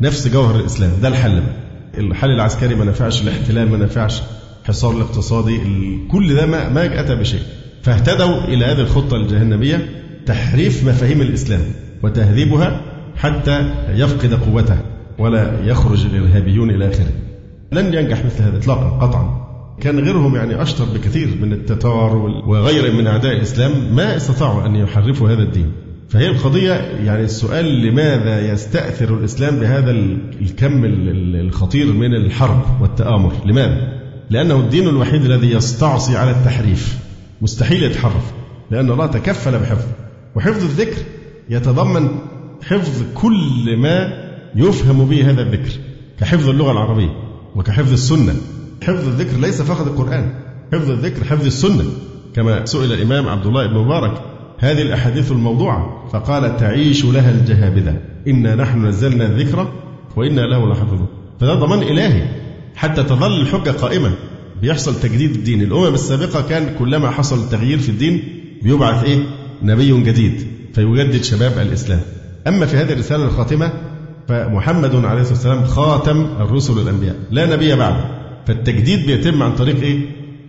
نفس 0.00 0.28
جوهر 0.28 0.60
الإسلام 0.60 0.90
ده 1.02 1.08
الحل 1.08 1.42
الحل 1.98 2.30
العسكري 2.30 2.74
ما 2.74 2.84
نفعش 2.84 3.22
الاحتلال 3.22 3.70
ما 3.70 3.76
نفعش 3.76 4.22
الحصار 4.62 4.96
الاقتصادي 4.96 5.60
كل 6.10 6.34
ده 6.34 6.46
ما 6.46 6.68
ما 6.68 7.00
أتى 7.00 7.14
بشيء. 7.14 7.40
فاهتدوا 7.82 8.44
إلى 8.44 8.64
هذه 8.64 8.80
الخطة 8.80 9.16
الجهنمية 9.16 9.88
تحريف 10.26 10.88
مفاهيم 10.88 11.20
الإسلام 11.22 11.60
وتهذيبها 12.02 12.80
حتى 13.16 13.70
يفقد 13.94 14.34
قوته 14.34 14.78
ولا 15.18 15.60
يخرج 15.64 16.06
الإرهابيون 16.06 16.70
إلى 16.70 16.88
آخره. 16.88 17.12
لن 17.72 17.94
ينجح 17.94 18.24
مثل 18.24 18.42
هذا 18.42 18.58
اطلاقا 18.58 19.06
قطعا. 19.06 19.43
كان 19.80 19.98
غيرهم 19.98 20.36
يعني 20.36 20.62
أشطر 20.62 20.84
بكثير 20.84 21.28
من 21.42 21.52
التتار 21.52 22.16
وغيرهم 22.46 22.96
من 22.96 23.06
أعداء 23.06 23.32
الإسلام 23.32 23.94
ما 23.94 24.16
استطاعوا 24.16 24.66
أن 24.66 24.76
يحرفوا 24.76 25.30
هذا 25.30 25.42
الدين. 25.42 25.72
فهي 26.08 26.28
القضية 26.28 26.72
يعني 27.04 27.24
السؤال 27.24 27.86
لماذا 27.86 28.52
يستأثر 28.52 29.18
الإسلام 29.18 29.60
بهذا 29.60 29.90
الكم 29.90 30.84
الخطير 31.34 31.92
من 31.92 32.14
الحرب 32.14 32.62
والتآمر؟ 32.80 33.32
لماذا؟ 33.46 34.02
لأنه 34.30 34.56
الدين 34.56 34.88
الوحيد 34.88 35.24
الذي 35.24 35.50
يستعصي 35.50 36.16
على 36.16 36.30
التحريف. 36.30 36.98
مستحيل 37.42 37.82
يتحرف 37.82 38.32
لأن 38.70 38.90
الله 38.90 39.06
تكفل 39.06 39.58
بحفظه. 39.58 39.92
وحفظ 40.34 40.62
الذكر 40.62 41.02
يتضمن 41.50 42.08
حفظ 42.62 43.02
كل 43.14 43.76
ما 43.76 44.24
يفهم 44.56 45.04
به 45.04 45.30
هذا 45.30 45.42
الذكر 45.42 45.72
كحفظ 46.20 46.48
اللغة 46.48 46.72
العربية 46.72 47.10
وكحفظ 47.56 47.92
السنة. 47.92 48.34
حفظ 48.86 49.08
الذكر 49.08 49.36
ليس 49.36 49.62
فقط 49.62 49.86
القرآن. 49.86 50.34
حفظ 50.72 50.90
الذكر 50.90 51.24
حفظ 51.24 51.46
السنة. 51.46 51.84
كما 52.34 52.66
سئل 52.66 52.92
الإمام 52.92 53.28
عبد 53.28 53.46
الله 53.46 53.66
بن 53.66 53.74
مبارك 53.74 54.22
هذه 54.58 54.82
الأحاديث 54.82 55.32
الموضوعة. 55.32 56.08
فقال 56.12 56.56
تعيش 56.56 57.04
لها 57.04 57.30
الجهابذة 57.30 57.96
إنا 58.28 58.54
نحن 58.54 58.86
نزلنا 58.86 59.26
الذكر 59.26 59.72
وإنا 60.16 60.40
له 60.40 60.72
لحافظون. 60.72 61.06
فده 61.40 61.54
ضمان 61.54 61.82
إلهي. 61.82 62.28
حتى 62.74 63.02
تظل 63.02 63.40
الحجة 63.40 63.70
قائمة. 63.70 64.10
بيحصل 64.62 65.00
تجديد 65.00 65.30
الدين. 65.30 65.62
الأمم 65.62 65.94
السابقة 65.94 66.48
كان 66.48 66.74
كلما 66.78 67.10
حصل 67.10 67.48
تغيير 67.48 67.78
في 67.78 67.88
الدين 67.88 68.22
بيبعث 68.62 69.04
إيه؟ 69.04 69.18
نبي 69.62 70.02
جديد. 70.02 70.46
فيجدد 70.74 71.22
شباب 71.22 71.58
الإسلام. 71.58 72.00
أما 72.46 72.66
في 72.66 72.76
هذه 72.76 72.92
الرسالة 72.92 73.24
الخاتمة 73.24 73.72
فمحمد 74.28 75.04
عليه 75.04 75.20
الصلاة 75.20 75.36
والسلام 75.36 75.64
خاتم 75.64 76.26
الرسل 76.40 76.78
الأنبياء. 76.78 77.16
لا 77.30 77.56
نبي 77.56 77.76
بعده. 77.76 78.23
فالتجديد 78.46 79.06
بيتم 79.06 79.42
عن 79.42 79.54
طريق 79.54 79.80
إيه؟ 79.80 79.98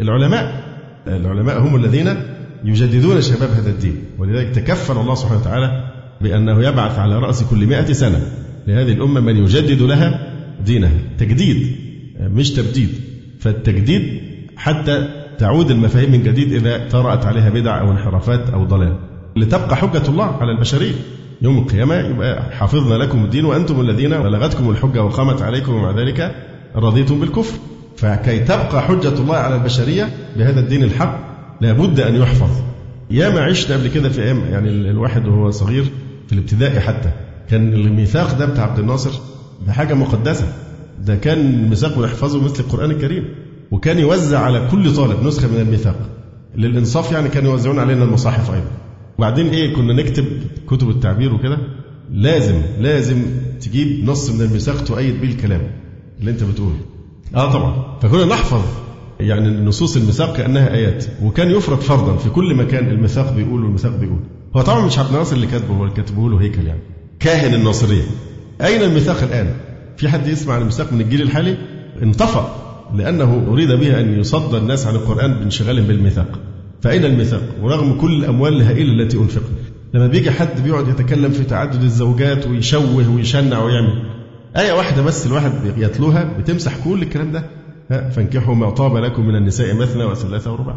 العلماء. 0.01 0.63
العلماء 1.07 1.59
هم 1.59 1.75
الذين 1.75 2.15
يجددون 2.63 3.21
شباب 3.21 3.49
هذا 3.49 3.69
الدين. 3.69 3.95
ولذلك 4.17 4.55
تكفل 4.55 4.97
الله 4.97 5.15
سبحانه 5.15 5.39
وتعالى 5.39 5.91
بأنه 6.21 6.63
يبعث 6.63 6.99
على 6.99 7.19
رأس 7.19 7.43
كل 7.43 7.65
مئة 7.65 7.93
سنة. 7.93 8.21
لهذه 8.67 8.91
الأمة 8.91 9.21
من 9.21 9.37
يجدد 9.37 9.81
لها 9.81 10.33
دينها. 10.65 10.97
تجديد 11.17 11.75
مش 12.19 12.51
تبديد. 12.51 12.89
فالتجديد 13.39 14.21
حتى 14.57 15.07
تعود 15.37 15.71
المفاهيم 15.71 16.11
من 16.11 16.23
جديد 16.23 16.53
إذا 16.53 16.87
طرأت 16.89 17.25
عليها 17.25 17.49
بدع 17.49 17.79
أو 17.79 17.91
انحرافات 17.91 18.49
أو 18.49 18.65
ضلال. 18.65 18.95
لتبقى 19.35 19.75
حجة 19.75 20.09
الله 20.09 20.25
على 20.25 20.51
البشرية. 20.51 20.93
يوم 21.41 21.57
القيامة 21.57 21.95
يبقى 21.95 22.43
حفظنا 22.51 22.95
لكم 22.95 23.23
الدين 23.23 23.45
وأنتم 23.45 23.81
الذين 23.81 24.09
بلغتكم 24.09 24.69
الحجة 24.69 25.03
وقامت 25.03 25.41
عليكم 25.41 25.73
ومع 25.73 25.91
ذلك 25.91 26.35
رضيتم 26.75 27.19
بالكفر. 27.19 27.57
فكي 27.97 28.39
تبقى 28.39 28.81
حجة 28.81 29.13
الله 29.19 29.35
على 29.35 29.55
البشرية 29.55 30.09
بهذا 30.37 30.59
الدين 30.59 30.83
الحق 30.83 31.19
لابد 31.61 31.99
أن 31.99 32.15
يحفظ. 32.15 32.49
يا 33.11 33.29
ما 33.29 33.41
عشنا 33.41 33.75
قبل 33.75 33.87
كده 33.87 34.09
في 34.09 34.23
أيام 34.23 34.39
يعني 34.51 34.69
الواحد 34.69 35.27
وهو 35.27 35.51
صغير 35.51 35.83
في 36.27 36.33
الابتدائي 36.33 36.79
حتى 36.79 37.09
كان 37.49 37.73
الميثاق 37.73 38.37
ده 38.37 38.45
بتاع 38.45 38.63
عبد 38.63 38.79
الناصر 38.79 39.11
ده 39.67 39.73
حاجة 39.73 39.93
مقدسة. 39.93 40.53
ده 41.05 41.15
كان 41.15 41.69
ميثاق 41.69 41.99
بنحفظه 41.99 42.43
مثل 42.43 42.63
القرآن 42.63 42.91
الكريم 42.91 43.25
وكان 43.71 43.99
يوزع 43.99 44.39
على 44.39 44.67
كل 44.71 44.93
طالب 44.93 45.23
نسخة 45.23 45.47
من 45.47 45.59
الميثاق. 45.61 45.95
للإنصاف 46.55 47.11
يعني 47.11 47.29
كانوا 47.29 47.51
يوزعون 47.51 47.79
علينا 47.79 48.03
المصاحف 48.03 48.51
أيضا. 48.51 48.71
وبعدين 49.17 49.47
إيه 49.47 49.73
كنا 49.75 49.93
نكتب 49.93 50.25
كتب 50.69 50.89
التعبير 50.89 51.33
وكده. 51.33 51.57
لازم 52.11 52.61
لازم 52.79 53.21
تجيب 53.61 54.09
نص 54.09 54.29
من 54.29 54.41
الميثاق 54.41 54.83
تؤيد 54.83 55.21
به 55.21 55.27
الكلام 55.27 55.61
اللي 56.19 56.31
أنت 56.31 56.43
بتقوله. 56.43 56.79
آه 57.35 57.51
طبعا. 57.51 57.97
فكنا 58.01 58.25
نحفظ 58.25 58.61
يعني 59.19 59.65
نصوص 59.65 59.97
الميثاق 59.97 60.37
كانها 60.37 60.73
آيات. 60.73 61.05
وكان 61.23 61.51
يفرض 61.51 61.79
فرضا 61.79 62.17
في 62.17 62.29
كل 62.29 62.55
مكان 62.55 62.89
الميثاق 62.89 63.33
بيقول 63.33 63.63
والميثاق 63.63 63.95
بيقول. 63.95 64.19
هو 64.55 64.61
طبعا 64.61 64.85
مش 64.85 64.99
عبد 64.99 65.09
الناصر 65.09 65.35
اللي 65.35 65.47
كاتبه 65.47 65.73
هو 65.73 65.83
اللي 65.83 65.95
كاتبه 65.95 66.29
له 66.29 66.41
هيكل 66.41 66.67
يعني. 66.67 66.79
كاهن 67.19 67.53
الناصرية. 67.53 68.03
أين 68.61 68.81
الميثاق 68.81 69.23
الآن؟ 69.23 69.53
في 69.97 70.09
حد 70.09 70.27
يسمع 70.27 70.53
عن 70.53 70.59
الميثاق 70.59 70.93
من 70.93 71.01
الجيل 71.01 71.21
الحالي؟ 71.21 71.57
انطفأ 72.03 72.55
لأنه 72.95 73.47
أريد 73.51 73.71
به 73.71 73.99
أن 73.99 74.19
يصد 74.19 74.55
الناس 74.55 74.87
عن 74.87 74.95
القرآن 74.95 75.33
بانشغالهم 75.33 75.87
بالميثاق. 75.87 76.39
فأين 76.81 77.05
الميثاق؟ 77.05 77.41
ورغم 77.61 77.97
كل 78.01 78.23
الأموال 78.23 78.53
الهائلة 78.53 79.03
التي 79.03 79.17
أنفقت. 79.17 79.51
لما 79.93 80.07
بيجي 80.07 80.31
حد 80.31 80.63
بيقعد 80.63 80.87
يتكلم 80.87 81.31
في 81.31 81.43
تعدد 81.43 81.83
الزوجات 81.83 82.47
ويشوه 82.47 83.09
ويشنع 83.15 83.63
ويعمل 83.63 84.14
آية 84.57 84.73
واحدة 84.73 85.01
بس 85.01 85.25
الواحد 85.27 85.51
يتلوها 85.77 86.23
بتمسح 86.39 86.77
كل 86.83 87.01
الكلام 87.01 87.31
ده. 87.31 87.43
فانكحوا 88.09 88.55
ما 88.55 88.69
طاب 88.69 88.97
لكم 88.97 89.25
من 89.27 89.35
النساء 89.35 89.75
مثنى 89.75 90.03
وثلاثة 90.03 90.51
ورباع 90.51 90.75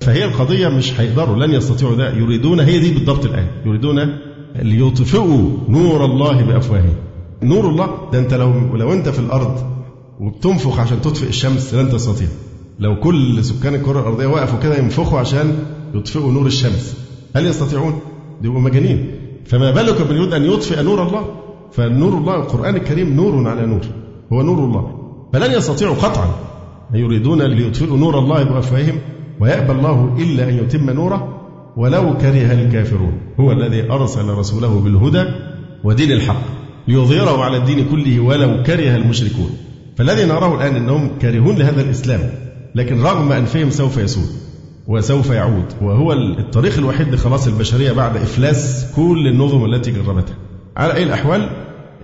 فهي 0.00 0.24
القضية 0.24 0.68
مش 0.68 1.00
هيقدروا 1.00 1.46
لن 1.46 1.54
يستطيعوا 1.54 1.96
ده. 1.96 2.10
يريدون 2.10 2.60
هي 2.60 2.78
دي 2.78 2.94
بالضبط 2.94 3.24
الآية. 3.24 3.50
يريدون 3.66 4.18
ليطفئوا 4.56 5.50
نور 5.68 6.04
الله 6.04 6.42
بأفواههم. 6.42 6.94
نور 7.42 7.68
الله 7.68 8.10
ده 8.12 8.18
أنت 8.18 8.34
لو 8.34 8.76
لو 8.76 8.92
أنت 8.92 9.08
في 9.08 9.18
الأرض 9.18 9.78
وبتنفخ 10.20 10.80
عشان 10.80 11.00
تطفئ 11.00 11.28
الشمس 11.28 11.74
لن 11.74 11.90
تستطيع. 11.90 12.28
لو 12.78 13.00
كل 13.00 13.44
سكان 13.44 13.74
الكرة 13.74 14.00
الأرضية 14.00 14.26
وقفوا 14.26 14.58
كده 14.58 14.78
ينفخوا 14.78 15.18
عشان 15.18 15.58
يطفئوا 15.94 16.32
نور 16.32 16.46
الشمس 16.46 16.96
هل 17.36 17.46
يستطيعون؟ 17.46 18.00
دي 18.42 18.48
مجانين. 18.48 19.10
فما 19.46 19.70
بالك 19.70 20.02
بمن 20.02 20.16
يريد 20.16 20.32
أن 20.32 20.44
يطفئ 20.44 20.82
نور 20.82 21.02
الله؟ 21.06 21.24
فنور 21.72 22.18
الله 22.18 22.36
القرآن 22.36 22.76
الكريم 22.76 23.16
نور 23.16 23.48
على 23.48 23.66
نور 23.66 23.80
هو 24.32 24.42
نور 24.42 24.64
الله. 24.64 24.98
فلن 25.32 25.52
يستطيعوا 25.52 25.94
قطعا 25.94 26.28
يريدون 26.94 27.42
ليطفئوا 27.42 27.96
نور 27.96 28.18
الله 28.18 28.42
بأفواههم 28.42 28.98
ويأبى 29.40 29.72
الله 29.72 30.16
إلا 30.18 30.48
أن 30.48 30.54
يتم 30.54 30.90
نوره 30.90 31.34
ولو 31.76 32.16
كره 32.16 32.52
الكافرون. 32.52 33.12
هو 33.40 33.52
الذي 33.52 33.90
أرسل 33.90 34.28
رسوله 34.28 34.80
بالهدى 34.80 35.24
ودين 35.84 36.12
الحق 36.12 36.42
ليظهره 36.88 37.44
على 37.44 37.56
الدين 37.56 37.86
كله 37.90 38.20
ولو 38.20 38.62
كره 38.62 38.96
المشركون. 38.96 39.50
فالذي 39.96 40.24
نراه 40.24 40.54
الآن 40.54 40.76
أنهم 40.76 41.10
كارهون 41.20 41.56
لهذا 41.56 41.80
الإسلام 41.82 42.20
لكن 42.74 43.02
رغم 43.02 43.32
أنفهم 43.32 43.70
سوف 43.70 43.96
يسود 43.96 44.28
وسوف 44.86 45.30
يعود. 45.30 45.64
وهو 45.82 46.12
الطريق 46.12 46.78
الوحيد 46.78 47.14
لخلاص 47.14 47.46
البشرية 47.46 47.92
بعد 47.92 48.16
إفلاس 48.16 48.92
كل 48.96 49.28
النظم 49.28 49.64
التي 49.64 49.90
جربتها. 49.90 50.36
على 50.78 50.94
أي 50.94 51.02
الأحوال 51.02 51.48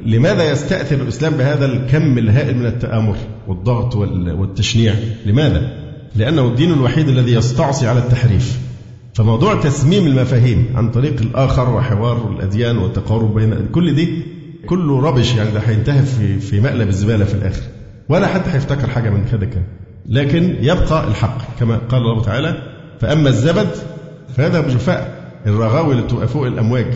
لماذا 0.06 0.50
يستأثر 0.50 0.96
الإسلام 0.96 1.32
بهذا 1.32 1.66
الكم 1.66 2.18
الهائل 2.18 2.56
من 2.56 2.66
التآمر 2.66 3.16
والضغط 3.48 3.96
والتشنيع؟ 3.96 4.94
لماذا؟ 5.26 5.70
لأنه 6.16 6.46
الدين 6.48 6.72
الوحيد 6.72 7.08
الذي 7.08 7.32
يستعصي 7.34 7.86
على 7.86 7.98
التحريف. 7.98 8.58
فموضوع 9.14 9.54
تسميم 9.60 10.06
المفاهيم 10.06 10.66
عن 10.74 10.90
طريق 10.90 11.20
الآخر 11.20 11.70
وحوار 11.74 12.30
الأديان 12.36 12.78
والتقارب 12.78 13.34
بين 13.34 13.54
كل 13.72 13.94
دي 13.94 14.22
كله 14.66 15.00
ربش 15.00 15.34
يعني 15.34 15.50
ده 15.50 15.60
هينتهي 15.60 16.02
في 16.40 16.60
مقلب 16.60 16.88
الزبالة 16.88 17.24
في 17.24 17.34
الآخر. 17.34 17.62
ولا 18.08 18.26
حد 18.26 18.42
هيفتكر 18.52 18.88
حاجة 18.90 19.10
من 19.10 19.24
كده 19.32 19.46
كان 19.46 19.62
لكن 20.06 20.56
يبقى 20.60 21.08
الحق 21.08 21.38
كما 21.60 21.76
قال 21.76 22.00
الله 22.02 22.22
تعالى 22.22 22.62
فأما 23.00 23.28
الزبد 23.28 23.68
فيذهب 24.36 24.68
جفاء 24.68 25.30
الرغاوي 25.46 25.92
اللي 25.92 26.02
بتبقى 26.04 26.28
فوق 26.28 26.46
الأمواج. 26.46 26.86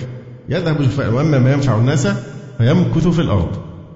يذهب 0.48 0.82
جفاء 0.82 1.12
وأما 1.12 1.38
ما 1.38 1.52
ينفع 1.52 1.78
الناس 1.78 2.08
فيمكث 2.58 3.08
في 3.08 3.18
الأرض. 3.22 3.48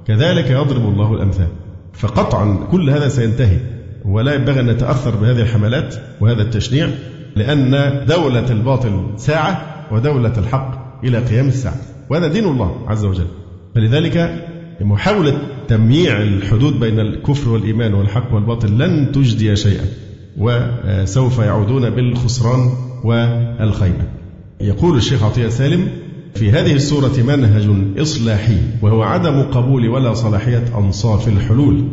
كذلك 0.07 0.51
يضرب 0.51 0.89
الله 0.89 1.15
الأمثال. 1.15 1.49
فقطعا 1.93 2.59
كل 2.71 2.91
هذا 2.91 3.09
سينتهي. 3.09 3.59
ولا 4.05 4.35
ينبغي 4.35 4.61
أن 4.61 4.67
نتأثر 4.67 5.17
بهذه 5.17 5.41
الحملات 5.41 5.95
وهذا 6.21 6.43
التشنيع 6.43 6.89
لأن 7.37 8.05
دولة 8.09 8.51
الباطل 8.51 9.07
ساعة 9.17 9.87
ودولة 9.93 10.39
الحق 10.39 11.01
إلى 11.05 11.19
قيام 11.19 11.49
الساعة. 11.49 11.77
وهذا 12.11 12.29
دين 12.29 12.45
الله 12.45 12.77
عز 12.87 13.05
وجل. 13.05 13.27
فلذلك 13.75 14.47
محاولة 14.81 15.39
تمييع 15.69 16.23
الحدود 16.23 16.81
بين 16.81 17.01
الكفر 17.01 17.49
والإيمان 17.49 17.95
والحق 17.95 18.35
والباطل 18.35 18.79
لن 18.79 19.13
تجدي 19.13 19.57
شيئا. 19.57 19.85
وسوف 20.39 21.39
يعودون 21.39 21.91
بالخسران 21.91 22.71
والخيبة. 23.05 24.05
يقول 24.61 24.97
الشيخ 24.97 25.23
عطية 25.23 25.49
سالم 25.49 25.89
في 26.35 26.51
هذه 26.51 26.73
السورة 26.73 27.13
منهج 27.27 27.69
إصلاحي 27.99 28.59
وهو 28.83 29.03
عدم 29.03 29.43
قبول 29.43 29.89
ولا 29.89 30.15
صلاحية 30.15 30.65
أنصاف 30.79 31.29
الحلول 31.29 31.85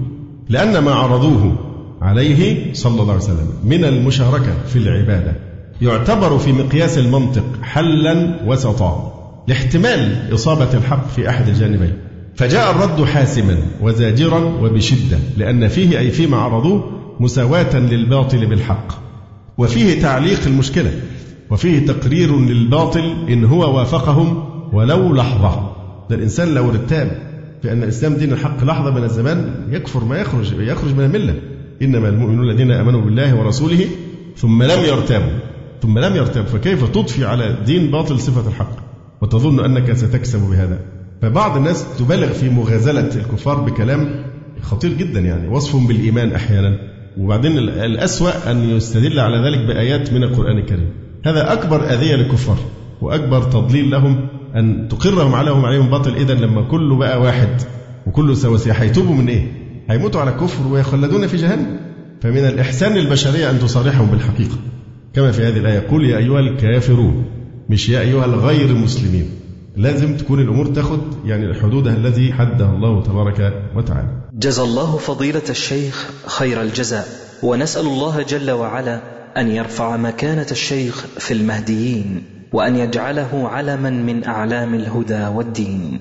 لأن 0.50 0.78
ما 0.78 0.92
عرضوه 0.92 1.56
عليه 2.02 2.74
صلى 2.74 3.02
الله 3.02 3.14
عليه 3.14 3.24
وسلم 3.24 3.48
من 3.64 3.86
المشاركة 3.86 4.54
في 4.68 4.76
العبادة. 4.76 5.34
يعتبر 5.82 6.38
في 6.38 6.52
مقياس 6.52 6.98
المنطق 6.98 7.44
حلا 7.62 8.40
وسطا 8.46 9.14
لاحتمال 9.48 10.34
إصابة 10.34 10.74
الحق 10.74 11.10
في 11.10 11.30
أحد 11.30 11.48
الجانبين 11.48 11.94
فجاء 12.36 12.72
الرد 12.72 13.04
حاسما 13.04 13.58
وزاجرا 13.82 14.40
وبشدة 14.62 15.18
لأن 15.38 15.68
فيه 15.68 16.00
أي 16.00 16.12
فيما 16.12 16.38
عرضوه 16.38 16.92
مساواة 17.20 17.80
للباطل 17.80 18.46
بالحق 18.46 18.88
وفيه 19.58 20.02
تعليق 20.02 20.40
المشكلة. 20.48 20.92
وفيه 21.50 21.86
تقرير 21.86 22.40
للباطل 22.40 23.14
إن 23.30 23.46
هو 23.46 23.78
وافقهم 23.78 24.44
ولو 24.74 25.14
لحظة. 25.14 25.72
ده 26.10 26.16
الإنسان 26.16 26.54
لو 26.54 26.70
ارتاب 26.70 27.12
في 27.62 27.72
أن 27.72 27.84
الإسلام 27.84 28.14
دين 28.14 28.34
الحق 28.34 28.64
لحظة 28.64 28.92
من 28.92 29.04
الزمان 29.04 29.68
يكفر 29.72 30.04
ما 30.04 30.18
يخرج 30.18 30.54
يخرج 30.60 30.96
من 30.96 31.04
الملة. 31.04 31.36
إنما 31.82 32.10
المؤمنون 32.10 32.50
الذين 32.50 32.72
آمنوا 32.72 33.02
بالله 33.02 33.36
ورسوله 33.36 33.86
ثم 34.38 34.64
لم 34.64 34.80
يرتابوا 34.86 35.40
ثم 35.82 36.00
لم 36.00 36.16
يرتابوا 36.16 36.50
فكيف 36.50 36.90
تضفي 36.90 37.26
على 37.26 37.58
دين 37.66 37.92
باطل 37.92 38.20
صفة 38.20 38.50
الحق؟ 38.50 38.72
وتظن 39.22 39.60
أنك 39.60 39.94
ستكسب 39.94 40.50
بهذا. 40.50 40.80
فبعض 41.22 41.58
الناس 41.58 41.98
تبالغ 41.98 42.28
في 42.28 42.50
مغازلة 42.50 43.16
الكفار 43.16 43.60
بكلام 43.62 44.26
خطير 44.62 44.94
جدا 44.94 45.20
يعني 45.20 45.48
وصفهم 45.48 45.88
بالإيمان 45.88 46.32
أحيانا. 46.32 46.78
وبعدين 47.18 47.58
الأسوأ 47.58 48.52
أن 48.52 48.70
يستدل 48.70 49.20
على 49.20 49.38
ذلك 49.38 49.68
بآيات 49.68 50.14
من 50.14 50.24
القرآن 50.24 50.58
الكريم. 50.58 50.90
هذا 51.26 51.54
أكبر 51.54 51.94
أذية 51.94 52.16
للكفار 52.16 52.58
وأكبر 53.02 53.44
تضليل 53.44 53.92
لهم 53.92 54.28
أن 54.56 54.88
تقرهم 54.88 55.36
عليهم 55.36 55.66
عليهم 55.66 55.90
باطل. 55.90 56.16
إذا 56.16 56.34
لما 56.34 56.62
كله 56.62 56.96
بقى 56.98 57.22
واحد 57.22 57.62
وكله 58.08 58.34
سواسية 58.34 58.72
هيتوبوا 58.72 59.16
من 59.16 59.28
إيه؟ 59.30 59.52
هيموتوا 59.90 60.22
على 60.22 60.30
الكفر 60.32 60.68
ويخلدون 60.68 61.28
في 61.28 61.38
جهنم. 61.38 61.80
فمن 62.22 62.38
الإحسان 62.38 62.94
للبشرية 62.94 63.50
أن 63.50 63.60
تصارحهم 63.60 64.08
بالحقيقة. 64.08 64.58
كما 65.14 65.32
في 65.32 65.48
هذه 65.48 65.58
الآية 65.58 65.80
قل 65.80 66.06
يا 66.06 66.18
أيها 66.18 66.40
الكافرون 66.40 67.26
مش 67.70 67.90
يا 67.90 68.00
أيها 68.00 68.26
الغير 68.26 68.70
المسلمين 68.70 69.30
لازم 69.78 70.18
تكون 70.18 70.40
الأمور 70.40 70.66
تاخد 70.66 71.00
يعني 71.26 71.54
حدودها 71.54 71.96
الذي 71.96 72.34
حدها 72.34 72.74
الله 72.76 73.04
تبارك 73.04 73.54
وتعالى. 73.76 74.10
جزى 74.34 74.62
الله 74.62 74.98
فضيلة 74.98 75.42
الشيخ 75.50 76.10
خير 76.28 76.62
الجزاء 76.62 77.08
ونسأل 77.44 77.86
الله 77.86 78.22
جل 78.22 78.52
وعلا 78.52 79.19
أن 79.40 79.52
يرفع 79.52 79.98
مكانة 79.98 80.48
الشيخ 80.52 81.06
في 81.18 81.34
المهديين 81.34 82.24
وأن 82.54 82.76
يجعله 82.76 83.48
علما 83.48 83.90
من 83.90 84.24
أعلام 84.24 84.76
الهدى 84.76 85.28
والدين. 85.28 86.00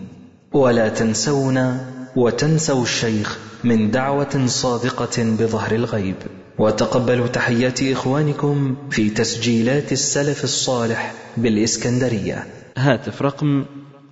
ولا 0.52 0.88
تنسونا 0.88 1.90
وتنسوا 2.16 2.82
الشيخ 2.82 3.38
من 3.64 3.90
دعوة 3.90 4.46
صادقة 4.46 5.22
بظهر 5.22 5.72
الغيب. 5.74 6.14
وتقبلوا 6.58 7.26
تحيات 7.26 7.82
إخوانكم 7.82 8.76
في 8.90 9.10
تسجيلات 9.10 9.92
السلف 9.92 10.44
الصالح 10.44 11.14
بالإسكندرية. 11.36 12.46
هاتف 12.76 13.22
رقم 13.22 13.64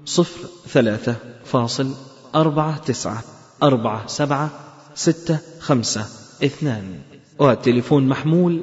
صفر 0.04 0.48
ثلاثة 0.68 1.14
فاصل 1.44 1.94
أربعة 2.34 2.78
تسعة 2.78 3.22
أربعة 3.62 4.06
سبعة 4.06 4.50
ستة 4.94 5.38
خمسة 5.60 6.06
اثنان. 6.44 6.84
والتليفون 7.38 8.08
محمول 8.08 8.62